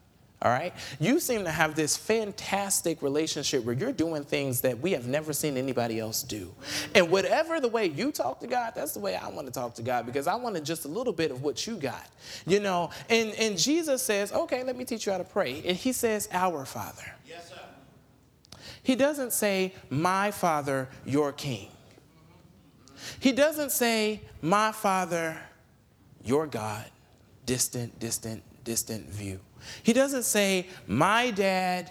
All 0.42 0.50
right? 0.50 0.74
You 1.00 1.18
seem 1.18 1.44
to 1.44 1.50
have 1.50 1.74
this 1.74 1.96
fantastic 1.96 3.00
relationship 3.00 3.64
where 3.64 3.74
you're 3.74 3.92
doing 3.92 4.22
things 4.22 4.60
that 4.60 4.78
we 4.78 4.92
have 4.92 5.06
never 5.06 5.32
seen 5.32 5.56
anybody 5.56 5.98
else 5.98 6.22
do. 6.22 6.54
And 6.94 7.10
whatever 7.10 7.58
the 7.58 7.68
way 7.68 7.86
you 7.86 8.12
talk 8.12 8.40
to 8.40 8.46
God, 8.46 8.72
that's 8.74 8.92
the 8.92 9.00
way 9.00 9.16
I 9.16 9.28
want 9.28 9.46
to 9.46 9.52
talk 9.52 9.74
to 9.76 9.82
God 9.82 10.04
because 10.04 10.26
I 10.26 10.34
wanted 10.34 10.64
just 10.64 10.84
a 10.84 10.88
little 10.88 11.14
bit 11.14 11.30
of 11.30 11.42
what 11.42 11.66
you 11.66 11.76
got. 11.76 12.06
You 12.46 12.60
know, 12.60 12.90
and, 13.08 13.32
and 13.32 13.56
Jesus 13.56 14.02
says, 14.02 14.30
okay, 14.30 14.62
let 14.62 14.76
me 14.76 14.84
teach 14.84 15.06
you 15.06 15.12
how 15.12 15.18
to 15.18 15.24
pray. 15.24 15.62
And 15.64 15.76
he 15.76 15.92
says, 15.92 16.28
Our 16.32 16.66
Father. 16.66 17.14
Yes, 17.26 17.48
sir. 17.48 17.56
He 18.82 18.94
doesn't 18.94 19.32
say, 19.32 19.74
My 19.88 20.30
Father, 20.30 20.88
your 21.06 21.32
King. 21.32 21.68
He 23.20 23.32
doesn't 23.32 23.72
say, 23.72 24.20
My 24.42 24.72
Father, 24.72 25.36
your 26.24 26.46
God, 26.46 26.84
distant, 27.44 27.98
distant, 27.98 28.42
distant 28.64 29.08
view. 29.08 29.40
He 29.82 29.92
doesn't 29.92 30.24
say, 30.24 30.66
My 30.86 31.30
dad, 31.30 31.90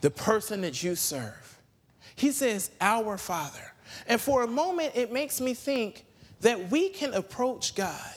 the 0.00 0.10
person 0.10 0.60
that 0.62 0.82
you 0.82 0.94
serve. 0.94 1.58
He 2.14 2.32
says, 2.32 2.70
Our 2.80 3.16
Father. 3.16 3.72
And 4.06 4.20
for 4.20 4.42
a 4.42 4.46
moment, 4.46 4.92
it 4.94 5.12
makes 5.12 5.40
me 5.40 5.54
think 5.54 6.04
that 6.40 6.70
we 6.70 6.88
can 6.90 7.14
approach 7.14 7.74
God 7.74 8.14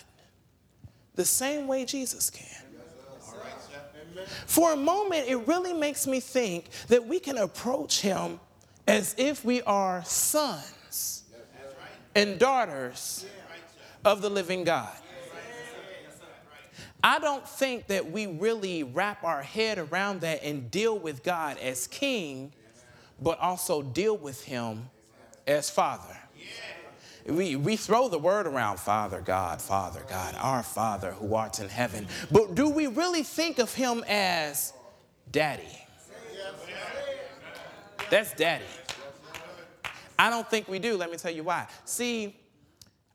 the 1.15 1.25
same 1.25 1.67
way 1.67 1.85
Jesus 1.85 2.29
can. 2.29 2.47
For 4.45 4.73
a 4.73 4.77
moment, 4.77 5.29
it 5.29 5.47
really 5.47 5.73
makes 5.73 6.05
me 6.05 6.19
think 6.19 6.65
that 6.89 7.05
we 7.05 7.19
can 7.19 7.37
approach 7.37 8.01
him 8.01 8.39
as 8.87 9.15
if 9.17 9.45
we 9.45 9.61
are 9.61 10.03
sons 10.03 10.73
and 12.15 12.39
daughters 12.39 13.25
of 14.03 14.21
the 14.21 14.29
living 14.29 14.63
God. 14.63 14.95
I 17.03 17.17
don't 17.19 17.47
think 17.47 17.87
that 17.87 18.11
we 18.11 18.27
really 18.27 18.83
wrap 18.83 19.23
our 19.23 19.41
head 19.41 19.79
around 19.79 20.21
that 20.21 20.43
and 20.43 20.69
deal 20.69 20.97
with 20.97 21.23
God 21.23 21.57
as 21.57 21.87
king, 21.87 22.53
but 23.19 23.39
also 23.39 23.81
deal 23.81 24.15
with 24.15 24.43
him 24.43 24.89
as 25.47 25.69
father. 25.69 26.17
We, 27.25 27.55
we 27.55 27.75
throw 27.75 28.07
the 28.07 28.17
word 28.17 28.47
around 28.47 28.79
Father 28.79 29.21
God, 29.21 29.61
Father 29.61 30.01
God, 30.09 30.35
our 30.39 30.63
Father 30.63 31.11
who 31.11 31.35
art 31.35 31.59
in 31.59 31.69
heaven. 31.69 32.07
But 32.31 32.55
do 32.55 32.67
we 32.69 32.87
really 32.87 33.23
think 33.23 33.59
of 33.59 33.73
him 33.73 34.03
as 34.07 34.73
daddy? 35.31 35.63
That's 38.09 38.33
daddy. 38.33 38.65
I 40.21 40.29
don't 40.29 40.47
think 40.47 40.67
we 40.67 40.77
do. 40.77 40.97
Let 40.97 41.09
me 41.09 41.17
tell 41.17 41.31
you 41.31 41.41
why. 41.41 41.65
See, 41.83 42.35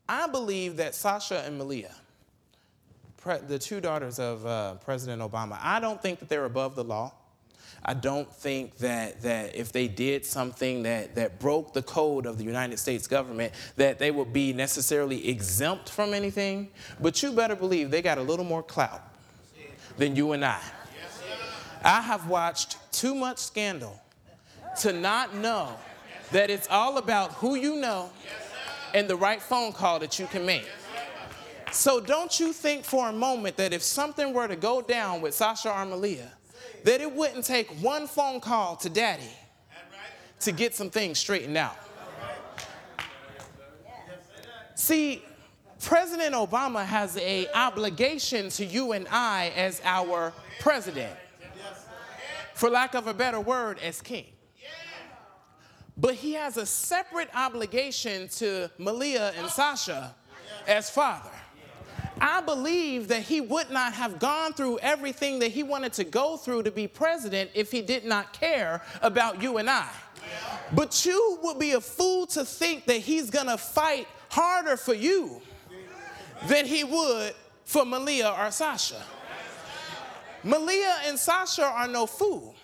I 0.09 0.27
believe 0.27 0.75
that 0.75 0.93
Sasha 0.93 1.41
and 1.45 1.57
Malia, 1.57 1.95
pre- 3.15 3.37
the 3.37 3.57
two 3.57 3.79
daughters 3.79 4.19
of 4.19 4.45
uh, 4.45 4.73
President 4.83 5.21
Obama, 5.21 5.57
I 5.61 5.79
don't 5.79 6.01
think 6.01 6.19
that 6.19 6.27
they're 6.27 6.43
above 6.43 6.75
the 6.75 6.83
law. 6.83 7.13
I 7.85 7.93
don't 7.93 8.29
think 8.29 8.75
that, 8.79 9.21
that 9.21 9.55
if 9.55 9.71
they 9.71 9.87
did 9.87 10.25
something 10.25 10.83
that, 10.83 11.15
that 11.15 11.39
broke 11.39 11.71
the 11.71 11.81
code 11.81 12.25
of 12.25 12.37
the 12.37 12.43
United 12.43 12.77
States 12.77 13.07
government, 13.07 13.53
that 13.77 13.99
they 13.99 14.11
would 14.11 14.33
be 14.33 14.51
necessarily 14.51 15.29
exempt 15.29 15.89
from 15.89 16.13
anything. 16.13 16.67
But 16.99 17.23
you 17.23 17.31
better 17.31 17.55
believe 17.55 17.89
they 17.89 18.01
got 18.01 18.17
a 18.17 18.21
little 18.21 18.43
more 18.43 18.63
clout 18.63 19.01
than 19.95 20.17
you 20.17 20.33
and 20.33 20.43
I. 20.43 20.59
I 21.85 22.01
have 22.01 22.27
watched 22.27 22.75
too 22.91 23.15
much 23.15 23.37
scandal 23.37 23.97
to 24.81 24.91
not 24.91 25.33
know 25.35 25.77
that 26.31 26.49
it's 26.49 26.67
all 26.69 26.97
about 26.97 27.33
who 27.33 27.55
you 27.55 27.75
know 27.75 28.09
and 28.93 29.09
the 29.09 29.15
right 29.15 29.41
phone 29.41 29.71
call 29.71 29.99
that 29.99 30.19
you 30.19 30.27
can 30.27 30.45
make. 30.45 30.67
So 31.71 31.99
don't 31.99 32.39
you 32.39 32.53
think 32.53 32.83
for 32.83 33.09
a 33.09 33.13
moment 33.13 33.57
that 33.57 33.73
if 33.73 33.83
something 33.83 34.33
were 34.33 34.47
to 34.47 34.55
go 34.55 34.81
down 34.81 35.21
with 35.21 35.33
Sasha 35.33 35.71
or 35.71 35.85
Malia, 35.85 36.31
that 36.83 37.01
it 37.01 37.11
wouldn't 37.11 37.45
take 37.45 37.69
one 37.81 38.07
phone 38.07 38.39
call 38.39 38.75
to 38.77 38.89
daddy 38.89 39.31
to 40.39 40.51
get 40.51 40.75
some 40.75 40.89
things 40.89 41.19
straightened 41.19 41.57
out. 41.57 41.77
See, 44.75 45.23
President 45.81 46.33
Obama 46.33 46.85
has 46.85 47.17
a 47.17 47.47
obligation 47.53 48.49
to 48.49 48.65
you 48.65 48.93
and 48.93 49.07
I 49.09 49.51
as 49.55 49.81
our 49.83 50.33
president. 50.59 51.13
For 52.53 52.69
lack 52.69 52.95
of 52.95 53.07
a 53.07 53.13
better 53.13 53.39
word, 53.39 53.79
as 53.79 54.01
king. 54.01 54.25
But 55.97 56.13
he 56.15 56.33
has 56.33 56.57
a 56.57 56.65
separate 56.65 57.29
obligation 57.33 58.27
to 58.29 58.69
Malia 58.77 59.33
and 59.37 59.49
Sasha 59.49 60.15
as 60.67 60.89
father. 60.89 61.31
I 62.19 62.41
believe 62.41 63.07
that 63.09 63.23
he 63.23 63.41
would 63.41 63.69
not 63.69 63.93
have 63.93 64.19
gone 64.19 64.53
through 64.53 64.79
everything 64.79 65.39
that 65.39 65.51
he 65.51 65.63
wanted 65.63 65.93
to 65.93 66.03
go 66.03 66.37
through 66.37 66.63
to 66.63 66.71
be 66.71 66.87
president 66.87 67.51
if 67.53 67.71
he 67.71 67.81
did 67.81 68.05
not 68.05 68.33
care 68.33 68.81
about 69.01 69.41
you 69.41 69.57
and 69.57 69.69
I. 69.69 69.89
But 70.73 71.05
you 71.05 71.39
would 71.43 71.59
be 71.59 71.73
a 71.73 71.81
fool 71.81 72.27
to 72.27 72.43
think 72.43 72.85
that 72.85 72.97
he's 72.97 73.29
gonna 73.29 73.57
fight 73.57 74.07
harder 74.29 74.77
for 74.77 74.93
you 74.93 75.41
than 76.47 76.65
he 76.65 76.83
would 76.83 77.33
for 77.65 77.85
Malia 77.85 78.35
or 78.37 78.51
Sasha. 78.51 79.01
Malia 80.43 80.95
and 81.05 81.17
Sasha 81.17 81.65
are 81.65 81.87
no 81.87 82.05
fool. 82.05 82.55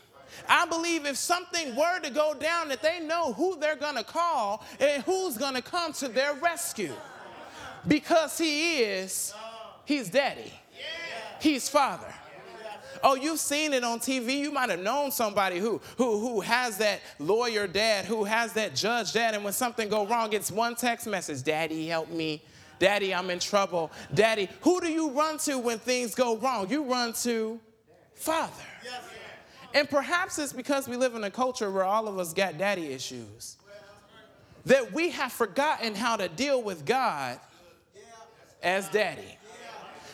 I 0.47 0.65
believe 0.65 1.05
if 1.05 1.17
something 1.17 1.75
were 1.75 1.99
to 1.99 2.09
go 2.09 2.33
down, 2.33 2.69
that 2.69 2.81
they 2.81 2.99
know 2.99 3.33
who 3.33 3.57
they're 3.59 3.75
gonna 3.75 4.03
call 4.03 4.63
and 4.79 5.03
who's 5.03 5.37
gonna 5.37 5.61
come 5.61 5.93
to 5.93 6.07
their 6.07 6.33
rescue. 6.35 6.93
Because 7.87 8.37
he 8.37 8.79
is, 8.79 9.33
he's 9.85 10.09
daddy. 10.09 10.53
He's 11.39 11.67
father. 11.67 12.13
Oh, 13.03 13.15
you've 13.15 13.39
seen 13.39 13.73
it 13.73 13.83
on 13.83 13.99
TV. 13.99 14.37
You 14.37 14.51
might 14.51 14.69
have 14.69 14.79
known 14.79 15.11
somebody 15.11 15.59
who, 15.59 15.81
who, 15.97 16.19
who 16.19 16.39
has 16.39 16.77
that 16.77 17.01
lawyer 17.19 17.67
dad, 17.67 18.05
who 18.05 18.23
has 18.23 18.53
that 18.53 18.75
judge 18.75 19.11
dad, 19.11 19.35
and 19.35 19.43
when 19.43 19.51
something 19.51 19.89
go 19.89 20.07
wrong, 20.07 20.31
it's 20.31 20.49
one 20.49 20.75
text 20.75 21.05
message, 21.05 21.43
Daddy, 21.43 21.87
help 21.87 22.09
me. 22.09 22.41
Daddy, 22.79 23.13
I'm 23.13 23.29
in 23.29 23.39
trouble. 23.39 23.91
Daddy, 24.13 24.47
who 24.61 24.79
do 24.79 24.87
you 24.87 25.11
run 25.11 25.37
to 25.39 25.59
when 25.59 25.79
things 25.79 26.15
go 26.15 26.37
wrong? 26.37 26.69
You 26.69 26.83
run 26.83 27.11
to 27.23 27.59
Father. 28.15 28.53
And 29.73 29.89
perhaps 29.89 30.37
it's 30.37 30.53
because 30.53 30.87
we 30.87 30.95
live 30.97 31.15
in 31.15 31.23
a 31.23 31.31
culture 31.31 31.71
where 31.71 31.83
all 31.83 32.07
of 32.07 32.19
us 32.19 32.33
got 32.33 32.57
daddy 32.57 32.87
issues. 32.87 33.57
That 34.65 34.93
we 34.93 35.09
have 35.09 35.31
forgotten 35.31 35.95
how 35.95 36.15
to 36.15 36.29
deal 36.29 36.61
with 36.61 36.85
God 36.85 37.39
as 38.61 38.87
daddy. 38.89 39.37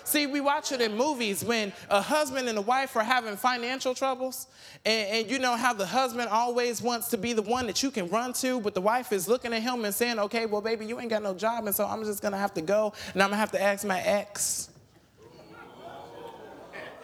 See, 0.10 0.26
we 0.26 0.42
watch 0.42 0.72
it 0.72 0.82
in 0.82 0.98
movies 0.98 1.44
when 1.46 1.72
a 1.88 2.02
husband 2.02 2.50
and 2.50 2.58
a 2.58 2.62
wife 2.62 2.96
are 2.96 3.04
having 3.04 3.38
financial 3.38 3.94
troubles, 3.94 4.48
and, 4.84 5.08
and, 5.08 5.30
you 5.30 5.38
know 5.38 5.56
how 5.56 5.72
the 5.72 5.86
husband 5.86 6.30
always 6.30 6.82
wants 6.82 7.10
to 7.10 7.18
be 7.18 7.34
the 7.34 7.44
one 7.44 7.68
that 7.68 7.84
you 7.84 7.92
can 7.92 8.10
run 8.10 8.34
to, 8.34 8.60
but 8.60 8.74
the 8.74 8.82
wife 8.82 9.12
is 9.12 9.28
looking 9.28 9.54
at 9.54 9.62
him 9.62 9.86
and 9.86 9.94
saying, 9.94 10.18
Okay, 10.18 10.48
well, 10.48 10.62
baby, 10.62 10.88
you 10.88 11.00
ain't 11.00 11.12
got 11.12 11.22
no 11.22 11.36
job, 11.36 11.68
and 11.68 11.76
so 11.76 11.86
I'm 11.86 12.04
just 12.04 12.24
gonna 12.24 12.40
have 12.40 12.56
to 12.56 12.62
go, 12.62 12.92
and 13.14 13.22
I'm 13.22 13.30
gonna 13.30 13.38
have 13.38 13.52
to 13.52 13.62
ask 13.62 13.86
my 13.86 14.02
ex 14.02 14.72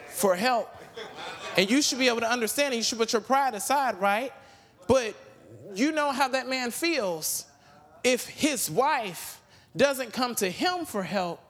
for 0.08 0.36
help. 0.36 0.75
And 1.58 1.70
you 1.70 1.82
should 1.82 2.00
be 2.00 2.08
able 2.08 2.20
to 2.22 2.30
understand 2.30 2.74
it. 2.74 2.78
You 2.78 2.84
should 2.84 2.98
put 2.98 3.14
your 3.14 3.22
pride 3.22 3.54
aside, 3.54 4.00
right? 4.00 4.32
But 4.88 5.16
you 5.74 5.92
know 5.92 6.12
how 6.12 6.28
that 6.30 6.48
man 6.48 6.72
feels 6.72 7.46
if 8.04 8.28
his 8.28 8.70
wife 8.70 9.42
doesn't 9.76 10.14
come 10.14 10.36
to 10.36 10.50
him 10.50 10.86
for 10.86 11.04
help 11.04 11.42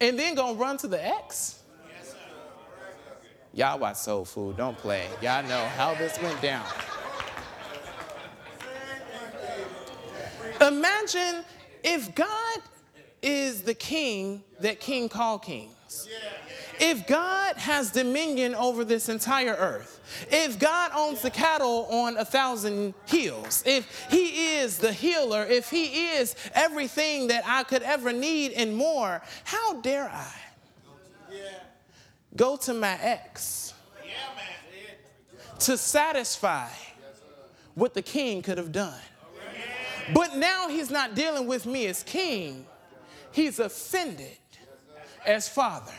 and 0.00 0.18
then 0.18 0.34
gonna 0.34 0.54
run 0.54 0.76
to 0.78 0.88
the 0.88 1.04
ex. 1.04 1.60
Y'all 3.52 3.78
watch 3.78 3.96
Soul 3.96 4.24
Food, 4.24 4.56
don't 4.56 4.76
play. 4.76 5.06
Y'all 5.22 5.44
know 5.44 5.64
how 5.76 5.94
this 5.94 6.20
went 6.20 6.40
down. 6.42 6.66
Imagine 10.60 11.44
if 11.84 12.14
God 12.14 12.58
is 13.22 13.62
the 13.62 13.74
king 13.74 14.42
that 14.60 14.80
King 14.80 15.08
called 15.08 15.42
kings. 15.42 16.08
If 16.80 17.06
God 17.06 17.56
has 17.56 17.90
dominion 17.90 18.54
over 18.54 18.84
this 18.84 19.08
entire 19.08 19.54
earth, 19.54 20.00
if 20.30 20.58
God 20.58 20.90
owns 20.94 21.22
the 21.22 21.30
cattle 21.30 21.86
on 21.90 22.16
a 22.16 22.24
thousand 22.24 22.94
hills, 23.06 23.62
if 23.66 24.06
He 24.10 24.56
is 24.56 24.78
the 24.78 24.92
healer, 24.92 25.44
if 25.44 25.70
He 25.70 26.08
is 26.08 26.34
everything 26.54 27.28
that 27.28 27.44
I 27.46 27.62
could 27.64 27.82
ever 27.82 28.12
need 28.12 28.52
and 28.52 28.74
more, 28.74 29.22
how 29.44 29.80
dare 29.80 30.08
I 30.08 30.32
go 32.36 32.56
to 32.56 32.74
my 32.74 32.98
ex 33.00 33.74
to 35.60 35.78
satisfy 35.78 36.68
what 37.74 37.94
the 37.94 38.02
king 38.02 38.42
could 38.42 38.58
have 38.58 38.72
done? 38.72 39.00
But 40.12 40.36
now 40.36 40.68
He's 40.68 40.90
not 40.90 41.14
dealing 41.14 41.46
with 41.46 41.66
me 41.66 41.86
as 41.86 42.02
king, 42.02 42.66
He's 43.32 43.58
offended 43.58 44.38
as 45.24 45.48
father. 45.48 45.92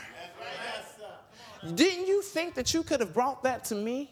Didn't 1.74 2.06
you 2.06 2.22
think 2.22 2.54
that 2.54 2.74
you 2.74 2.82
could 2.82 3.00
have 3.00 3.14
brought 3.14 3.42
that 3.42 3.64
to 3.66 3.74
me? 3.74 4.10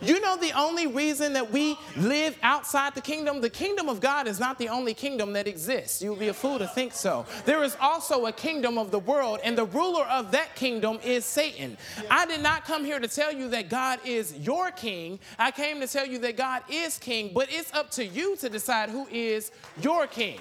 You 0.00 0.20
know, 0.20 0.36
the 0.36 0.52
only 0.52 0.86
reason 0.86 1.32
that 1.34 1.50
we 1.50 1.76
live 1.96 2.38
outside 2.42 2.94
the 2.94 3.00
kingdom, 3.00 3.40
the 3.40 3.50
kingdom 3.50 3.88
of 3.88 4.00
God 4.00 4.26
is 4.26 4.38
not 4.40 4.58
the 4.58 4.68
only 4.68 4.94
kingdom 4.94 5.32
that 5.34 5.46
exists. 5.46 6.02
You 6.02 6.10
would 6.10 6.18
be 6.18 6.28
a 6.28 6.34
fool 6.34 6.58
to 6.58 6.66
think 6.66 6.92
so. 6.92 7.26
There 7.44 7.62
is 7.62 7.76
also 7.80 8.26
a 8.26 8.32
kingdom 8.32 8.78
of 8.78 8.90
the 8.90 8.98
world, 8.98 9.40
and 9.44 9.56
the 9.56 9.64
ruler 9.66 10.04
of 10.04 10.30
that 10.32 10.54
kingdom 10.54 10.98
is 11.04 11.24
Satan. 11.24 11.76
I 12.10 12.26
did 12.26 12.42
not 12.42 12.64
come 12.64 12.84
here 12.84 12.98
to 12.98 13.08
tell 13.08 13.32
you 13.32 13.48
that 13.50 13.68
God 13.68 14.00
is 14.04 14.34
your 14.38 14.70
king. 14.70 15.18
I 15.38 15.50
came 15.50 15.80
to 15.80 15.86
tell 15.86 16.06
you 16.06 16.18
that 16.20 16.36
God 16.36 16.62
is 16.70 16.98
king, 16.98 17.32
but 17.34 17.48
it's 17.50 17.72
up 17.74 17.90
to 17.92 18.04
you 18.04 18.36
to 18.36 18.48
decide 18.48 18.90
who 18.90 19.06
is 19.10 19.50
your 19.80 20.06
king. 20.06 20.38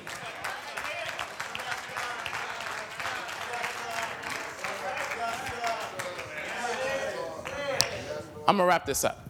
I'm 8.47 8.57
gonna 8.57 8.67
wrap 8.67 8.85
this 8.85 9.03
up. 9.03 9.25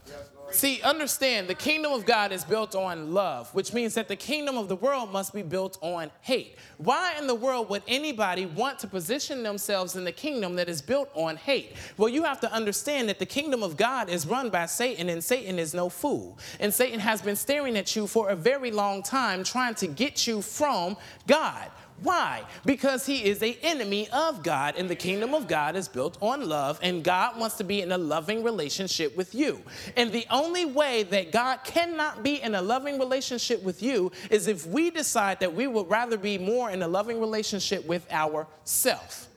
See, 0.51 0.81
understand 0.83 1.49
the 1.49 1.55
kingdom 1.55 1.91
of 1.91 2.05
God 2.05 2.31
is 2.31 2.45
built 2.45 2.75
on 2.75 3.13
love, 3.13 3.53
which 3.53 3.73
means 3.73 3.93
that 3.95 4.07
the 4.07 4.15
kingdom 4.15 4.57
of 4.57 4.69
the 4.69 4.75
world 4.75 5.11
must 5.11 5.33
be 5.33 5.41
built 5.41 5.77
on 5.81 6.11
hate. 6.21 6.55
Why 6.77 7.15
in 7.19 7.27
the 7.27 7.35
world 7.35 7.69
would 7.69 7.83
anybody 7.89 8.45
want 8.45 8.79
to 8.79 8.87
position 8.87 9.43
themselves 9.43 9.97
in 9.97 10.05
the 10.05 10.13
kingdom 10.13 10.55
that 10.55 10.69
is 10.69 10.81
built 10.81 11.09
on 11.13 11.35
hate? 11.35 11.75
Well, 11.97 12.07
you 12.07 12.23
have 12.23 12.39
to 12.41 12.51
understand 12.53 13.09
that 13.09 13.19
the 13.19 13.25
kingdom 13.25 13.63
of 13.63 13.75
God 13.75 14.07
is 14.07 14.25
run 14.25 14.49
by 14.49 14.65
Satan, 14.67 15.09
and 15.09 15.21
Satan 15.21 15.59
is 15.59 15.73
no 15.73 15.89
fool. 15.89 16.37
And 16.59 16.73
Satan 16.73 17.01
has 17.01 17.21
been 17.21 17.35
staring 17.35 17.75
at 17.75 17.93
you 17.95 18.07
for 18.07 18.29
a 18.29 18.35
very 18.35 18.71
long 18.71 19.03
time, 19.03 19.43
trying 19.43 19.75
to 19.75 19.87
get 19.87 20.25
you 20.25 20.41
from 20.41 20.95
God. 21.27 21.69
Why? 22.01 22.43
Because 22.65 23.05
he 23.05 23.23
is 23.23 23.41
a 23.41 23.57
enemy 23.61 24.09
of 24.09 24.43
God, 24.43 24.75
and 24.77 24.89
the 24.89 24.95
kingdom 24.95 25.33
of 25.33 25.47
God 25.47 25.75
is 25.75 25.87
built 25.87 26.17
on 26.21 26.47
love, 26.47 26.77
and 26.81 27.03
God 27.03 27.39
wants 27.39 27.55
to 27.57 27.63
be 27.63 27.81
in 27.81 27.91
a 27.93 27.97
loving 27.97 28.43
relationship 28.43 29.15
with 29.15 29.33
you. 29.33 29.61
And 29.95 30.11
the 30.11 30.25
only 30.29 30.65
way 30.65 31.03
that 31.03 31.31
God 31.31 31.59
cannot 31.63 32.21
be 32.21 32.41
in 32.41 32.55
a 32.55 32.61
loving 32.61 32.99
relationship 32.99 33.63
with 33.63 33.81
you 33.81 34.11
is 34.29 34.47
if 34.47 34.65
we 34.67 34.89
decide 34.89 35.39
that 35.39 35.53
we 35.53 35.67
would 35.67 35.89
rather 35.89 36.17
be 36.17 36.37
more 36.37 36.69
in 36.69 36.81
a 36.81 36.87
loving 36.87 37.19
relationship 37.21 37.85
with 37.85 38.11
ourselves. 38.11 39.27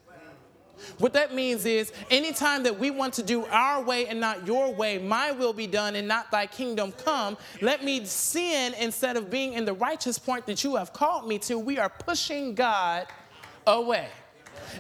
What 0.99 1.13
that 1.13 1.35
means 1.35 1.67
is 1.67 1.93
anytime 2.11 2.63
that 2.65 2.79
we 2.79 2.91
want 2.91 3.15
to 3.15 3.23
do 3.23 3.45
our 3.47 3.83
way 3.83 4.07
and 4.07 4.19
not 4.19 4.47
your 4.47 4.73
way, 4.73 4.99
my 4.99 5.31
will 5.33 5.53
be 5.53 5.67
done 5.67 5.95
and 5.97 6.09
not 6.09 6.31
thy 6.31 6.47
kingdom 6.47 6.93
come, 6.93 7.37
let 7.61 7.85
me 7.85 8.05
sin 8.05 8.75
instead 8.75 9.17
of 9.17 9.31
being 9.31 9.53
in 9.53 9.65
the 9.65 9.75
righteous 9.75 10.19
point 10.19 10.47
that 10.47 10.65
you 10.65 10.77
have 10.77 10.93
called 10.93 11.29
me 11.29 11.39
to. 11.41 11.59
We 11.59 11.79
are 11.79 11.89
pushing 11.89 12.55
God 12.55 13.07
away. 13.67 14.09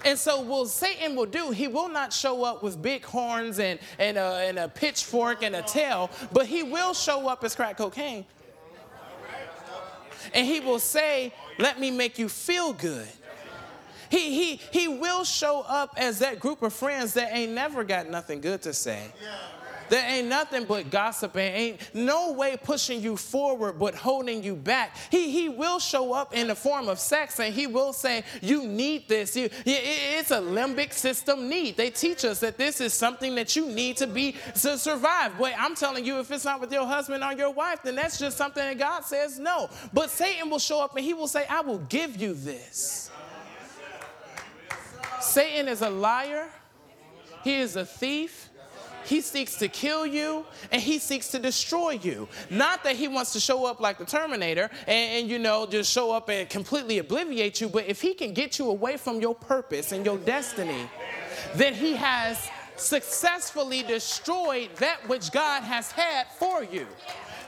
And 0.04 0.18
so, 0.18 0.40
what 0.40 0.68
Satan 0.68 1.16
will 1.16 1.26
do, 1.26 1.50
he 1.50 1.66
will 1.66 1.88
not 1.88 2.12
show 2.12 2.44
up 2.44 2.62
with 2.62 2.80
big 2.80 3.04
horns 3.04 3.58
and, 3.58 3.78
and, 3.98 4.16
a, 4.16 4.44
and 4.48 4.58
a 4.58 4.68
pitchfork 4.68 5.42
and 5.42 5.56
a 5.56 5.62
tail, 5.62 6.10
but 6.32 6.46
he 6.46 6.62
will 6.62 6.94
show 6.94 7.28
up 7.28 7.42
as 7.44 7.54
crack 7.54 7.78
cocaine. 7.78 8.24
And 10.34 10.46
he 10.46 10.60
will 10.60 10.78
say, 10.78 11.32
Let 11.58 11.80
me 11.80 11.90
make 11.90 12.18
you 12.18 12.28
feel 12.28 12.72
good. 12.72 13.08
He, 14.10 14.56
he, 14.56 14.60
he 14.70 14.88
will 14.88 15.24
show 15.24 15.64
up 15.68 15.94
as 15.96 16.18
that 16.20 16.40
group 16.40 16.62
of 16.62 16.72
friends 16.72 17.14
that 17.14 17.30
ain't 17.32 17.52
never 17.52 17.84
got 17.84 18.08
nothing 18.08 18.40
good 18.40 18.62
to 18.62 18.72
say. 18.72 19.12
There 19.88 20.04
ain't 20.06 20.28
nothing 20.28 20.64
but 20.64 20.90
gossip 20.90 21.36
and 21.36 21.54
ain't 21.54 21.94
no 21.94 22.32
way 22.32 22.56
pushing 22.62 23.00
you 23.00 23.16
forward 23.16 23.78
but 23.78 23.94
holding 23.94 24.42
you 24.42 24.54
back. 24.54 24.96
He, 25.10 25.30
he 25.30 25.48
will 25.48 25.78
show 25.78 26.12
up 26.12 26.34
in 26.34 26.48
the 26.48 26.54
form 26.54 26.88
of 26.88 26.98
sex 26.98 27.40
and 27.40 27.54
he 27.54 27.66
will 27.66 27.92
say, 27.92 28.24
You 28.42 28.66
need 28.66 29.08
this. 29.08 29.36
You, 29.36 29.48
it's 29.64 30.30
a 30.30 30.40
limbic 30.40 30.92
system 30.92 31.48
need. 31.48 31.76
They 31.76 31.90
teach 31.90 32.24
us 32.24 32.40
that 32.40 32.58
this 32.58 32.80
is 32.80 32.92
something 32.92 33.34
that 33.36 33.56
you 33.56 33.66
need 33.66 33.96
to 33.98 34.06
be 34.06 34.36
to 34.60 34.78
survive. 34.78 35.32
But 35.38 35.54
I'm 35.58 35.74
telling 35.74 36.04
you, 36.04 36.18
if 36.20 36.30
it's 36.30 36.44
not 36.44 36.60
with 36.60 36.72
your 36.72 36.86
husband 36.86 37.24
or 37.24 37.32
your 37.32 37.50
wife, 37.50 37.82
then 37.82 37.94
that's 37.94 38.18
just 38.18 38.36
something 38.36 38.62
that 38.62 38.78
God 38.78 39.04
says 39.04 39.38
no. 39.38 39.70
But 39.92 40.10
Satan 40.10 40.50
will 40.50 40.58
show 40.58 40.80
up 40.82 40.96
and 40.96 41.04
he 41.04 41.14
will 41.14 41.28
say, 41.28 41.46
I 41.48 41.60
will 41.62 41.78
give 41.78 42.16
you 42.16 42.34
this. 42.34 43.07
Satan 45.20 45.68
is 45.68 45.82
a 45.82 45.90
liar, 45.90 46.48
he 47.42 47.54
is 47.54 47.76
a 47.76 47.84
thief. 47.84 48.50
He 49.04 49.22
seeks 49.22 49.56
to 49.56 49.68
kill 49.68 50.04
you 50.04 50.44
and 50.70 50.82
he 50.82 50.98
seeks 50.98 51.28
to 51.28 51.38
destroy 51.38 51.92
you. 51.92 52.28
Not 52.50 52.84
that 52.84 52.94
he 52.94 53.08
wants 53.08 53.32
to 53.32 53.40
show 53.40 53.64
up 53.64 53.80
like 53.80 53.96
the 53.96 54.04
Terminator 54.04 54.68
and, 54.86 55.22
and, 55.22 55.30
you 55.30 55.38
know, 55.38 55.64
just 55.64 55.90
show 55.90 56.10
up 56.12 56.28
and 56.28 56.46
completely 56.50 57.00
obliviate 57.00 57.58
you, 57.58 57.70
but 57.70 57.86
if 57.86 58.02
he 58.02 58.12
can 58.12 58.34
get 58.34 58.58
you 58.58 58.68
away 58.68 58.98
from 58.98 59.18
your 59.18 59.34
purpose 59.34 59.92
and 59.92 60.04
your 60.04 60.18
destiny, 60.18 60.90
then 61.54 61.72
he 61.72 61.94
has 61.94 62.50
successfully 62.76 63.82
destroyed 63.82 64.68
that 64.76 64.98
which 65.08 65.32
God 65.32 65.62
has 65.62 65.90
had 65.90 66.26
for 66.38 66.62
you. 66.62 66.86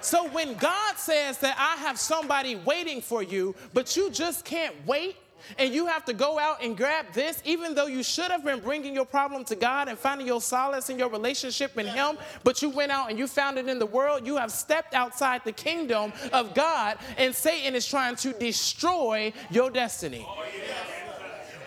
So 0.01 0.29
when 0.31 0.55
God 0.55 0.97
says 0.97 1.39
that 1.39 1.57
I 1.59 1.79
have 1.83 1.99
somebody 1.99 2.57
waiting 2.57 3.03
for 3.03 3.23
you, 3.23 3.55
but 3.75 3.97
you 3.97 4.11
just 4.11 4.47
can't 4.47 4.75
wait, 4.87 5.17
and 5.59 5.73
you 5.73 5.87
have 5.87 6.05
to 6.07 6.13
go 6.13 6.39
out 6.39 6.63
and 6.63 6.77
grab 6.77 7.07
this, 7.13 7.43
even 7.45 7.75
though 7.75 7.87
you 7.87 8.03
should 8.03 8.31
have 8.31 8.45
been 8.45 8.61
bringing 8.61 8.95
your 8.95 9.05
problem 9.05 9.45
to 9.45 9.57
God 9.57 9.89
and 9.89 9.99
finding 9.99 10.27
your 10.27 10.41
solace 10.41 10.91
in 10.91 10.99
your 10.99 11.09
relationship 11.09 11.79
in 11.79 11.87
Him, 11.87 12.19
but 12.45 12.63
you 12.63 12.71
went 12.71 12.93
out 12.93 13.11
and 13.11 13.19
you 13.19 13.27
found 13.27 13.59
it 13.59 13.69
in 13.69 13.79
the 13.79 13.87
world, 13.87 14.27
you 14.27 14.37
have 14.37 14.51
stepped 14.51 14.95
outside 14.95 15.43
the 15.45 15.53
kingdom 15.53 16.13
of 16.33 16.55
God, 16.55 16.99
and 17.17 17.35
Satan 17.35 17.75
is 17.75 17.87
trying 17.87 18.17
to 18.17 18.33
destroy 18.33 19.33
your 19.51 19.71
destiny. 19.71 20.27
Oh, 20.29 20.45
yeah. 20.57 21.00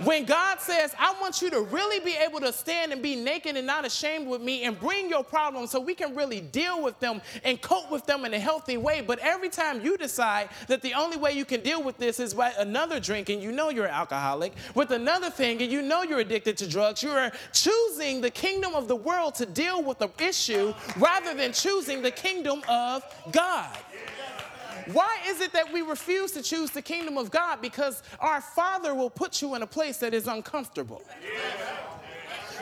When 0.03 0.25
God 0.25 0.60
says, 0.60 0.95
I 0.97 1.13
want 1.21 1.41
you 1.41 1.49
to 1.51 1.62
really 1.62 1.99
be 1.99 2.15
able 2.15 2.39
to 2.39 2.51
stand 2.51 2.91
and 2.91 3.01
be 3.01 3.15
naked 3.15 3.56
and 3.56 3.67
not 3.67 3.86
ashamed 3.86 4.27
with 4.27 4.41
me 4.41 4.63
and 4.63 4.79
bring 4.79 5.08
your 5.10 5.23
problems 5.23 5.71
so 5.71 5.79
we 5.79 5.93
can 5.93 6.15
really 6.15 6.41
deal 6.41 6.82
with 6.82 6.99
them 6.99 7.21
and 7.43 7.62
cope 7.62 7.91
with 7.91 8.06
them 8.06 8.25
in 8.25 8.34
a 8.34 8.39
healthy 8.39 8.77
way. 8.77 9.01
But 9.01 9.19
every 9.19 9.49
time 9.49 9.82
you 9.82 9.97
decide 9.97 10.49
that 10.67 10.82
the 10.82 10.93
only 10.93 11.17
way 11.17 11.34
you 11.34 11.45
can 11.45 11.62
deal 11.62 11.84
with 11.84 11.97
this 11.97 12.19
is 12.19 12.34
by 12.34 12.53
another 12.58 12.99
drink 12.99 13.29
and 13.29 13.41
you 13.41 13.51
know 13.51 13.69
you're 13.69 13.86
an 13.86 13.91
alcoholic, 13.91 14.53
with 14.73 14.91
another 14.91 15.29
thing 15.29 15.62
and 15.62 15.71
you 15.71 15.82
know 15.82 16.01
you're 16.03 16.19
addicted 16.19 16.58
to 16.58 16.67
drugs, 16.67 17.03
you 17.03 17.12
are 17.12 17.32
choosing 17.51 18.19
the 18.19 18.32
kingdom 18.32 18.73
of 18.73 18.88
the 18.88 18.95
world 18.95 19.36
to 19.36 19.45
deal 19.45 19.84
with 19.84 19.99
the 19.99 20.10
issue 20.19 20.73
rather 20.97 21.36
than 21.36 21.53
choosing 21.53 22.01
the 22.01 22.12
kingdom 22.12 22.62
of 22.67 23.03
God. 23.32 23.77
Why 24.91 25.17
is 25.28 25.41
it 25.41 25.54
that 25.54 25.72
we 25.72 25.82
refuse 25.82 26.32
to 26.34 26.41
choose 26.41 26.72
the 26.72 26.82
kingdom 26.82 27.17
of 27.17 27.32
God? 27.32 27.62
Because 27.62 28.04
our 28.19 28.41
Father 28.41 28.93
will 28.93 29.10
put 29.10 29.41
you 29.41 29.56
in 29.56 29.62
a 29.62 29.67
place 29.67 29.98
that 29.98 30.13
is 30.13 30.28
uncomfortable. 30.28 31.02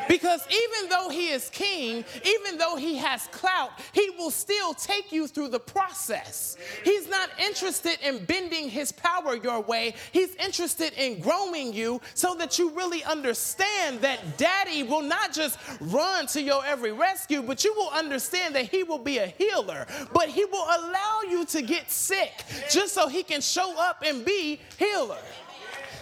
Because 0.07 0.41
even 0.49 0.89
though 0.89 1.09
he 1.09 1.29
is 1.29 1.49
king, 1.49 2.03
even 2.23 2.57
though 2.57 2.75
he 2.75 2.97
has 2.97 3.27
clout, 3.27 3.71
he 3.93 4.09
will 4.17 4.31
still 4.31 4.73
take 4.73 5.11
you 5.11 5.27
through 5.27 5.49
the 5.49 5.59
process. 5.59 6.57
He's 6.83 7.07
not 7.09 7.29
interested 7.39 7.97
in 8.03 8.25
bending 8.25 8.69
his 8.69 8.91
power 8.91 9.35
your 9.35 9.61
way, 9.61 9.93
he's 10.11 10.35
interested 10.35 10.93
in 10.97 11.19
growing 11.19 11.73
you 11.73 12.01
so 12.13 12.35
that 12.35 12.59
you 12.59 12.71
really 12.71 13.03
understand 13.03 14.01
that 14.01 14.37
daddy 14.37 14.83
will 14.83 15.01
not 15.01 15.33
just 15.33 15.57
run 15.79 16.27
to 16.27 16.41
your 16.41 16.65
every 16.65 16.91
rescue, 16.91 17.41
but 17.41 17.63
you 17.63 17.73
will 17.73 17.89
understand 17.89 18.55
that 18.55 18.69
he 18.69 18.83
will 18.83 18.99
be 18.99 19.17
a 19.17 19.27
healer, 19.27 19.85
but 20.13 20.29
he 20.29 20.45
will 20.45 20.65
allow 20.65 21.21
you 21.29 21.45
to 21.45 21.61
get 21.61 21.89
sick 21.91 22.31
just 22.69 22.93
so 22.93 23.07
he 23.07 23.23
can 23.23 23.41
show 23.41 23.75
up 23.79 24.03
and 24.05 24.25
be 24.25 24.59
healer. 24.77 25.17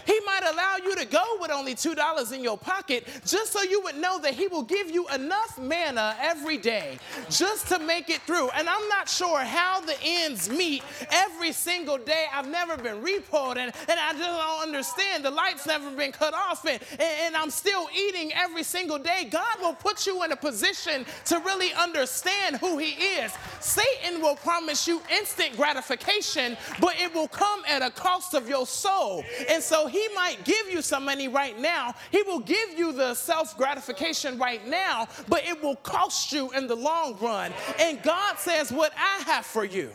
He 0.05 0.19
might 0.25 0.43
allow 0.43 0.77
you 0.83 0.95
to 0.95 1.05
go 1.05 1.23
with 1.39 1.51
only 1.51 1.75
$2 1.75 2.31
in 2.31 2.43
your 2.43 2.57
pocket 2.57 3.07
just 3.25 3.51
so 3.51 3.61
you 3.61 3.81
would 3.81 3.97
know 3.97 4.19
that 4.19 4.33
He 4.33 4.47
will 4.47 4.63
give 4.63 4.89
you 4.91 5.07
enough 5.09 5.57
manna 5.57 6.15
every 6.21 6.57
day 6.57 6.99
just 7.29 7.67
to 7.67 7.79
make 7.79 8.09
it 8.09 8.21
through. 8.21 8.49
And 8.51 8.69
I'm 8.69 8.87
not 8.87 9.09
sure 9.09 9.39
how 9.39 9.81
the 9.81 9.95
ends 10.03 10.49
meet 10.49 10.83
every 11.11 11.51
single 11.51 11.97
day. 11.97 12.25
I've 12.33 12.47
never 12.47 12.77
been 12.77 13.01
repoed 13.01 13.57
and, 13.57 13.71
and 13.87 13.99
I 13.99 14.11
just 14.11 14.23
don't 14.23 14.61
understand. 14.61 15.25
The 15.25 15.31
light's 15.31 15.65
never 15.65 15.89
been 15.91 16.11
cut 16.11 16.33
off 16.33 16.65
and, 16.65 16.79
and 16.99 17.35
I'm 17.35 17.49
still 17.49 17.87
eating 17.95 18.31
every 18.33 18.63
single 18.63 18.99
day. 18.99 19.27
God 19.29 19.59
will 19.61 19.73
put 19.73 20.05
you 20.05 20.23
in 20.23 20.31
a 20.31 20.35
position 20.35 21.05
to 21.25 21.39
really 21.39 21.73
understand 21.73 22.57
who 22.57 22.77
He 22.77 22.91
is. 22.91 23.31
Satan 23.59 24.21
will 24.21 24.35
promise 24.35 24.87
you 24.87 25.01
instant 25.11 25.55
gratification, 25.57 26.55
but 26.79 26.99
it 26.99 27.13
will 27.13 27.27
come 27.27 27.61
at 27.67 27.81
a 27.81 27.89
cost 27.89 28.33
of 28.33 28.47
your 28.47 28.67
soul. 28.67 29.23
And 29.49 29.63
so 29.63 29.79
so 29.79 29.87
he 29.99 30.15
might 30.15 30.43
give 30.45 30.69
you 30.69 30.81
some 30.81 31.03
money 31.05 31.27
right 31.27 31.59
now. 31.59 31.93
He 32.11 32.21
will 32.23 32.39
give 32.39 32.77
you 32.77 32.93
the 32.93 33.13
self 33.13 33.57
gratification 33.57 34.37
right 34.37 34.65
now, 34.67 35.07
but 35.27 35.43
it 35.45 35.61
will 35.61 35.75
cost 35.77 36.31
you 36.31 36.51
in 36.51 36.67
the 36.67 36.75
long 36.75 37.17
run. 37.19 37.51
And 37.79 38.01
God 38.01 38.37
says, 38.37 38.71
What 38.71 38.93
I 38.97 39.23
have 39.29 39.45
for 39.45 39.65
you. 39.65 39.91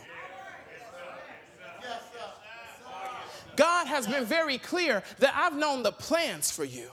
God 3.55 3.87
has 3.87 4.05
been 4.05 4.25
very 4.25 4.57
clear 4.57 5.01
that 5.19 5.33
I've 5.33 5.55
known 5.55 5.81
the 5.81 5.93
plans 5.93 6.51
for 6.51 6.65
you. 6.65 6.89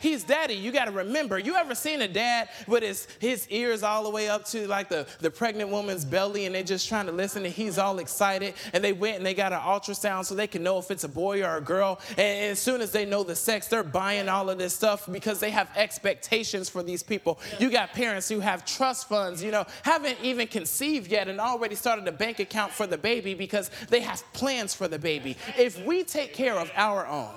He's 0.00 0.24
daddy. 0.24 0.54
You 0.54 0.72
got 0.72 0.86
to 0.86 0.90
remember. 0.90 1.38
You 1.38 1.56
ever 1.56 1.74
seen 1.74 2.00
a 2.00 2.08
dad 2.08 2.48
with 2.66 2.82
his, 2.82 3.06
his 3.20 3.46
ears 3.48 3.82
all 3.82 4.02
the 4.02 4.10
way 4.10 4.28
up 4.28 4.46
to 4.46 4.66
like 4.66 4.88
the, 4.88 5.06
the 5.20 5.30
pregnant 5.30 5.70
woman's 5.70 6.04
belly 6.04 6.46
and 6.46 6.54
they're 6.54 6.62
just 6.62 6.88
trying 6.88 7.06
to 7.06 7.12
listen 7.12 7.44
and 7.44 7.52
he's 7.52 7.78
all 7.78 7.98
excited 7.98 8.54
and 8.72 8.82
they 8.82 8.92
went 8.92 9.18
and 9.18 9.26
they 9.26 9.34
got 9.34 9.52
an 9.52 9.60
ultrasound 9.60 10.24
so 10.24 10.34
they 10.34 10.46
can 10.46 10.62
know 10.62 10.78
if 10.78 10.90
it's 10.90 11.04
a 11.04 11.08
boy 11.08 11.42
or 11.44 11.58
a 11.58 11.60
girl. 11.60 12.00
And, 12.10 12.20
and 12.20 12.52
as 12.52 12.58
soon 12.58 12.80
as 12.80 12.92
they 12.92 13.04
know 13.04 13.22
the 13.22 13.36
sex, 13.36 13.68
they're 13.68 13.82
buying 13.82 14.28
all 14.28 14.48
of 14.48 14.58
this 14.58 14.74
stuff 14.74 15.06
because 15.10 15.38
they 15.38 15.50
have 15.50 15.68
expectations 15.76 16.70
for 16.70 16.82
these 16.82 17.02
people. 17.02 17.38
You 17.58 17.70
got 17.70 17.92
parents 17.92 18.28
who 18.28 18.40
have 18.40 18.64
trust 18.64 19.08
funds, 19.08 19.42
you 19.42 19.50
know, 19.50 19.66
haven't 19.82 20.18
even 20.22 20.46
conceived 20.46 21.10
yet 21.10 21.28
and 21.28 21.40
already 21.40 21.74
started 21.74 22.08
a 22.08 22.12
bank 22.12 22.40
account 22.40 22.72
for 22.72 22.86
the 22.86 22.98
baby 22.98 23.34
because 23.34 23.70
they 23.90 24.00
have 24.00 24.22
plans 24.32 24.74
for 24.74 24.88
the 24.88 24.98
baby. 24.98 25.36
If 25.58 25.84
we 25.84 26.04
take 26.04 26.32
care 26.32 26.58
of 26.58 26.70
our 26.74 27.06
own, 27.06 27.34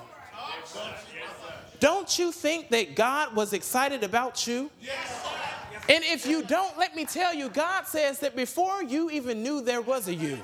don't 1.80 2.18
you 2.18 2.32
think 2.32 2.70
that 2.70 2.94
God 2.94 3.34
was 3.34 3.52
excited 3.52 4.02
about 4.02 4.46
you? 4.46 4.70
Yes. 4.80 5.24
And 5.88 6.02
if 6.02 6.26
you 6.26 6.42
don't, 6.42 6.78
let 6.78 6.96
me 6.96 7.04
tell 7.04 7.34
you, 7.34 7.50
God 7.50 7.86
says 7.86 8.18
that 8.20 8.34
before 8.34 8.82
you 8.82 9.10
even 9.10 9.42
knew 9.42 9.60
there 9.60 9.82
was 9.82 10.08
a 10.08 10.14
you, 10.14 10.42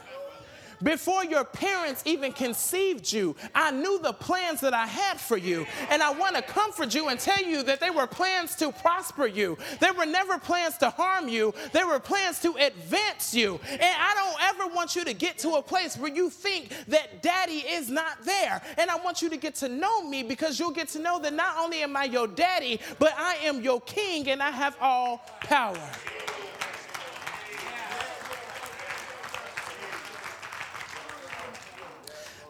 before 0.82 1.24
your 1.24 1.44
parents 1.44 2.02
even 2.04 2.32
conceived 2.32 3.12
you, 3.12 3.36
I 3.54 3.70
knew 3.70 3.98
the 4.00 4.12
plans 4.12 4.60
that 4.60 4.74
I 4.74 4.86
had 4.86 5.20
for 5.20 5.36
you. 5.36 5.66
And 5.90 6.02
I 6.02 6.12
want 6.12 6.36
to 6.36 6.42
comfort 6.42 6.94
you 6.94 7.08
and 7.08 7.18
tell 7.18 7.42
you 7.42 7.62
that 7.64 7.80
they 7.80 7.90
were 7.90 8.06
plans 8.06 8.54
to 8.56 8.72
prosper 8.72 9.26
you. 9.26 9.58
They 9.80 9.90
were 9.90 10.06
never 10.06 10.38
plans 10.38 10.78
to 10.78 10.90
harm 10.90 11.28
you, 11.28 11.54
they 11.72 11.84
were 11.84 11.98
plans 11.98 12.40
to 12.40 12.54
advance 12.54 13.34
you. 13.34 13.60
And 13.70 13.82
I 13.82 14.14
don't 14.14 14.54
ever 14.54 14.74
want 14.74 14.96
you 14.96 15.04
to 15.04 15.14
get 15.14 15.38
to 15.38 15.52
a 15.52 15.62
place 15.62 15.96
where 15.96 16.12
you 16.12 16.30
think 16.30 16.70
that 16.88 17.22
daddy 17.22 17.64
is 17.68 17.90
not 17.90 18.24
there. 18.24 18.62
And 18.78 18.90
I 18.90 18.96
want 18.96 19.22
you 19.22 19.28
to 19.30 19.36
get 19.36 19.54
to 19.56 19.68
know 19.68 20.02
me 20.02 20.22
because 20.22 20.58
you'll 20.58 20.70
get 20.70 20.88
to 20.88 20.98
know 20.98 21.18
that 21.20 21.32
not 21.32 21.56
only 21.58 21.82
am 21.82 21.96
I 21.96 22.04
your 22.04 22.26
daddy, 22.26 22.80
but 22.98 23.14
I 23.16 23.36
am 23.42 23.62
your 23.62 23.80
king 23.82 24.28
and 24.28 24.42
I 24.42 24.50
have 24.50 24.76
all 24.80 25.22
power. 25.40 25.78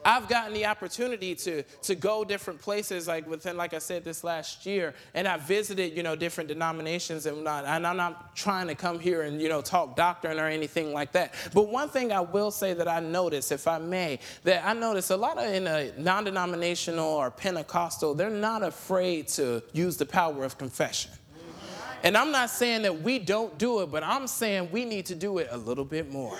I've 0.04 0.28
gotten 0.28 0.54
the 0.54 0.66
opportunity 0.66 1.34
to, 1.36 1.62
to 1.62 1.94
go 1.94 2.24
different 2.24 2.60
places, 2.60 3.06
like 3.06 3.28
within, 3.28 3.56
like 3.56 3.74
I 3.74 3.78
said, 3.78 4.04
this 4.04 4.24
last 4.24 4.64
year, 4.64 4.94
and 5.14 5.28
I 5.28 5.36
visited, 5.36 5.96
you 5.96 6.02
know, 6.02 6.16
different 6.16 6.48
denominations 6.48 7.26
and 7.26 7.44
not, 7.44 7.64
and 7.64 7.86
I'm 7.86 7.96
not 7.96 8.34
trying 8.34 8.68
to 8.68 8.74
come 8.74 8.98
here 8.98 9.22
and, 9.22 9.40
you 9.40 9.48
know, 9.48 9.60
talk 9.60 9.96
doctrine 9.96 10.38
or 10.38 10.46
anything 10.46 10.92
like 10.92 11.12
that. 11.12 11.34
But 11.52 11.68
one 11.68 11.88
thing 11.88 12.12
I 12.12 12.20
will 12.20 12.50
say 12.50 12.72
that 12.74 12.88
I 12.88 13.00
notice, 13.00 13.52
if 13.52 13.68
I 13.68 13.78
may, 13.78 14.18
that 14.44 14.64
I 14.64 14.72
notice 14.72 15.10
a 15.10 15.16
lot 15.16 15.38
of 15.38 15.52
in 15.52 15.66
a 15.66 15.92
non-denominational 15.98 17.06
or 17.06 17.30
Pentecostal, 17.30 18.14
they're 18.14 18.30
not 18.30 18.62
afraid 18.62 19.28
to 19.28 19.62
use 19.72 19.96
the 19.96 20.06
power 20.06 20.44
of 20.44 20.56
confession. 20.56 21.10
And 22.02 22.16
I'm 22.16 22.32
not 22.32 22.48
saying 22.48 22.82
that 22.82 23.02
we 23.02 23.18
don't 23.18 23.58
do 23.58 23.80
it, 23.82 23.90
but 23.90 24.02
I'm 24.02 24.26
saying 24.26 24.70
we 24.72 24.86
need 24.86 25.04
to 25.06 25.14
do 25.14 25.36
it 25.38 25.48
a 25.50 25.56
little 25.58 25.84
bit 25.84 26.10
more. 26.10 26.38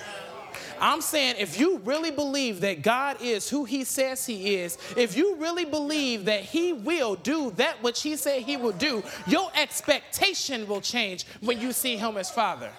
I'm 0.81 1.01
saying 1.01 1.37
if 1.39 1.61
you 1.61 1.79
really 1.79 2.11
believe 2.11 2.61
that 2.63 2.83
God 2.83 3.21
is 3.21 3.49
who 3.49 3.65
he 3.65 3.85
says 3.85 4.25
he 4.25 4.57
is, 4.57 4.79
if 4.97 5.17
you 5.17 5.37
really 5.37 5.65
believe 5.65 6.25
that 6.25 6.43
he 6.43 6.73
will 6.73 7.17
do 7.17 7.51
that 7.53 7.83
which 7.83 8.03
he 8.03 8.17
said 8.17 8.43
he 8.43 8.57
will 8.57 8.73
do, 8.73 9.03
your 9.27 9.51
expectation 9.55 10.67
will 10.67 10.81
change 10.81 11.27
when 11.41 11.61
you 11.61 11.73
see 11.73 11.97
him 11.97 12.17
as 12.17 12.31
Father. 12.31 12.71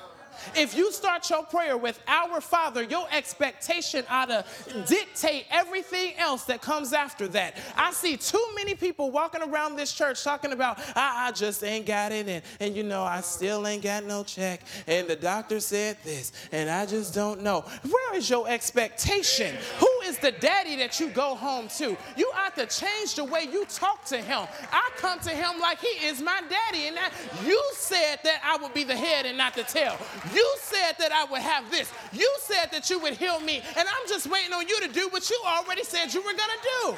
If 0.56 0.76
you 0.76 0.92
start 0.92 1.30
your 1.30 1.44
prayer 1.44 1.78
with 1.78 2.00
Our 2.08 2.42
Father, 2.42 2.84
your 2.84 3.08
expectation 3.12 4.06
ought 4.10 4.30
to 4.30 4.46
dictate 4.88 5.46
everything 5.50 6.14
else 6.18 6.44
that 6.46 6.62
comes 6.62 6.94
after 6.94 7.28
that. 7.30 7.56
I 7.76 7.92
see 7.92 8.18
too 8.18 8.46
many 8.56 8.76
people 8.76 9.12
walking 9.12 9.42
around 9.42 9.76
this 9.76 9.94
church 9.94 10.24
talking 10.24 10.52
about, 10.52 10.80
I, 10.96 11.28
I 11.28 11.32
just 11.32 11.64
ain't 11.64 11.86
got 11.86 12.12
it, 12.12 12.28
and, 12.28 12.44
and 12.60 12.76
you 12.76 12.84
know, 12.84 13.04
I 13.04 13.22
still 13.22 13.66
ain't 13.68 13.84
got 13.84 14.04
no 14.04 14.24
check, 14.24 14.62
and 14.88 15.08
the 15.08 15.16
doctor 15.16 15.60
said 15.60 15.98
this, 16.04 16.32
and 16.52 16.70
I 16.70 16.86
just 16.86 17.14
don't 17.14 17.42
know. 17.42 17.66
Where 17.90 18.16
is 18.16 18.30
your 18.30 18.48
expectation? 18.50 19.56
Who 19.80 19.90
is 20.06 20.18
the 20.18 20.32
daddy 20.32 20.76
that 20.78 21.00
you 21.00 21.10
go 21.10 21.36
home 21.36 21.68
to? 21.78 21.96
You 22.16 22.32
ought 22.36 22.56
to 22.56 22.66
change 22.66 23.16
the 23.16 23.24
way 23.24 23.48
you 23.52 23.66
talk 23.66 24.06
to 24.06 24.18
him. 24.18 24.48
I 24.72 24.90
come 24.98 25.20
to 25.20 25.30
him 25.30 25.60
like 25.60 25.80
he 25.80 26.06
is 26.06 26.22
my 26.22 26.42
daddy, 26.50 26.88
and 26.88 26.98
that 26.98 27.12
you 27.46 27.62
said 27.74 28.20
that 28.24 28.42
I 28.44 28.62
would 28.62 28.74
be 28.74 28.84
the 28.84 28.96
head 28.96 29.26
and 29.26 29.38
not 29.38 29.56
the 29.56 29.64
tail. 29.64 29.98
You 30.34 30.56
said 30.60 30.94
that 31.00 31.12
I 31.12 31.26
would 31.26 31.42
have 31.42 31.70
this. 31.70 31.92
You 32.14 32.30
said 32.40 32.68
that 32.72 32.90
you 32.90 33.00
would 33.00 33.14
heal 33.14 33.40
me. 33.40 33.62
And 33.78 33.88
I'm 33.88 34.08
just 34.08 34.28
waiting 34.30 34.54
on 34.54 34.68
you 34.68 34.80
to 34.82 34.88
do 34.88 35.10
what 35.10 35.30
you 35.30 35.40
already 35.46 35.84
said 35.84 36.14
you 36.14 36.22
were 36.22 36.34
going 36.34 36.38
to 36.38 36.68
do. 36.84 36.98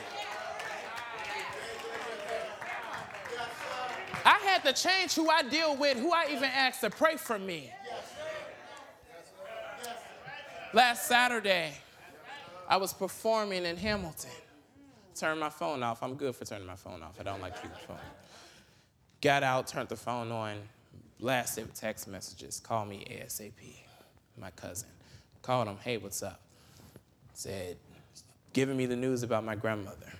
I 4.26 4.40
had 4.46 4.64
to 4.64 4.74
change 4.74 5.16
who 5.16 5.30
I 5.30 5.44
deal 5.44 5.76
with, 5.76 5.98
who 5.98 6.14
I 6.14 6.28
even 6.32 6.46
ask 6.46 6.80
to 6.82 6.90
pray 6.90 7.18
for 7.18 7.38
me. 7.38 7.70
Last 10.74 11.08
Saturday, 11.08 11.74
I 12.68 12.78
was 12.78 12.94
performing 12.94 13.66
in 13.66 13.78
Hamilton. 13.78 14.32
Turned 15.16 15.40
my 15.40 15.50
phone 15.50 15.84
off. 15.84 16.02
I'm 16.02 16.16
good 16.16 16.36
for 16.36 16.46
turning 16.46 16.66
my 16.66 16.76
phone 16.76 17.04
off. 17.04 17.20
I 17.20 17.24
don't 17.24 17.42
like 17.42 17.56
keeping 17.56 17.72
the 17.72 17.88
phone. 17.88 17.98
Got 19.22 19.44
out, 19.44 19.68
turned 19.68 19.90
the 19.90 19.96
phone 19.96 20.32
on, 20.32 20.58
blasted 21.24 21.74
text 21.74 22.06
messages. 22.10 22.60
Call 22.60 22.86
me 22.86 23.06
ASAP. 23.10 23.78
My 24.38 24.52
cousin 24.52 24.90
called 25.42 25.70
him. 25.70 25.78
Hey, 25.82 25.96
what's 25.96 26.22
up? 26.22 26.42
Said, 27.32 27.78
giving 28.52 28.76
me 28.76 28.86
the 28.88 28.98
news 28.98 29.24
about 29.24 29.46
my 29.46 29.56
grandmother, 29.56 30.12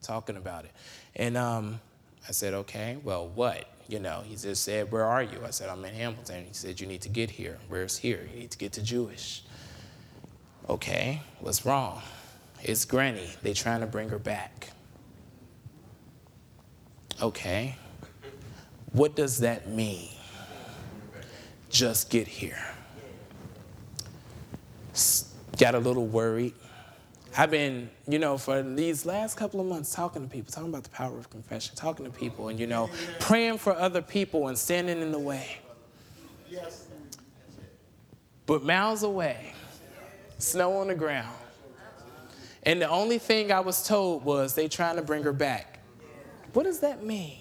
talking 0.00 0.36
about 0.36 0.64
it. 0.64 0.70
And 1.16 1.36
um, 1.36 1.80
I 2.28 2.30
said, 2.30 2.54
okay, 2.54 2.98
well, 3.02 3.26
what? 3.26 3.68
You 3.88 3.98
know, 3.98 4.22
he 4.24 4.36
just 4.36 4.62
said, 4.62 4.92
where 4.92 5.04
are 5.04 5.24
you? 5.24 5.40
I 5.44 5.50
said, 5.50 5.70
I'm 5.70 5.84
in 5.84 5.92
Hamilton. 5.92 6.44
He 6.44 6.52
said, 6.54 6.80
you 6.80 6.86
need 6.86 7.02
to 7.02 7.08
get 7.08 7.30
here. 7.30 7.58
Where's 7.68 7.98
here? 7.98 8.28
You 8.32 8.38
need 8.38 8.52
to 8.52 8.58
get 8.58 8.72
to 8.74 8.82
Jewish. 8.82 9.42
Okay, 10.68 11.20
what's 11.40 11.66
wrong? 11.66 12.00
It's 12.62 12.84
Granny. 12.84 13.28
They 13.42 13.54
trying 13.54 13.80
to 13.80 13.88
bring 13.88 14.08
her 14.10 14.20
back. 14.20 14.70
Okay, 17.20 17.74
what 18.92 19.16
does 19.16 19.40
that 19.40 19.68
mean? 19.68 20.10
Just 21.70 22.10
get 22.10 22.26
here. 22.26 22.62
Got 25.58 25.74
a 25.74 25.78
little 25.78 26.06
worried. 26.06 26.54
I've 27.36 27.50
been, 27.50 27.90
you 28.08 28.18
know, 28.18 28.38
for 28.38 28.62
these 28.62 29.06
last 29.06 29.36
couple 29.36 29.60
of 29.60 29.66
months 29.66 29.94
talking 29.94 30.22
to 30.22 30.28
people, 30.28 30.52
talking 30.52 30.70
about 30.70 30.84
the 30.84 30.90
power 30.90 31.16
of 31.16 31.30
confession, 31.30 31.76
talking 31.76 32.04
to 32.04 32.10
people, 32.10 32.48
and, 32.48 32.58
you 32.58 32.66
know, 32.66 32.90
praying 33.20 33.58
for 33.58 33.74
other 33.74 34.02
people 34.02 34.48
and 34.48 34.58
standing 34.58 35.00
in 35.00 35.12
the 35.12 35.18
way. 35.18 35.58
But 38.46 38.64
miles 38.64 39.02
away, 39.02 39.52
snow 40.38 40.78
on 40.78 40.88
the 40.88 40.94
ground. 40.94 41.36
And 42.64 42.82
the 42.82 42.88
only 42.88 43.18
thing 43.18 43.52
I 43.52 43.60
was 43.60 43.86
told 43.86 44.24
was 44.24 44.54
they 44.54 44.68
trying 44.68 44.96
to 44.96 45.02
bring 45.02 45.22
her 45.22 45.32
back. 45.32 45.80
What 46.54 46.64
does 46.64 46.80
that 46.80 47.04
mean? 47.04 47.38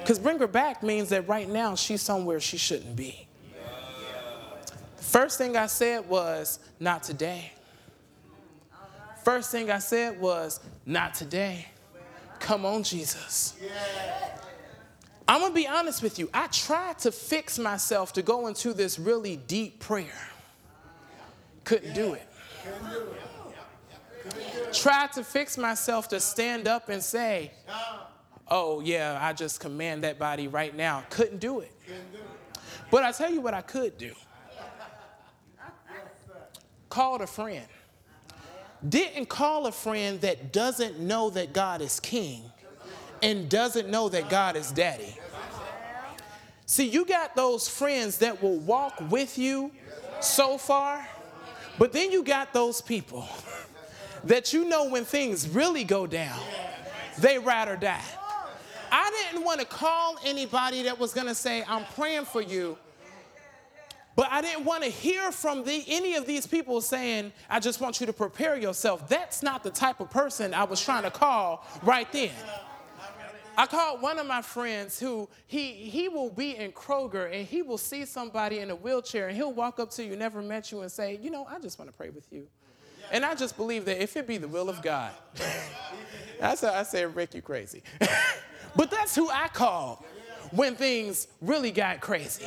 Because 0.00 0.18
bring 0.18 0.38
her 0.38 0.46
back 0.46 0.82
means 0.82 1.08
that 1.08 1.26
right 1.26 1.48
now 1.48 1.74
she's 1.74 2.02
somewhere 2.02 2.38
she 2.38 2.58
shouldn't 2.58 2.94
be. 2.94 3.26
First 5.10 5.38
thing 5.38 5.56
I 5.56 5.66
said 5.66 6.08
was, 6.08 6.60
not 6.78 7.02
today. 7.02 7.50
First 9.24 9.50
thing 9.50 9.68
I 9.68 9.80
said 9.80 10.20
was, 10.20 10.60
not 10.86 11.14
today. 11.14 11.66
Come 12.38 12.64
on, 12.64 12.84
Jesus. 12.84 13.58
I'm 15.26 15.48
to 15.48 15.52
be 15.52 15.66
honest 15.66 16.00
with 16.00 16.20
you. 16.20 16.30
I 16.32 16.46
tried 16.46 17.00
to 17.00 17.10
fix 17.10 17.58
myself 17.58 18.12
to 18.12 18.22
go 18.22 18.46
into 18.46 18.72
this 18.72 19.00
really 19.00 19.36
deep 19.36 19.80
prayer. 19.80 20.28
Couldn't 21.64 21.92
do 21.92 22.14
it. 22.14 22.28
Tried 24.72 25.10
to 25.14 25.24
fix 25.24 25.58
myself 25.58 26.06
to 26.10 26.20
stand 26.20 26.68
up 26.68 26.88
and 26.88 27.02
say, 27.02 27.50
oh, 28.46 28.78
yeah, 28.78 29.18
I 29.20 29.32
just 29.32 29.58
command 29.58 30.04
that 30.04 30.20
body 30.20 30.46
right 30.46 30.76
now. 30.76 31.02
Couldn't 31.10 31.40
do 31.40 31.58
it. 31.58 31.72
But 32.92 33.02
I 33.02 33.10
tell 33.10 33.32
you 33.32 33.40
what 33.40 33.54
I 33.54 33.62
could 33.62 33.98
do 33.98 34.12
called 36.90 37.22
a 37.22 37.26
friend. 37.26 37.64
Didn't 38.86 39.28
call 39.28 39.66
a 39.66 39.72
friend 39.72 40.20
that 40.22 40.52
doesn't 40.52 40.98
know 40.98 41.30
that 41.30 41.52
God 41.52 41.80
is 41.80 42.00
king 42.00 42.42
and 43.22 43.48
doesn't 43.48 43.88
know 43.88 44.08
that 44.08 44.28
God 44.28 44.56
is 44.56 44.70
daddy. 44.70 45.16
See, 46.66 46.88
you 46.88 47.04
got 47.04 47.34
those 47.34 47.68
friends 47.68 48.18
that 48.18 48.42
will 48.42 48.58
walk 48.58 48.94
with 49.10 49.36
you 49.38 49.72
so 50.20 50.56
far, 50.56 51.06
but 51.78 51.92
then 51.92 52.12
you 52.12 52.22
got 52.22 52.52
those 52.52 52.80
people 52.80 53.28
that 54.24 54.52
you 54.52 54.64
know 54.64 54.88
when 54.88 55.04
things 55.04 55.48
really 55.48 55.84
go 55.84 56.06
down, 56.06 56.38
they 57.18 57.38
ride 57.38 57.68
or 57.68 57.76
die. 57.76 58.04
I 58.92 59.10
didn't 59.10 59.44
want 59.44 59.60
to 59.60 59.66
call 59.66 60.16
anybody 60.24 60.84
that 60.84 60.98
was 60.98 61.12
going 61.12 61.26
to 61.26 61.34
say, 61.34 61.64
I'm 61.66 61.84
praying 61.96 62.24
for 62.24 62.40
you. 62.40 62.76
But 64.20 64.28
I 64.30 64.42
didn't 64.42 64.66
want 64.66 64.84
to 64.84 64.90
hear 64.90 65.32
from 65.32 65.64
the, 65.64 65.82
any 65.88 66.14
of 66.14 66.26
these 66.26 66.46
people 66.46 66.82
saying, 66.82 67.32
I 67.48 67.58
just 67.58 67.80
want 67.80 68.00
you 68.00 68.06
to 68.06 68.12
prepare 68.12 68.54
yourself. 68.54 69.08
That's 69.08 69.42
not 69.42 69.64
the 69.64 69.70
type 69.70 69.98
of 69.98 70.10
person 70.10 70.52
I 70.52 70.64
was 70.64 70.78
trying 70.78 71.04
to 71.04 71.10
call 71.10 71.66
right 71.82 72.06
then. 72.12 72.28
I 73.56 73.64
called 73.64 74.02
one 74.02 74.18
of 74.18 74.26
my 74.26 74.42
friends 74.42 75.00
who 75.00 75.26
he, 75.46 75.72
he 75.72 76.10
will 76.10 76.28
be 76.28 76.54
in 76.54 76.72
Kroger 76.72 77.34
and 77.34 77.46
he 77.46 77.62
will 77.62 77.78
see 77.78 78.04
somebody 78.04 78.58
in 78.58 78.68
a 78.68 78.76
wheelchair 78.76 79.28
and 79.28 79.36
he'll 79.38 79.54
walk 79.54 79.80
up 79.80 79.90
to 79.92 80.04
you, 80.04 80.16
never 80.16 80.42
met 80.42 80.70
you, 80.70 80.82
and 80.82 80.92
say, 80.92 81.18
You 81.22 81.30
know, 81.30 81.46
I 81.48 81.58
just 81.58 81.78
want 81.78 81.90
to 81.90 81.96
pray 81.96 82.10
with 82.10 82.30
you. 82.30 82.46
And 83.10 83.24
I 83.24 83.34
just 83.34 83.56
believe 83.56 83.86
that 83.86 84.02
if 84.02 84.18
it 84.18 84.26
be 84.26 84.36
the 84.36 84.48
will 84.48 84.68
of 84.68 84.82
God, 84.82 85.12
that's 86.38 86.60
how 86.60 86.74
I 86.74 86.82
said, 86.82 87.16
Rick, 87.16 87.32
you 87.36 87.40
crazy. 87.40 87.82
but 88.76 88.90
that's 88.90 89.16
who 89.16 89.30
I 89.30 89.48
called 89.48 90.04
when 90.50 90.74
things 90.74 91.26
really 91.40 91.70
got 91.70 92.02
crazy. 92.02 92.44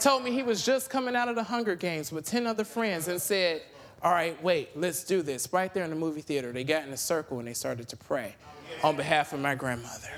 Told 0.00 0.24
me 0.24 0.32
he 0.32 0.42
was 0.42 0.64
just 0.64 0.88
coming 0.88 1.14
out 1.14 1.28
of 1.28 1.34
the 1.34 1.42
Hunger 1.42 1.76
Games 1.76 2.10
with 2.10 2.24
10 2.24 2.46
other 2.46 2.64
friends 2.64 3.06
and 3.08 3.20
said, 3.20 3.60
All 4.02 4.12
right, 4.12 4.42
wait, 4.42 4.70
let's 4.74 5.04
do 5.04 5.20
this. 5.20 5.52
Right 5.52 5.72
there 5.74 5.84
in 5.84 5.90
the 5.90 5.96
movie 5.96 6.22
theater, 6.22 6.52
they 6.52 6.64
got 6.64 6.86
in 6.86 6.92
a 6.92 6.96
circle 6.96 7.38
and 7.38 7.46
they 7.46 7.52
started 7.52 7.86
to 7.88 7.98
pray 7.98 8.34
on 8.82 8.96
behalf 8.96 9.34
of 9.34 9.40
my 9.40 9.54
grandmother. 9.54 10.08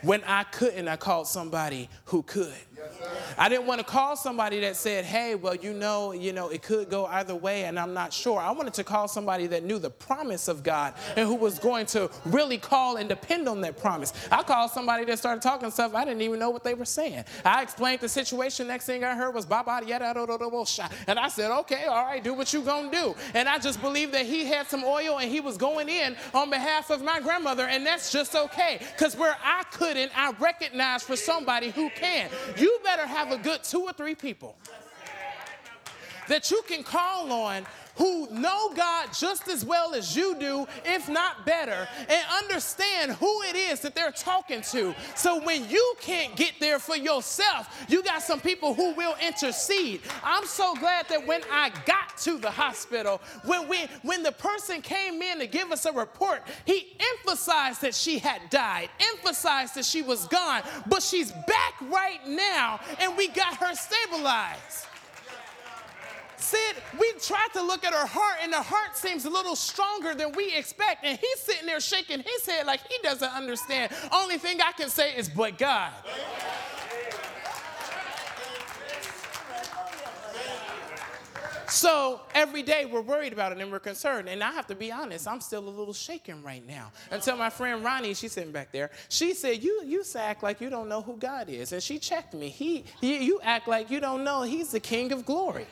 When 0.00 0.24
I 0.24 0.44
couldn't, 0.44 0.88
I 0.88 0.96
called 0.96 1.26
somebody 1.26 1.90
who 2.06 2.22
could. 2.22 2.54
I 3.36 3.48
didn't 3.48 3.66
want 3.66 3.78
to 3.80 3.84
call 3.84 4.16
somebody 4.16 4.60
that 4.60 4.76
said, 4.76 5.04
"Hey, 5.04 5.34
well, 5.34 5.54
you 5.54 5.72
know, 5.72 6.12
you 6.12 6.32
know, 6.32 6.48
it 6.48 6.62
could 6.62 6.90
go 6.90 7.06
either 7.06 7.34
way, 7.34 7.64
and 7.64 7.78
I'm 7.78 7.94
not 7.94 8.12
sure." 8.12 8.40
I 8.40 8.50
wanted 8.50 8.74
to 8.74 8.84
call 8.84 9.06
somebody 9.08 9.46
that 9.48 9.62
knew 9.62 9.78
the 9.78 9.90
promise 9.90 10.48
of 10.48 10.62
God 10.62 10.94
and 11.16 11.26
who 11.26 11.34
was 11.34 11.58
going 11.58 11.86
to 11.86 12.10
really 12.24 12.58
call 12.58 12.96
and 12.96 13.08
depend 13.08 13.48
on 13.48 13.60
that 13.60 13.78
promise. 13.78 14.12
I 14.30 14.42
called 14.42 14.70
somebody 14.72 15.04
that 15.04 15.18
started 15.18 15.42
talking 15.42 15.70
stuff 15.70 15.94
I 15.94 16.04
didn't 16.04 16.22
even 16.22 16.38
know 16.38 16.50
what 16.50 16.64
they 16.64 16.74
were 16.74 16.84
saying. 16.84 17.24
I 17.44 17.62
explained 17.62 18.00
the 18.00 18.08
situation. 18.08 18.66
Next 18.66 18.86
thing 18.86 19.04
I 19.04 19.14
heard 19.14 19.34
was 19.34 19.46
"Baba 19.46 19.80
yada 19.86 20.14
and 21.06 21.18
I 21.18 21.28
said, 21.28 21.50
"Okay, 21.60 21.84
all 21.84 22.04
right, 22.04 22.22
do 22.22 22.34
what 22.34 22.52
you 22.52 22.62
gonna 22.62 22.90
do." 22.90 23.14
And 23.34 23.48
I 23.48 23.58
just 23.58 23.80
believed 23.80 24.12
that 24.14 24.26
he 24.26 24.44
had 24.44 24.68
some 24.68 24.84
oil 24.84 25.18
and 25.18 25.30
he 25.30 25.40
was 25.40 25.56
going 25.56 25.88
in 25.88 26.16
on 26.34 26.50
behalf 26.50 26.90
of 26.90 27.02
my 27.02 27.20
grandmother, 27.20 27.66
and 27.66 27.86
that's 27.86 28.10
just 28.10 28.34
okay. 28.34 28.80
Because 28.96 29.16
where 29.16 29.36
I 29.44 29.62
couldn't, 29.72 30.10
I 30.16 30.32
recognized 30.32 31.04
for 31.04 31.16
somebody 31.16 31.70
who 31.70 31.90
can. 31.90 32.30
You 32.56 32.67
better 32.82 33.06
have 33.06 33.32
a 33.32 33.38
good 33.38 33.62
two 33.62 33.80
or 33.80 33.92
three 33.92 34.14
people 34.14 34.56
that 36.28 36.50
you 36.50 36.62
can 36.68 36.82
call 36.82 37.32
on 37.32 37.66
who 37.98 38.28
know 38.30 38.72
God 38.74 39.08
just 39.12 39.48
as 39.48 39.64
well 39.64 39.94
as 39.94 40.16
you 40.16 40.36
do, 40.38 40.66
if 40.84 41.08
not 41.08 41.44
better, 41.44 41.88
and 42.08 42.24
understand 42.42 43.12
who 43.12 43.42
it 43.42 43.56
is 43.56 43.80
that 43.80 43.94
they're 43.94 44.12
talking 44.12 44.62
to. 44.62 44.94
So 45.14 45.42
when 45.42 45.68
you 45.68 45.94
can't 46.00 46.34
get 46.36 46.52
there 46.60 46.78
for 46.78 46.96
yourself, 46.96 47.84
you 47.88 48.02
got 48.02 48.22
some 48.22 48.40
people 48.40 48.72
who 48.72 48.94
will 48.94 49.16
intercede. 49.20 50.00
I'm 50.22 50.46
so 50.46 50.74
glad 50.76 51.08
that 51.08 51.26
when 51.26 51.42
I 51.50 51.70
got 51.84 52.16
to 52.18 52.38
the 52.38 52.50
hospital, 52.50 53.20
when 53.44 53.68
we 53.68 53.86
when 54.02 54.22
the 54.22 54.32
person 54.32 54.80
came 54.80 55.20
in 55.20 55.40
to 55.40 55.46
give 55.46 55.72
us 55.72 55.84
a 55.84 55.92
report, 55.92 56.42
he 56.64 56.96
emphasized 57.16 57.82
that 57.82 57.94
she 57.94 58.18
had 58.18 58.40
died, 58.50 58.88
emphasized 59.14 59.74
that 59.74 59.84
she 59.84 60.02
was 60.02 60.26
gone, 60.28 60.62
but 60.86 61.02
she's 61.02 61.32
back 61.32 61.74
right 61.82 62.26
now 62.26 62.80
and 63.00 63.16
we 63.16 63.28
got 63.28 63.56
her 63.56 63.74
stabilized. 63.74 64.86
Sid, 66.38 66.76
we 66.98 67.12
tried 67.20 67.48
to 67.54 67.62
look 67.62 67.84
at 67.84 67.92
her 67.92 68.06
heart, 68.06 68.38
and 68.42 68.52
the 68.52 68.62
heart 68.62 68.96
seems 68.96 69.24
a 69.24 69.30
little 69.30 69.56
stronger 69.56 70.14
than 70.14 70.32
we 70.32 70.54
expect. 70.54 71.04
And 71.04 71.18
he's 71.18 71.40
sitting 71.40 71.66
there 71.66 71.80
shaking 71.80 72.20
his 72.20 72.46
head 72.46 72.66
like 72.66 72.80
he 72.88 72.96
doesn't 73.02 73.32
understand. 73.34 73.92
Only 74.12 74.38
thing 74.38 74.60
I 74.60 74.72
can 74.72 74.88
say 74.88 75.14
is, 75.16 75.28
but 75.28 75.58
God. 75.58 75.92
So 81.68 82.22
every 82.34 82.62
day 82.62 82.86
we're 82.86 83.02
worried 83.02 83.32
about 83.32 83.52
it 83.52 83.58
and 83.58 83.70
we're 83.70 83.78
concerned. 83.78 84.28
And 84.28 84.42
I 84.42 84.52
have 84.52 84.66
to 84.68 84.74
be 84.74 84.90
honest, 84.90 85.28
I'm 85.28 85.40
still 85.40 85.68
a 85.68 85.70
little 85.70 85.92
shaken 85.92 86.42
right 86.42 86.66
now. 86.66 86.90
Until 87.10 87.36
my 87.36 87.50
friend 87.50 87.84
Ronnie, 87.84 88.14
she's 88.14 88.32
sitting 88.32 88.52
back 88.52 88.72
there, 88.72 88.90
she 89.10 89.34
said, 89.34 89.62
You 89.62 89.82
you 89.84 90.02
act 90.16 90.42
like 90.42 90.62
you 90.62 90.70
don't 90.70 90.88
know 90.88 91.02
who 91.02 91.16
God 91.18 91.50
is. 91.50 91.72
And 91.72 91.82
she 91.82 91.98
checked 91.98 92.32
me. 92.32 92.48
He, 92.48 92.84
he 93.00 93.22
you 93.22 93.38
act 93.42 93.68
like 93.68 93.90
you 93.90 94.00
don't 94.00 94.24
know 94.24 94.42
he's 94.42 94.70
the 94.70 94.80
king 94.80 95.12
of 95.12 95.26
glory 95.26 95.66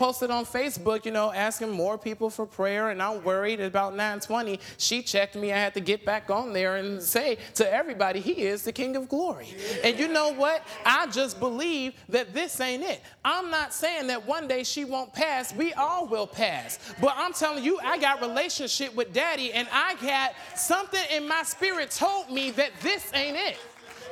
posted 0.00 0.30
on 0.30 0.46
Facebook, 0.46 1.04
you 1.04 1.10
know, 1.10 1.30
asking 1.30 1.70
more 1.70 1.98
people 1.98 2.30
for 2.30 2.46
prayer, 2.46 2.88
and 2.88 3.02
I'm 3.02 3.22
worried 3.22 3.60
about 3.60 3.92
920. 3.92 4.58
She 4.78 5.02
checked 5.02 5.36
me. 5.36 5.52
I 5.52 5.58
had 5.58 5.74
to 5.74 5.80
get 5.80 6.06
back 6.06 6.30
on 6.30 6.54
there 6.54 6.76
and 6.76 7.02
say 7.02 7.36
to 7.56 7.70
everybody, 7.70 8.18
He 8.18 8.32
is 8.46 8.62
the 8.62 8.72
King 8.72 8.96
of 8.96 9.10
glory. 9.10 9.48
And 9.84 9.98
you 9.98 10.08
know 10.08 10.32
what? 10.32 10.66
I 10.86 11.06
just 11.08 11.38
believe 11.38 11.92
that 12.08 12.32
this 12.32 12.58
ain't 12.62 12.82
it. 12.82 13.02
I'm 13.26 13.50
not 13.50 13.74
saying 13.74 14.06
that 14.06 14.26
one 14.26 14.48
day 14.48 14.64
she 14.64 14.86
won't 14.86 15.12
pass. 15.12 15.54
We 15.54 15.74
all 15.74 16.06
will 16.06 16.26
pass. 16.26 16.78
But 16.98 17.12
I'm 17.18 17.34
telling 17.34 17.62
you, 17.62 17.78
I 17.84 17.98
got 17.98 18.22
relationship 18.22 18.94
with 18.94 19.12
Daddy, 19.12 19.52
and 19.52 19.68
I 19.70 19.96
got 19.96 20.32
something 20.56 21.04
in 21.14 21.28
my 21.28 21.42
spirit 21.42 21.90
told 21.90 22.30
me 22.30 22.52
that 22.52 22.70
this 22.80 23.12
ain't 23.12 23.36
it 23.36 23.58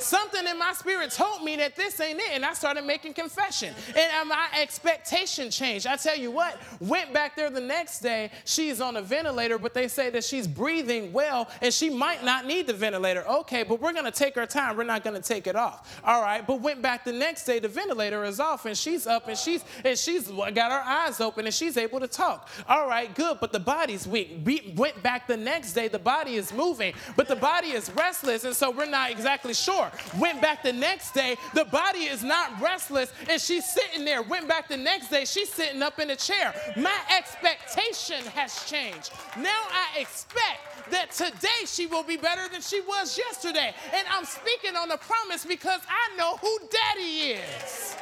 something 0.02 0.46
in 0.46 0.58
my 0.58 0.72
spirit 0.72 1.10
told 1.10 1.42
me 1.42 1.56
that 1.56 1.76
this 1.76 2.00
ain't 2.00 2.18
it. 2.18 2.30
And 2.32 2.44
I 2.44 2.52
started 2.52 2.84
making 2.84 3.14
confession. 3.14 3.74
And 3.96 4.12
uh, 4.20 4.24
my 4.24 4.46
expectation 4.60 5.50
changed. 5.50 5.86
I 5.86 5.96
tell 5.96 6.16
you 6.16 6.30
what, 6.30 6.60
went 6.80 7.12
back 7.12 7.36
there 7.36 7.50
the 7.50 7.60
next 7.60 8.00
day. 8.00 8.30
She's 8.44 8.80
on 8.80 8.96
a 8.96 9.02
ventilator, 9.02 9.58
but 9.58 9.74
they 9.74 9.88
say 9.88 10.10
that 10.10 10.24
she's 10.24 10.46
breathing 10.46 11.12
well 11.12 11.48
and 11.62 11.72
she 11.72 11.90
might 11.90 12.24
not 12.24 12.46
need 12.46 12.66
the 12.66 12.72
ventilator. 12.72 13.26
Okay, 13.28 13.62
but 13.62 13.80
we're 13.80 13.92
going 13.92 14.04
to 14.04 14.10
take 14.10 14.36
our 14.36 14.46
time. 14.46 14.76
We're 14.76 14.84
not 14.84 15.04
going 15.04 15.20
to 15.20 15.26
take 15.26 15.46
it 15.46 15.56
off. 15.56 16.00
All 16.04 16.22
right, 16.22 16.46
but 16.46 16.60
went 16.60 16.82
back 16.82 17.04
the 17.04 17.12
next 17.12 17.44
day. 17.44 17.58
The 17.58 17.68
ventilator 17.68 18.24
is 18.24 18.40
off 18.40 18.66
and 18.66 18.76
she's 18.76 19.06
up 19.06 19.28
and 19.28 19.36
she's 19.36 19.64
and 19.84 19.98
she's 19.98 20.28
got 20.28 20.72
her 20.72 20.82
eyes 20.84 21.20
open 21.20 21.46
and 21.46 21.54
she's 21.54 21.76
able 21.76 22.00
to 22.00 22.08
talk. 22.08 22.48
All 22.68 22.88
right, 22.88 23.14
good, 23.14 23.38
but 23.40 23.52
the 23.52 23.60
body's 23.60 24.06
weak. 24.06 24.40
We 24.44 24.72
went 24.76 25.02
back 25.02 25.26
the 25.26 25.36
next 25.36 25.72
day. 25.72 25.88
The 25.88 25.98
body 25.98 26.36
is 26.36 26.52
moving, 26.52 26.94
but 27.16 27.28
the 27.28 27.36
body 27.36 27.68
is 27.68 27.90
restless, 27.92 28.44
and 28.44 28.54
so 28.54 28.70
we're 28.70 28.86
not 28.86 29.10
exactly 29.10 29.54
sure. 29.54 29.87
Went 30.18 30.40
back 30.40 30.62
the 30.62 30.72
next 30.72 31.12
day, 31.12 31.36
the 31.54 31.64
body 31.66 32.00
is 32.00 32.22
not 32.22 32.60
restless, 32.60 33.12
and 33.28 33.40
she's 33.40 33.64
sitting 33.64 34.04
there. 34.04 34.22
Went 34.22 34.48
back 34.48 34.68
the 34.68 34.76
next 34.76 35.08
day, 35.08 35.24
she's 35.24 35.52
sitting 35.52 35.82
up 35.82 35.98
in 35.98 36.10
a 36.10 36.16
chair. 36.16 36.54
My 36.76 36.98
expectation 37.16 38.24
has 38.34 38.64
changed. 38.64 39.10
Now 39.36 39.62
I 39.70 40.00
expect 40.00 40.90
that 40.90 41.10
today 41.12 41.66
she 41.66 41.86
will 41.86 42.02
be 42.02 42.16
better 42.16 42.48
than 42.48 42.60
she 42.60 42.80
was 42.80 43.16
yesterday. 43.18 43.74
And 43.94 44.06
I'm 44.10 44.24
speaking 44.24 44.76
on 44.76 44.88
the 44.88 44.98
promise 44.98 45.44
because 45.44 45.80
I 45.88 46.16
know 46.16 46.36
who 46.36 46.58
daddy 46.70 47.40
is. 47.40 47.96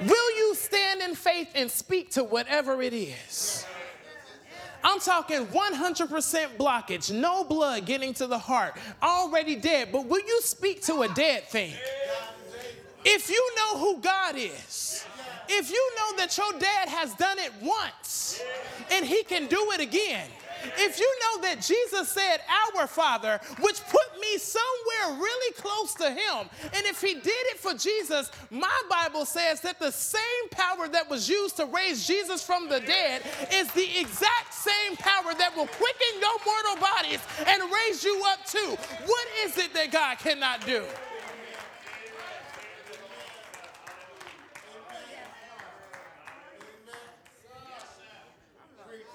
Will 0.00 0.36
you 0.36 0.54
stand 0.54 1.02
in 1.02 1.14
faith 1.14 1.48
and 1.54 1.70
speak 1.70 2.10
to 2.12 2.24
whatever 2.24 2.82
it 2.82 2.92
is? 2.92 3.66
I'm 4.84 5.00
talking 5.00 5.44
100% 5.46 6.56
blockage, 6.56 7.12
no 7.12 7.42
blood 7.42 7.84
getting 7.84 8.14
to 8.14 8.26
the 8.26 8.38
heart, 8.38 8.74
already 9.02 9.56
dead. 9.56 9.90
But 9.90 10.06
will 10.06 10.24
you 10.24 10.40
speak 10.42 10.82
to 10.82 11.02
a 11.02 11.08
dead 11.08 11.44
thing? 11.48 11.74
If 13.04 13.28
you 13.28 13.50
know 13.56 13.78
who 13.78 14.00
God 14.00 14.36
is, 14.36 15.04
if 15.48 15.70
you 15.70 15.90
know 15.96 16.16
that 16.18 16.36
your 16.36 16.52
dad 16.60 16.88
has 16.88 17.14
done 17.14 17.38
it 17.38 17.52
once 17.62 18.40
and 18.92 19.04
he 19.04 19.24
can 19.24 19.46
do 19.46 19.72
it 19.72 19.80
again, 19.80 20.28
if 20.78 20.98
you 20.98 21.16
know 21.22 21.42
that 21.42 21.60
Jesus 21.60 22.08
said, 22.08 22.38
Our 22.76 22.86
Father, 22.86 23.40
which 23.60 23.80
put 23.84 24.20
me 24.20 24.38
somewhere 24.38 25.20
really 25.20 25.52
close 25.54 25.94
to 25.94 26.10
Him, 26.10 26.48
and 26.62 26.86
if 26.86 27.00
He 27.00 27.14
did 27.14 27.26
it 27.26 27.58
for 27.58 27.74
Jesus, 27.74 28.30
my 28.50 28.82
Bible 28.90 29.24
says 29.24 29.60
that 29.62 29.78
the 29.78 29.90
same 29.90 30.48
power 30.50 30.88
that 30.88 31.08
was 31.08 31.28
used 31.28 31.56
to 31.56 31.66
raise 31.66 32.06
Jesus 32.06 32.42
from 32.42 32.68
the 32.68 32.80
dead 32.80 33.22
is 33.52 33.70
the 33.72 33.98
exact 33.98 34.52
same 34.52 34.96
power 34.96 35.34
that 35.34 35.54
will 35.56 35.66
quicken 35.66 36.20
your 36.20 36.38
mortal 36.44 36.76
bodies 36.80 37.20
and 37.46 37.62
raise 37.72 38.04
you 38.04 38.22
up 38.26 38.44
too. 38.46 38.76
What 39.06 39.26
is 39.44 39.58
it 39.58 39.74
that 39.74 39.90
God 39.92 40.18
cannot 40.18 40.64
do? 40.66 40.84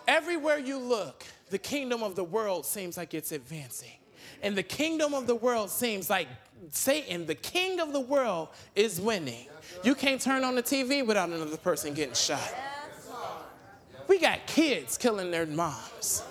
Everywhere 0.07 0.59
you 0.59 0.77
look, 0.77 1.23
the 1.53 1.59
kingdom 1.59 2.01
of 2.01 2.15
the 2.15 2.23
world 2.23 2.65
seems 2.65 2.97
like 2.97 3.13
it's 3.13 3.31
advancing. 3.31 3.93
And 4.41 4.57
the 4.57 4.63
kingdom 4.63 5.13
of 5.13 5.27
the 5.27 5.35
world 5.35 5.69
seems 5.69 6.09
like 6.09 6.27
Satan, 6.71 7.27
the 7.27 7.35
king 7.35 7.79
of 7.79 7.93
the 7.93 7.99
world, 7.99 8.47
is 8.75 8.99
winning. 8.99 9.45
You 9.83 9.93
can't 9.93 10.19
turn 10.19 10.43
on 10.43 10.55
the 10.55 10.63
TV 10.63 11.05
without 11.05 11.29
another 11.29 11.57
person 11.57 11.93
getting 11.93 12.15
shot. 12.15 12.51
We 14.07 14.17
got 14.17 14.47
kids 14.47 14.97
killing 14.97 15.29
their 15.29 15.45
moms, 15.45 16.23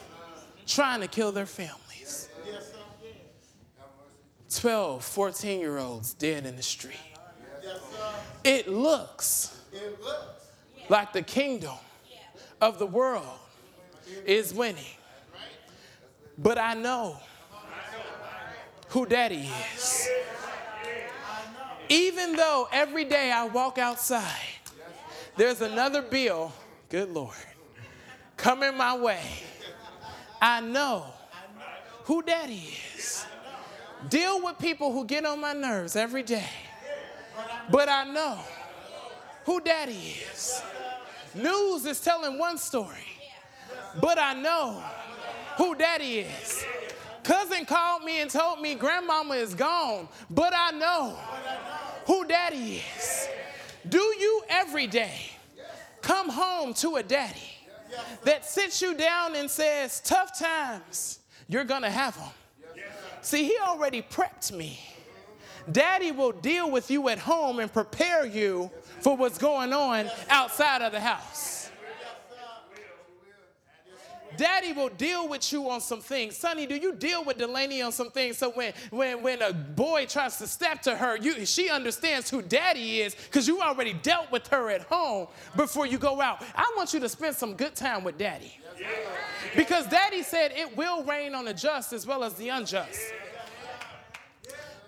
trying 0.66 1.02
to 1.02 1.06
kill 1.06 1.30
their 1.30 1.46
families. 1.46 2.28
12, 4.52 5.04
14 5.04 5.60
year 5.60 5.78
olds 5.78 6.14
dead 6.14 6.46
in 6.46 6.56
the 6.56 6.64
street. 6.64 6.96
It 8.42 8.66
looks 8.66 9.56
like 10.88 11.12
the 11.12 11.22
kingdom 11.22 11.76
of 12.60 12.80
the 12.80 12.86
world 12.86 13.38
is 14.26 14.52
winning. 14.52 14.82
But 16.38 16.58
I 16.58 16.74
know 16.74 17.18
who 18.88 19.06
daddy 19.06 19.50
is. 19.74 20.08
Even 21.88 22.36
though 22.36 22.68
every 22.72 23.04
day 23.04 23.30
I 23.30 23.44
walk 23.44 23.78
outside, 23.78 24.40
there's 25.36 25.60
another 25.60 26.02
bill, 26.02 26.52
good 26.88 27.10
Lord, 27.10 27.34
coming 28.36 28.76
my 28.76 28.96
way. 28.96 29.22
I 30.40 30.60
know 30.60 31.06
who 32.04 32.22
daddy 32.22 32.74
is. 32.96 33.26
Deal 34.08 34.42
with 34.42 34.58
people 34.58 34.92
who 34.92 35.04
get 35.04 35.24
on 35.24 35.40
my 35.40 35.52
nerves 35.52 35.96
every 35.96 36.22
day. 36.22 36.48
But 37.70 37.88
I 37.88 38.04
know 38.04 38.38
who 39.44 39.60
daddy 39.60 40.16
is. 40.32 40.62
News 41.34 41.86
is 41.86 42.00
telling 42.00 42.38
one 42.38 42.58
story, 42.58 43.06
but 44.00 44.18
I 44.18 44.34
know 44.34 44.82
who 45.56 45.74
daddy 45.74 46.20
is. 46.20 46.64
Cousin 47.22 47.64
called 47.64 48.02
me 48.02 48.20
and 48.20 48.30
told 48.30 48.60
me 48.60 48.74
grandmama 48.74 49.34
is 49.34 49.54
gone, 49.54 50.08
but 50.28 50.52
I 50.56 50.72
know 50.72 51.16
who 52.06 52.26
daddy 52.26 52.82
is. 52.96 53.28
Do 53.88 53.98
you 53.98 54.42
every 54.48 54.86
day 54.86 55.30
come 56.00 56.28
home 56.28 56.74
to 56.74 56.96
a 56.96 57.02
daddy 57.02 57.52
that 58.24 58.44
sits 58.44 58.82
you 58.82 58.94
down 58.94 59.36
and 59.36 59.50
says, 59.50 60.00
Tough 60.00 60.38
times, 60.38 61.20
you're 61.48 61.64
gonna 61.64 61.90
have 61.90 62.16
them. 62.16 62.30
See, 63.20 63.44
he 63.44 63.56
already 63.64 64.02
prepped 64.02 64.50
me. 64.50 64.80
Daddy 65.70 66.10
will 66.10 66.32
deal 66.32 66.70
with 66.70 66.90
you 66.90 67.08
at 67.08 67.18
home 67.18 67.60
and 67.60 67.72
prepare 67.72 68.26
you 68.26 68.68
for 69.00 69.16
what's 69.16 69.38
going 69.38 69.72
on 69.72 70.10
outside 70.28 70.82
of 70.82 70.90
the 70.90 71.00
house. 71.00 71.61
Daddy 74.36 74.72
will 74.72 74.88
deal 74.88 75.28
with 75.28 75.52
you 75.52 75.68
on 75.70 75.80
some 75.80 76.00
things. 76.00 76.36
Sonny, 76.36 76.66
do 76.66 76.76
you 76.76 76.94
deal 76.94 77.24
with 77.24 77.38
Delaney 77.38 77.82
on 77.82 77.92
some 77.92 78.10
things 78.10 78.38
so 78.38 78.50
when, 78.50 78.72
when, 78.90 79.22
when 79.22 79.42
a 79.42 79.52
boy 79.52 80.06
tries 80.06 80.38
to 80.38 80.46
step 80.46 80.82
to 80.82 80.96
her, 80.96 81.16
you, 81.16 81.44
she 81.46 81.68
understands 81.68 82.30
who 82.30 82.42
daddy 82.42 83.00
is 83.00 83.14
because 83.14 83.46
you 83.46 83.60
already 83.60 83.92
dealt 83.92 84.30
with 84.30 84.46
her 84.48 84.70
at 84.70 84.82
home 84.82 85.28
before 85.56 85.86
you 85.86 85.98
go 85.98 86.20
out. 86.20 86.42
I 86.54 86.72
want 86.76 86.94
you 86.94 87.00
to 87.00 87.08
spend 87.08 87.36
some 87.36 87.54
good 87.54 87.74
time 87.74 88.04
with 88.04 88.18
daddy. 88.18 88.58
Because 89.56 89.86
daddy 89.86 90.22
said 90.22 90.52
it 90.54 90.76
will 90.76 91.04
rain 91.04 91.34
on 91.34 91.44
the 91.44 91.54
just 91.54 91.92
as 91.92 92.06
well 92.06 92.24
as 92.24 92.34
the 92.34 92.48
unjust. 92.48 93.00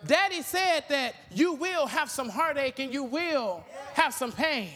Daddy 0.07 0.43
said 0.43 0.85
that 0.89 1.15
you 1.33 1.55
will 1.55 1.87
have 1.87 2.11
some 2.11 2.29
heartache 2.29 2.79
and 2.79 2.93
you 2.93 3.05
will 3.05 3.65
have 3.95 4.13
some 4.13 4.33
pain. 4.33 4.69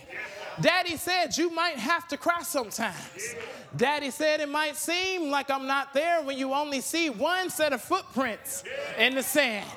Daddy 0.61 0.97
said 0.97 1.37
you 1.37 1.51
might 1.51 1.77
have 1.77 2.09
to 2.09 2.17
cry 2.17 2.43
sometimes. 2.43 3.35
Daddy 3.77 4.11
said 4.11 4.41
it 4.41 4.49
might 4.49 4.77
seem 4.77 5.31
like 5.31 5.51
I'm 5.51 5.67
not 5.67 5.95
there 5.95 6.23
when 6.23 6.37
you 6.37 6.53
only 6.53 6.81
see 6.81 7.11
one 7.11 7.51
set 7.51 7.73
of 7.73 7.81
footprints 7.81 8.65
in 8.99 9.15
the 9.15 9.23
sand. 9.23 9.69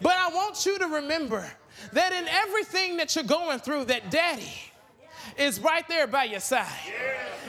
But 0.00 0.16
I 0.16 0.28
want 0.30 0.66
you 0.66 0.78
to 0.78 0.86
remember 0.86 1.46
that 1.92 2.12
in 2.12 2.26
everything 2.28 2.96
that 2.96 3.14
you're 3.14 3.24
going 3.24 3.58
through, 3.60 3.84
that 3.86 4.10
daddy 4.10 4.52
is 5.38 5.60
right 5.60 5.86
there 5.88 6.06
by 6.06 6.24
your 6.24 6.40
side. 6.40 6.66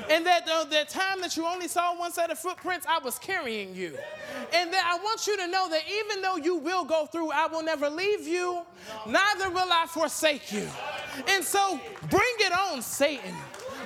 And 0.10 0.26
that 0.26 0.46
the, 0.46 0.68
the 0.70 0.86
time 0.86 1.22
that 1.22 1.36
you 1.36 1.46
only 1.46 1.68
saw 1.68 1.98
one 1.98 2.12
set 2.12 2.32
of 2.32 2.40
footprints, 2.40 2.86
I 2.88 3.00
was 3.00 3.18
carrying 3.20 3.76
you. 3.76 3.98
And 4.54 4.72
that 4.74 4.84
I 4.86 5.04
want 5.04 5.28
you 5.28 5.36
to 5.38 5.48
know 5.48 5.70
that 5.70 5.82
even 5.90 6.22
though 6.22 6.38
you 6.38 6.58
will 6.58 6.86
go 6.86 7.06
through, 7.06 7.32
I 7.32 7.48
will 7.48 7.64
never 7.64 7.90
leave 7.90 8.28
you, 8.28 8.62
neither 9.06 9.50
will 9.50 9.68
I 9.72 9.86
forsake 9.88 10.52
you. 10.52 10.68
And 11.28 11.44
so 11.44 11.80
bring 12.10 12.36
it 12.40 12.52
on, 12.52 12.82
Satan 12.82 13.36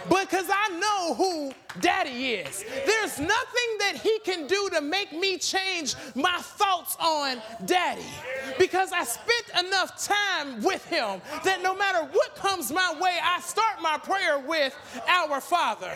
because 0.09 0.45
I 0.49 0.79
know 0.79 1.13
who 1.13 1.53
daddy 1.79 2.33
is. 2.33 2.63
There's 2.85 3.19
nothing 3.19 3.69
that 3.79 3.99
he 4.01 4.19
can 4.19 4.47
do 4.47 4.69
to 4.73 4.81
make 4.81 5.13
me 5.13 5.37
change 5.37 5.95
my 6.15 6.37
thoughts 6.39 6.97
on 6.99 7.41
daddy 7.65 8.05
because 8.59 8.91
I 8.91 9.03
spent 9.03 9.65
enough 9.67 10.03
time 10.03 10.61
with 10.61 10.85
him 10.85 11.21
that 11.43 11.61
no 11.61 11.75
matter 11.75 12.05
what 12.11 12.35
comes 12.35 12.71
my 12.71 12.95
way, 12.99 13.17
I 13.23 13.39
start 13.41 13.81
my 13.81 13.97
prayer 13.97 14.39
with 14.39 14.75
our 15.07 15.41
Father. 15.41 15.93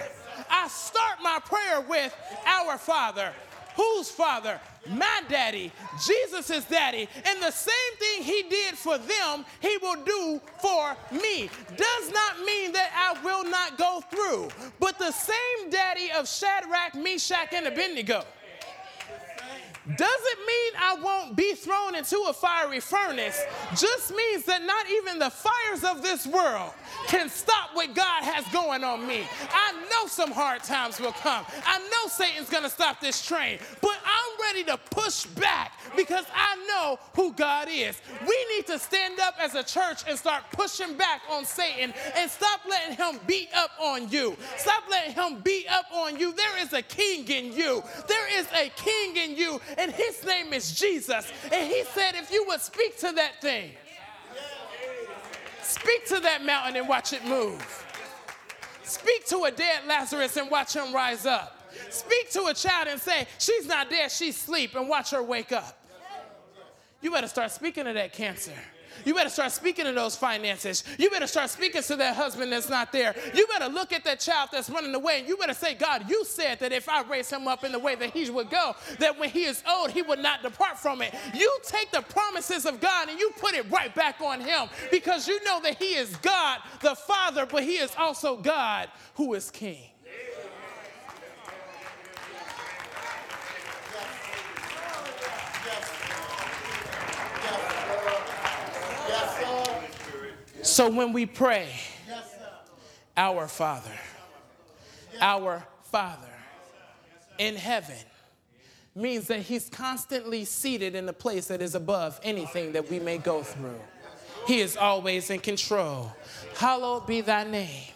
I 0.50 0.68
start 0.68 1.20
my 1.24 1.40
prayer 1.46 1.82
with 1.82 2.16
our 2.46 2.78
Father. 2.78 3.32
Whose 3.76 4.10
father? 4.10 4.60
My 4.88 5.22
daddy. 5.30 5.72
Jesus' 6.06 6.66
daddy. 6.66 7.08
And 7.26 7.42
the 7.42 7.52
same 7.52 7.74
thing 8.00 8.24
he 8.24 8.44
did 8.50 8.76
for 8.76 8.98
them, 8.98 9.46
he 9.60 9.78
will 9.82 10.04
do 10.04 10.42
for 10.62 10.96
me. 11.12 11.50
Does 11.76 12.12
not 12.12 12.40
mean 12.46 12.72
that 12.74 12.92
I 12.96 13.24
will 13.24 13.44
not 13.44 13.78
go 13.78 14.02
through, 14.10 14.50
but 14.80 14.98
the 15.00 15.12
same 15.12 15.70
daddy 15.70 16.12
of 16.12 16.28
Shadrach, 16.28 16.96
Meshach, 16.96 17.54
and 17.54 17.68
Abednego 17.68 18.24
doesn't 19.86 20.40
mean 20.48 20.72
I 20.80 20.98
won't 21.02 21.36
be 21.36 21.54
thrown 21.54 21.96
into 21.96 22.18
a 22.28 22.34
fiery 22.34 22.80
furnace, 22.80 23.40
just 23.76 24.16
means 24.16 24.46
that 24.46 24.64
not 24.64 24.90
even 24.90 25.20
the 25.20 25.30
fires 25.30 25.84
of 25.84 26.02
this 26.02 26.26
world 26.26 26.72
can 27.08 27.30
stop 27.30 27.70
what 27.74 27.94
God 27.94 28.24
has 28.24 28.46
going 28.52 28.84
on 28.84 29.06
me. 29.06 29.24
I 29.52 29.74
know 29.92 30.08
some 30.08 30.32
hard 30.32 30.64
times 30.64 31.00
will 31.00 31.12
come. 31.12 31.46
I 31.66 31.78
know 31.80 32.10
Satan's 32.10 32.50
gonna 32.50 32.70
stop 32.70 33.00
this 33.00 33.24
train, 33.26 33.60
but 33.82 33.98
I'm 34.06 34.15
ready 34.48 34.64
to 34.64 34.78
push 34.92 35.26
back 35.26 35.74
because 35.96 36.26
I 36.34 36.56
know 36.68 37.00
who 37.16 37.34
God 37.34 37.68
is. 37.70 38.00
We 38.22 38.46
need 38.56 38.68
to 38.68 38.80
stand 38.80 39.20
up 39.20 39.36
as 39.40 39.56
a 39.56 39.64
church 39.64 40.04
and 40.08 40.18
start 40.18 40.44
pushing 40.52 40.96
back 40.96 41.22
on 41.30 41.46
Satan 41.46 41.94
and 42.16 42.30
stop 42.30 42.62
letting 42.68 42.96
him 42.96 43.20
beat 43.28 43.50
up 43.56 43.72
on 43.80 44.10
you. 44.10 44.36
Stop 44.58 44.84
letting 44.90 45.14
him 45.14 45.42
beat 45.44 45.68
up 45.70 45.86
on 45.94 46.18
you. 46.20 46.34
There 46.34 46.62
is 46.62 46.74
a 46.74 46.82
king 46.82 47.28
in 47.28 47.54
you. 47.54 47.84
There 48.08 48.40
is 48.40 48.48
a 48.54 48.70
king 48.76 49.18
in 49.18 49.38
you, 49.38 49.60
and 49.78 49.92
his 49.92 50.24
name 50.26 50.54
is 50.54 50.78
Jesus. 50.78 51.32
And 51.52 51.68
he 51.68 51.84
said, 51.94 52.16
if 52.16 52.32
you 52.32 52.46
would 52.48 52.62
speak 52.62 52.98
to 53.00 53.12
that 53.14 53.42
thing, 53.42 53.72
speak 55.62 56.06
to 56.08 56.20
that 56.20 56.46
mountain 56.46 56.76
and 56.78 56.88
watch 56.88 57.14
it 57.14 57.26
move. 57.26 57.84
Speak 58.84 59.26
to 59.28 59.44
a 59.46 59.52
dead 59.52 59.82
Lazarus 59.88 60.38
and 60.38 60.50
watch 60.52 60.76
him 60.76 60.94
rise 60.94 61.26
up. 61.26 61.65
Speak 61.90 62.32
to 62.32 62.46
a 62.46 62.54
child 62.54 62.88
and 62.90 63.00
say, 63.00 63.28
She's 63.38 63.68
not 63.68 63.90
dead, 63.90 64.12
she's 64.12 64.36
asleep, 64.36 64.76
and 64.76 64.88
watch 64.90 65.12
her 65.12 65.24
wake 65.24 65.52
up. 65.52 65.78
You 67.02 67.12
better 67.12 67.28
start 67.28 67.52
speaking 67.52 67.86
to 67.86 67.94
that 67.94 68.14
cancer. 68.14 68.54
You 69.04 69.14
better 69.14 69.30
start 69.30 69.52
speaking 69.52 69.86
to 69.86 69.92
those 69.92 70.16
finances. 70.16 70.84
You 70.98 71.10
better 71.10 71.28
start 71.28 71.50
speaking 71.50 71.82
to 71.82 71.96
that 71.98 72.16
husband 72.16 72.52
that's 72.52 72.70
not 72.70 72.92
there. 72.92 73.16
You 73.34 73.46
better 73.48 73.68
look 73.68 73.92
at 73.92 74.04
that 74.06 74.20
child 74.20 74.50
that's 74.52 74.70
running 74.70 74.96
away 74.96 75.20
and 75.20 75.28
you 75.28 75.38
better 75.38 75.54
say, 75.54 75.74
God, 75.74 76.10
you 76.10 76.24
said 76.26 76.60
that 76.60 76.72
if 76.72 76.88
I 76.88 77.04
raise 77.04 77.30
him 77.30 77.48
up 77.48 77.64
in 77.64 77.72
the 77.72 77.80
way 77.80 77.96
that 77.96 78.12
he 78.12 78.30
would 78.30 78.50
go, 78.50 78.76
that 79.00 79.20
when 79.20 79.30
he 79.30 79.44
is 79.44 79.64
old, 79.70 79.92
he 79.92 80.02
would 80.02 80.20
not 80.20 80.42
depart 80.42 80.80
from 80.80 81.02
it. 81.02 81.14
You 81.34 81.58
take 81.64 81.92
the 81.92 82.02
promises 82.02 82.66
of 82.66 82.80
God 82.80 83.10
and 83.10 83.20
you 83.20 83.32
put 83.40 83.54
it 83.54 83.70
right 83.70 83.94
back 83.94 84.22
on 84.22 84.40
him 84.40 84.70
because 84.92 85.28
you 85.28 85.44
know 85.44 85.60
that 85.62 85.78
he 85.78 85.96
is 85.96 86.16
God, 86.18 86.60
the 86.82 86.96
Father, 86.96 87.46
but 87.46 87.64
he 87.64 87.76
is 87.76 87.92
also 87.98 88.38
God 88.38 88.90
who 89.16 89.34
is 89.34 89.52
King. 89.52 89.90
So 100.66 100.90
when 100.90 101.14
we 101.14 101.28
pray, 101.28 101.70
our 103.16 103.48
Father, 103.48 103.92
our 105.22 105.64
Father 105.84 106.28
in 107.38 107.56
heaven 107.56 107.96
means 108.96 109.28
that 109.28 109.42
He's 109.42 109.70
constantly 109.70 110.44
seated 110.44 110.96
in 110.96 111.08
a 111.08 111.14
place 111.14 111.46
that 111.48 111.62
is 111.62 111.76
above 111.76 112.20
anything 112.24 112.72
that 112.72 112.90
we 112.90 113.00
may 113.00 113.20
go 113.20 113.44
through. 113.44 113.80
He 114.48 114.60
is 114.60 114.76
always 114.76 115.30
in 115.30 115.40
control. 115.40 116.12
Hallowed 116.58 117.06
be 117.06 117.22
thy 117.22 117.44
name. 117.44 117.92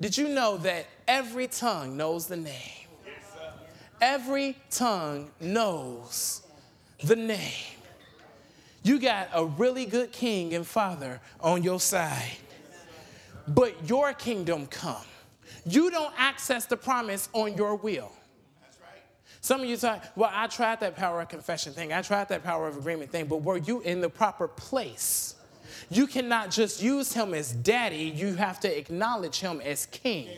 Did 0.00 0.18
you 0.18 0.28
know 0.28 0.56
that 0.58 0.86
every 1.06 1.46
tongue 1.46 1.96
knows 1.96 2.26
the 2.26 2.36
name? 2.36 2.88
Every 4.00 4.56
tongue 4.70 5.30
knows 5.40 6.42
the 7.04 7.16
name. 7.16 7.79
You 8.82 8.98
got 8.98 9.28
a 9.32 9.44
really 9.44 9.84
good 9.84 10.12
king 10.12 10.54
and 10.54 10.66
father 10.66 11.20
on 11.40 11.62
your 11.62 11.80
side. 11.80 12.36
But 13.46 13.88
your 13.88 14.12
kingdom 14.12 14.66
come. 14.66 15.04
You 15.66 15.90
don't 15.90 16.14
access 16.16 16.66
the 16.66 16.76
promise 16.76 17.28
on 17.32 17.54
your 17.56 17.74
will. 17.74 18.12
Some 19.42 19.62
of 19.62 19.66
you 19.66 19.76
say, 19.76 20.00
well, 20.16 20.30
I 20.32 20.46
tried 20.46 20.80
that 20.80 20.96
power 20.96 21.20
of 21.22 21.28
confession 21.28 21.72
thing. 21.72 21.92
I 21.92 22.02
tried 22.02 22.28
that 22.28 22.44
power 22.44 22.68
of 22.68 22.76
agreement 22.76 23.10
thing, 23.10 23.26
but 23.26 23.42
were 23.42 23.56
you 23.56 23.80
in 23.80 24.00
the 24.00 24.08
proper 24.08 24.48
place? 24.48 25.34
You 25.90 26.06
cannot 26.06 26.50
just 26.50 26.82
use 26.82 27.12
him 27.12 27.32
as 27.32 27.52
daddy, 27.52 28.12
you 28.14 28.34
have 28.34 28.60
to 28.60 28.78
acknowledge 28.78 29.40
him 29.40 29.60
as 29.62 29.86
king. 29.86 30.28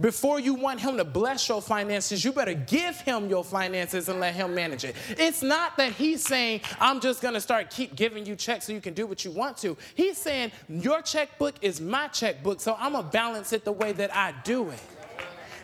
Before 0.00 0.38
you 0.38 0.54
want 0.54 0.80
him 0.80 0.96
to 0.96 1.04
bless 1.04 1.48
your 1.48 1.60
finances, 1.60 2.24
you 2.24 2.32
better 2.32 2.54
give 2.54 3.00
him 3.00 3.28
your 3.28 3.42
finances 3.42 4.08
and 4.08 4.20
let 4.20 4.34
him 4.34 4.54
manage 4.54 4.84
it. 4.84 4.94
It's 5.10 5.42
not 5.42 5.76
that 5.76 5.92
he's 5.92 6.24
saying, 6.24 6.60
I'm 6.78 7.00
just 7.00 7.20
gonna 7.20 7.40
start 7.40 7.70
keep 7.70 7.96
giving 7.96 8.24
you 8.24 8.36
checks 8.36 8.66
so 8.66 8.72
you 8.72 8.80
can 8.80 8.94
do 8.94 9.06
what 9.06 9.24
you 9.24 9.30
want 9.30 9.56
to. 9.58 9.76
He's 9.94 10.16
saying, 10.16 10.52
Your 10.68 11.02
checkbook 11.02 11.56
is 11.62 11.80
my 11.80 12.08
checkbook, 12.08 12.60
so 12.60 12.76
I'm 12.78 12.92
gonna 12.92 13.08
balance 13.08 13.52
it 13.52 13.64
the 13.64 13.72
way 13.72 13.92
that 13.92 14.14
I 14.14 14.34
do 14.44 14.70
it. 14.70 14.80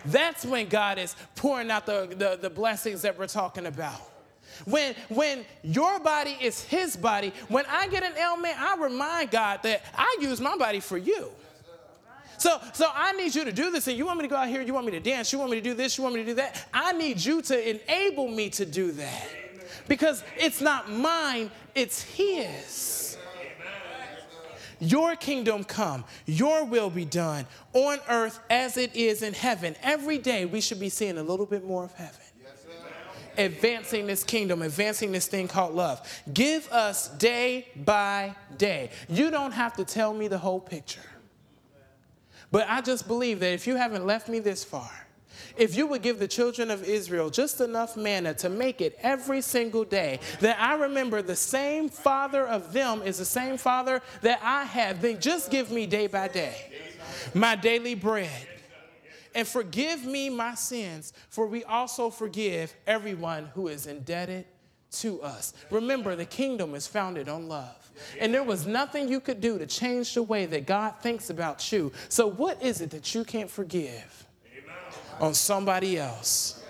That's 0.07 0.45
when 0.45 0.68
God 0.68 0.99
is 0.99 1.16
pouring 1.37 1.70
out 1.70 1.87
the, 1.87 2.09
the, 2.11 2.39
the 2.41 2.51
blessings 2.51 3.03
that 3.03 3.18
we're 3.18 3.26
talking 3.26 3.66
about. 3.66 4.01
When, 4.66 4.95
when 5.09 5.45
your 5.62 5.99
body 6.01 6.37
is 6.41 6.62
his 6.62 6.97
body, 6.97 7.32
when 7.49 7.64
I 7.68 7.89
get 7.89 8.03
an 8.03 8.16
ailment, 8.16 8.61
I 8.61 8.76
remind 8.76 9.30
God 9.30 9.62
that 9.62 9.82
I 9.97 10.16
use 10.20 10.41
my 10.41 10.57
body 10.57 10.80
for 10.80 10.99
you. 10.99 11.30
So, 12.39 12.61
so 12.72 12.87
I 12.93 13.12
need 13.12 13.35
you 13.35 13.45
to 13.45 13.53
do 13.53 13.70
this, 13.70 13.87
and 13.89 13.97
you 13.97 14.07
want 14.07 14.18
me 14.18 14.24
to 14.24 14.28
go 14.28 14.37
out 14.37 14.49
here, 14.49 14.62
you 14.62 14.74
want 14.74 14.87
me 14.87 14.93
to 14.93 15.01
dance, 15.01 15.32
you 15.32 15.39
want 15.39 15.51
me 15.51 15.59
to 15.59 15.62
do 15.62 15.74
this, 15.74 15.97
you 15.97 16.05
want 16.05 16.14
me 16.14 16.22
to 16.22 16.26
do 16.26 16.35
that. 16.35 16.66
I 16.72 16.93
need 16.93 17.22
you 17.24 17.43
to 17.43 17.70
enable 17.70 18.28
me 18.28 18.51
to 18.51 18.64
do 18.64 18.93
that. 18.93 19.28
Because 19.89 20.22
it's 20.37 20.61
not 20.61 20.91
mine, 20.91 21.51
it's 21.74 22.03
his. 22.03 23.16
Your 24.80 25.16
kingdom 25.16 25.64
come, 25.64 26.05
your 26.26 26.64
will 26.64 26.91
be 26.91 27.05
done 27.05 27.47
on 27.72 27.99
earth 28.09 28.41
as 28.51 28.76
it 28.76 28.95
is 28.97 29.22
in 29.22 29.32
heaven. 29.32 29.76
Every 29.82 30.18
day 30.18 30.45
we 30.45 30.61
should 30.61 30.80
be 30.80 30.89
seeing 30.89 31.16
a 31.16 31.22
little 31.22 31.47
bit 31.47 31.64
more 31.64 31.85
of 31.85 31.95
heaven 31.95 32.20
advancing 33.37 34.07
this 34.07 34.24
kingdom, 34.24 34.62
advancing 34.62 35.12
this 35.12 35.26
thing 35.26 35.49
called 35.49 35.74
love. 35.74 36.22
Give 36.32 36.70
us 36.70 37.09
day 37.09 37.68
by 37.85 38.35
day. 38.57 38.91
You 39.09 39.30
don't 39.30 39.53
have 39.53 39.74
to 39.74 39.85
tell 39.85 40.14
me 40.14 40.28
the 40.28 40.39
whole 40.39 40.61
picture. 40.61 41.01
But 42.55 42.69
I 42.71 42.83
just 42.83 43.09
believe 43.09 43.41
that 43.41 43.53
if 43.53 43.67
you 43.67 43.75
haven't 43.75 44.07
left 44.07 44.29
me 44.29 44.39
this 44.39 44.63
far, 44.63 44.89
if 45.57 45.77
you 45.77 45.89
would 45.89 46.03
give 46.03 46.21
the 46.21 46.29
children 46.29 46.71
of 46.71 46.85
Israel 46.85 47.29
just 47.29 47.61
enough 47.61 47.97
manna 47.97 48.33
to 48.35 48.49
make 48.49 48.81
it 48.81 48.97
every 49.03 49.41
single 49.41 49.83
day, 49.83 50.21
that 50.39 50.57
I 50.61 50.75
remember 50.75 51.21
the 51.21 51.35
same 51.35 51.89
father 51.89 52.47
of 52.47 52.73
them 52.73 53.03
is 53.03 53.19
the 53.19 53.25
same 53.25 53.57
father 53.57 54.03
that 54.23 54.39
I 54.41 54.63
have, 54.67 55.03
then 55.03 55.21
just 55.21 55.51
give 55.51 55.73
me 55.73 55.87
day 55.87 56.07
by 56.07 56.29
day 56.29 56.55
my 57.35 57.57
daily 57.57 57.97
bread 57.97 58.47
and 59.35 59.49
forgive 59.49 60.05
me 60.05 60.31
my 60.31 60.55
sins, 60.55 61.13
for 61.31 61.49
we 61.49 61.65
also 61.65 62.09
forgive 62.09 62.73
everyone 62.87 63.47
who 63.55 63.67
is 63.67 63.89
indebted 63.89 64.45
to 64.93 65.21
us. 65.23 65.55
Remember, 65.73 66.15
the 66.15 66.25
kingdom 66.25 66.77
is 66.77 66.87
founded 66.87 67.29
on 67.29 67.49
love. 67.49 67.84
And 68.21 68.33
there 68.33 68.43
was 68.43 68.67
nothing 68.67 69.09
you 69.09 69.21
could 69.21 69.41
do 69.41 69.59
to 69.59 69.67
change 69.67 70.15
the 70.15 70.23
way 70.23 70.47
that 70.47 70.67
God 70.67 70.95
thinks 71.01 71.31
about 71.31 71.73
you. 71.73 71.93
So, 72.09 72.27
what 72.27 72.63
is 72.63 72.81
it 72.81 72.91
that 72.91 73.15
you 73.15 73.25
can't 73.25 73.51
forgive 73.51 74.27
on 75.21 75.35
somebody 75.35 75.99
else? 75.99 76.65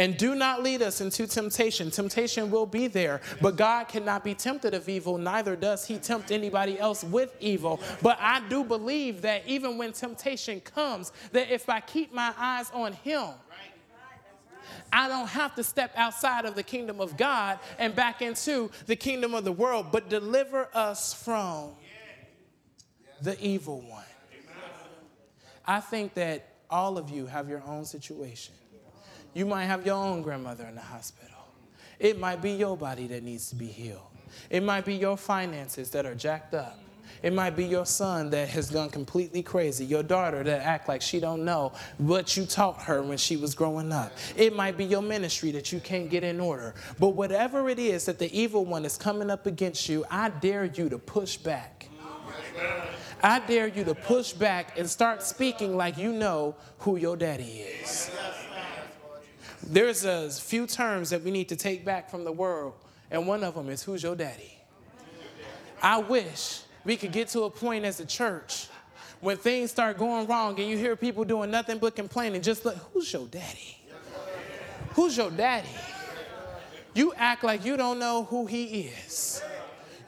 And 0.00 0.16
do 0.16 0.34
not 0.34 0.62
lead 0.62 0.80
us 0.80 1.02
into 1.02 1.26
temptation. 1.26 1.90
Temptation 1.90 2.50
will 2.50 2.64
be 2.64 2.86
there, 2.86 3.20
but 3.42 3.56
God 3.56 3.84
cannot 3.84 4.24
be 4.24 4.34
tempted 4.34 4.72
of 4.72 4.88
evil, 4.88 5.18
neither 5.18 5.56
does 5.56 5.86
he 5.86 5.98
tempt 5.98 6.30
anybody 6.30 6.78
else 6.78 7.04
with 7.04 7.36
evil. 7.38 7.80
But 8.00 8.16
I 8.18 8.40
do 8.48 8.64
believe 8.64 9.20
that 9.20 9.42
even 9.46 9.76
when 9.76 9.92
temptation 9.92 10.60
comes, 10.60 11.12
that 11.32 11.50
if 11.50 11.68
I 11.68 11.80
keep 11.80 12.14
my 12.14 12.32
eyes 12.38 12.70
on 12.72 12.94
him, 12.94 13.28
I 14.92 15.08
don't 15.08 15.28
have 15.28 15.54
to 15.54 15.64
step 15.64 15.92
outside 15.96 16.44
of 16.44 16.54
the 16.54 16.62
kingdom 16.62 17.00
of 17.00 17.16
God 17.16 17.58
and 17.78 17.94
back 17.94 18.22
into 18.22 18.70
the 18.86 18.96
kingdom 18.96 19.34
of 19.34 19.44
the 19.44 19.52
world, 19.52 19.86
but 19.92 20.08
deliver 20.08 20.68
us 20.74 21.14
from 21.14 21.70
the 23.22 23.38
evil 23.44 23.80
one. 23.82 24.04
I 25.66 25.80
think 25.80 26.14
that 26.14 26.48
all 26.68 26.98
of 26.98 27.10
you 27.10 27.26
have 27.26 27.48
your 27.48 27.62
own 27.66 27.84
situation. 27.84 28.54
You 29.34 29.46
might 29.46 29.66
have 29.66 29.86
your 29.86 29.94
own 29.94 30.22
grandmother 30.22 30.64
in 30.64 30.74
the 30.74 30.80
hospital. 30.80 31.36
It 31.98 32.18
might 32.18 32.42
be 32.42 32.52
your 32.52 32.76
body 32.76 33.06
that 33.08 33.22
needs 33.22 33.50
to 33.50 33.54
be 33.54 33.66
healed. 33.66 34.00
It 34.48 34.62
might 34.62 34.84
be 34.84 34.94
your 34.94 35.16
finances 35.16 35.90
that 35.90 36.06
are 36.06 36.14
jacked 36.14 36.54
up. 36.54 36.78
It 37.22 37.34
might 37.34 37.54
be 37.54 37.66
your 37.66 37.84
son 37.84 38.30
that 38.30 38.48
has 38.48 38.70
gone 38.70 38.88
completely 38.88 39.42
crazy, 39.42 39.84
your 39.84 40.02
daughter 40.02 40.42
that 40.42 40.62
act 40.62 40.88
like 40.88 41.02
she 41.02 41.20
don't 41.20 41.44
know 41.44 41.72
what 41.98 42.36
you 42.36 42.46
taught 42.46 42.82
her 42.82 43.02
when 43.02 43.18
she 43.18 43.36
was 43.36 43.54
growing 43.54 43.92
up. 43.92 44.12
It 44.36 44.56
might 44.56 44.78
be 44.78 44.84
your 44.84 45.02
ministry 45.02 45.50
that 45.52 45.70
you 45.70 45.80
can't 45.80 46.08
get 46.08 46.24
in 46.24 46.40
order. 46.40 46.74
But 46.98 47.10
whatever 47.10 47.68
it 47.68 47.78
is 47.78 48.06
that 48.06 48.18
the 48.18 48.34
evil 48.38 48.64
one 48.64 48.84
is 48.84 48.96
coming 48.96 49.30
up 49.30 49.46
against 49.46 49.88
you, 49.88 50.04
I 50.10 50.30
dare 50.30 50.64
you 50.64 50.88
to 50.88 50.98
push 50.98 51.36
back. 51.36 51.88
I 53.22 53.40
dare 53.40 53.68
you 53.68 53.84
to 53.84 53.94
push 53.94 54.32
back 54.32 54.78
and 54.78 54.88
start 54.88 55.22
speaking 55.22 55.76
like 55.76 55.98
you 55.98 56.12
know 56.12 56.54
who 56.78 56.96
your 56.96 57.16
daddy 57.16 57.64
is. 57.82 58.10
There's 59.62 60.04
a 60.04 60.30
few 60.30 60.66
terms 60.66 61.10
that 61.10 61.22
we 61.22 61.30
need 61.30 61.50
to 61.50 61.56
take 61.56 61.84
back 61.84 62.10
from 62.10 62.24
the 62.24 62.32
world, 62.32 62.74
and 63.10 63.26
one 63.26 63.44
of 63.44 63.54
them 63.54 63.68
is 63.68 63.82
who's 63.82 64.02
your 64.02 64.16
daddy? 64.16 64.56
I 65.82 65.98
wish 65.98 66.62
we 66.84 66.96
could 66.96 67.12
get 67.12 67.28
to 67.28 67.42
a 67.42 67.50
point 67.50 67.84
as 67.84 68.00
a 68.00 68.06
church 68.06 68.68
when 69.20 69.36
things 69.36 69.70
start 69.70 69.98
going 69.98 70.26
wrong 70.26 70.58
and 70.58 70.68
you 70.68 70.78
hear 70.78 70.96
people 70.96 71.24
doing 71.24 71.50
nothing 71.50 71.78
but 71.78 71.94
complaining, 71.94 72.40
just 72.40 72.64
like, 72.64 72.76
who's 72.92 73.12
your 73.12 73.26
daddy? 73.26 73.78
Who's 74.94 75.16
your 75.16 75.30
daddy? 75.30 75.68
You 76.94 77.12
act 77.16 77.44
like 77.44 77.64
you 77.64 77.76
don't 77.76 77.98
know 77.98 78.24
who 78.24 78.46
he 78.46 78.90
is. 79.04 79.42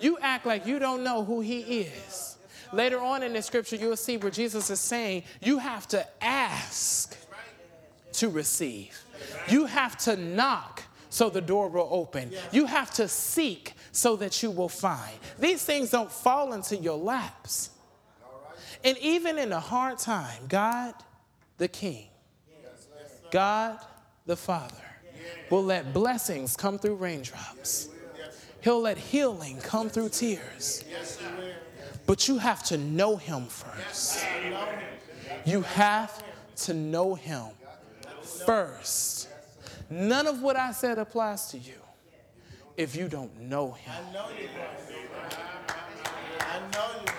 You 0.00 0.18
act 0.20 0.46
like 0.46 0.66
you 0.66 0.78
don't 0.78 1.04
know 1.04 1.24
who 1.24 1.40
he 1.40 1.60
is. 1.60 2.36
Later 2.72 2.98
on 2.98 3.22
in 3.22 3.34
the 3.34 3.42
scripture, 3.42 3.76
you'll 3.76 3.96
see 3.96 4.16
where 4.16 4.30
Jesus 4.30 4.70
is 4.70 4.80
saying, 4.80 5.24
you 5.40 5.58
have 5.58 5.86
to 5.88 6.06
ask 6.22 7.16
to 8.14 8.28
receive. 8.28 9.00
You 9.48 9.66
have 9.66 9.96
to 9.98 10.16
knock 10.16 10.82
so 11.10 11.28
the 11.28 11.40
door 11.40 11.68
will 11.68 11.88
open. 11.90 12.32
You 12.50 12.64
have 12.64 12.90
to 12.94 13.06
seek 13.06 13.74
so 13.92 14.16
that 14.16 14.42
you 14.42 14.50
will 14.50 14.70
find. 14.70 15.12
These 15.38 15.62
things 15.64 15.90
don't 15.90 16.10
fall 16.10 16.54
into 16.54 16.76
your 16.76 16.96
laps. 16.96 17.70
And 18.82 18.98
even 18.98 19.38
in 19.38 19.52
a 19.52 19.60
hard 19.60 19.98
time, 19.98 20.46
God 20.48 20.94
the 21.58 21.68
King, 21.68 22.08
God 23.30 23.78
the 24.26 24.36
Father 24.36 24.74
will 25.50 25.62
let 25.62 25.92
blessings 25.92 26.56
come 26.56 26.78
through 26.78 26.96
raindrops. 26.96 27.90
He'll 28.62 28.80
let 28.80 28.96
healing 28.96 29.58
come 29.58 29.90
through 29.90 30.08
tears. 30.08 30.84
But 32.06 32.26
you 32.28 32.38
have 32.38 32.62
to 32.64 32.78
know 32.78 33.16
Him 33.16 33.46
first. 33.46 34.24
You 35.44 35.62
have 35.62 36.24
to 36.56 36.74
know 36.74 37.14
Him 37.14 37.46
first. 38.46 39.28
None 39.90 40.26
of 40.26 40.40
what 40.42 40.56
I 40.56 40.72
said 40.72 40.98
applies 40.98 41.48
to 41.48 41.58
you 41.58 41.81
if 42.76 42.96
you 42.96 43.08
don't 43.08 43.38
know 43.40 43.72
him. 43.72 43.92
I 43.92 44.12
know 44.12 44.28
you, 44.30 44.48
I 46.40 46.60
know 46.72 46.88
you. 47.00 47.12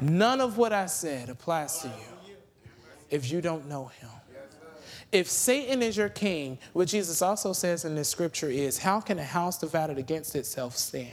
None 0.00 0.40
of 0.40 0.56
what 0.56 0.72
I 0.72 0.86
said 0.86 1.28
applies 1.28 1.80
to 1.80 1.88
you 1.88 2.34
if 3.10 3.30
you 3.30 3.40
don't 3.40 3.68
know 3.68 3.86
him. 3.86 4.08
If 5.12 5.28
Satan 5.28 5.82
is 5.82 5.96
your 5.96 6.08
king, 6.08 6.58
what 6.72 6.86
Jesus 6.88 7.20
also 7.20 7.52
says 7.52 7.84
in 7.84 7.96
this 7.96 8.08
scripture 8.08 8.48
is, 8.48 8.78
How 8.78 9.00
can 9.00 9.18
a 9.18 9.24
house 9.24 9.58
divided 9.58 9.98
against 9.98 10.36
itself 10.36 10.76
stand? 10.76 11.10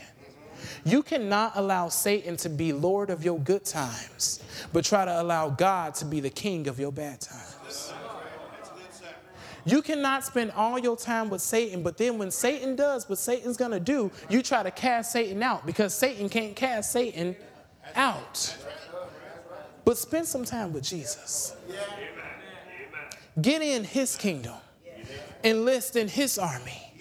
You 0.84 1.02
cannot 1.02 1.52
allow 1.56 1.88
Satan 1.88 2.36
to 2.38 2.48
be 2.48 2.72
Lord 2.72 3.10
of 3.10 3.24
your 3.24 3.38
good 3.38 3.64
times, 3.64 4.42
but 4.72 4.84
try 4.84 5.04
to 5.04 5.20
allow 5.20 5.50
God 5.50 5.94
to 5.96 6.04
be 6.04 6.20
the 6.20 6.30
king 6.30 6.68
of 6.68 6.78
your 6.78 6.92
bad 6.92 7.20
times. 7.20 7.57
You 9.68 9.82
cannot 9.82 10.24
spend 10.24 10.52
all 10.52 10.78
your 10.78 10.96
time 10.96 11.28
with 11.28 11.42
Satan, 11.42 11.82
but 11.82 11.98
then 11.98 12.16
when 12.16 12.30
Satan 12.30 12.74
does 12.74 13.06
what 13.06 13.18
Satan's 13.18 13.58
going 13.58 13.72
to 13.72 13.80
do, 13.80 14.10
you 14.30 14.42
try 14.42 14.62
to 14.62 14.70
cast 14.70 15.12
Satan 15.12 15.42
out 15.42 15.66
because 15.66 15.92
Satan 15.92 16.30
can't 16.30 16.56
cast 16.56 16.90
Satan 16.90 17.36
out. 17.94 18.56
But 19.84 19.98
spend 19.98 20.26
some 20.26 20.46
time 20.46 20.72
with 20.72 20.84
Jesus. 20.84 21.54
Get 23.40 23.60
in 23.60 23.84
his 23.84 24.16
kingdom, 24.16 24.54
enlist 25.44 25.96
in 25.96 26.08
his 26.08 26.38
army. 26.38 26.94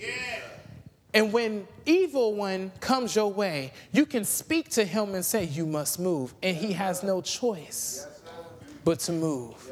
And 1.14 1.32
when 1.32 1.68
evil 1.86 2.36
one 2.36 2.72
comes 2.82 3.16
your 3.16 3.32
way, 3.32 3.72
you 3.94 4.06
can 4.06 4.26
speak 4.26 4.70
to 4.72 4.84
him 4.84 5.16
and 5.16 5.24
say, 5.24 5.46
You 5.46 5.66
must 5.66 6.00
move. 6.00 6.34
And 6.44 6.56
he 6.56 6.74
has 6.74 7.02
no 7.02 7.22
choice 7.22 8.06
but 8.88 9.00
to 9.00 9.12
move. 9.12 9.70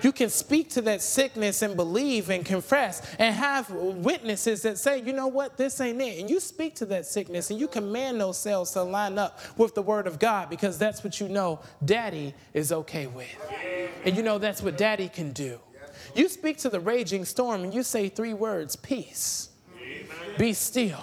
You 0.00 0.12
can 0.12 0.30
speak 0.30 0.70
to 0.70 0.82
that 0.82 1.02
sickness 1.02 1.60
and 1.62 1.74
believe 1.74 2.30
and 2.30 2.44
confess 2.44 3.02
and 3.18 3.34
have 3.34 3.68
witnesses 3.68 4.62
that 4.62 4.78
say, 4.78 5.02
you 5.02 5.12
know 5.12 5.26
what, 5.26 5.56
this 5.56 5.80
ain't 5.80 6.00
it. 6.00 6.20
And 6.20 6.30
you 6.30 6.38
speak 6.38 6.76
to 6.76 6.86
that 6.86 7.04
sickness 7.04 7.50
and 7.50 7.58
you 7.58 7.66
command 7.66 8.20
those 8.20 8.38
cells 8.38 8.70
to 8.74 8.84
line 8.84 9.18
up 9.18 9.40
with 9.58 9.74
the 9.74 9.82
word 9.82 10.06
of 10.06 10.20
God 10.20 10.50
because 10.50 10.78
that's 10.78 11.02
what 11.02 11.20
you 11.20 11.28
know 11.28 11.58
daddy 11.84 12.32
is 12.54 12.70
okay 12.70 13.08
with. 13.08 13.26
And 14.04 14.16
you 14.16 14.22
know 14.22 14.38
that's 14.38 14.62
what 14.62 14.78
daddy 14.78 15.08
can 15.08 15.32
do. 15.32 15.58
You 16.14 16.28
speak 16.28 16.58
to 16.58 16.68
the 16.68 16.78
raging 16.78 17.24
storm 17.24 17.64
and 17.64 17.74
you 17.74 17.82
say 17.82 18.08
three 18.08 18.34
words 18.34 18.76
peace, 18.76 19.48
be 20.38 20.52
still, 20.52 21.02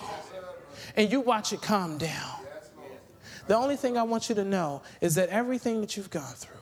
and 0.96 1.12
you 1.12 1.20
watch 1.20 1.52
it 1.52 1.62
calm 1.62 1.98
down. 1.98 2.46
The 3.48 3.58
only 3.58 3.76
thing 3.76 3.98
I 3.98 4.04
want 4.04 4.30
you 4.30 4.36
to 4.36 4.46
know 4.46 4.84
is 5.02 5.16
that 5.16 5.28
everything 5.30 5.82
that 5.82 5.98
you've 5.98 6.10
gone 6.10 6.34
through, 6.34 6.55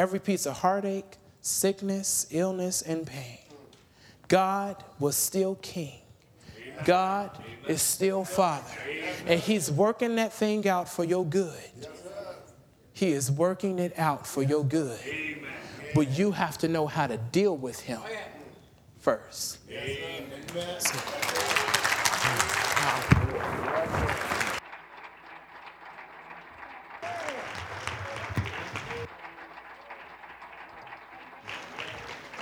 every 0.00 0.18
piece 0.18 0.46
of 0.46 0.56
heartache, 0.56 1.18
sickness, 1.42 2.26
illness, 2.30 2.80
and 2.80 3.06
pain. 3.06 3.38
God 4.28 4.82
was 4.98 5.14
still 5.14 5.56
king. 5.56 6.00
God 6.86 7.30
is 7.68 7.82
still 7.82 8.24
Father. 8.24 8.78
And 9.26 9.38
He's 9.38 9.70
working 9.70 10.16
that 10.16 10.32
thing 10.32 10.66
out 10.66 10.88
for 10.88 11.04
your 11.04 11.26
good. 11.26 11.52
He 12.94 13.12
is 13.12 13.30
working 13.30 13.78
it 13.78 13.92
out 13.98 14.26
for 14.26 14.42
your 14.42 14.64
good. 14.64 14.98
But 15.94 16.08
you 16.18 16.30
have 16.30 16.56
to 16.58 16.68
know 16.68 16.86
how 16.86 17.06
to 17.06 17.18
deal 17.18 17.54
with 17.54 17.80
Him 17.80 18.00
first. 19.00 19.58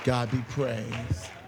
God 0.03 0.31
be 0.31 0.39
praised. 0.49 1.38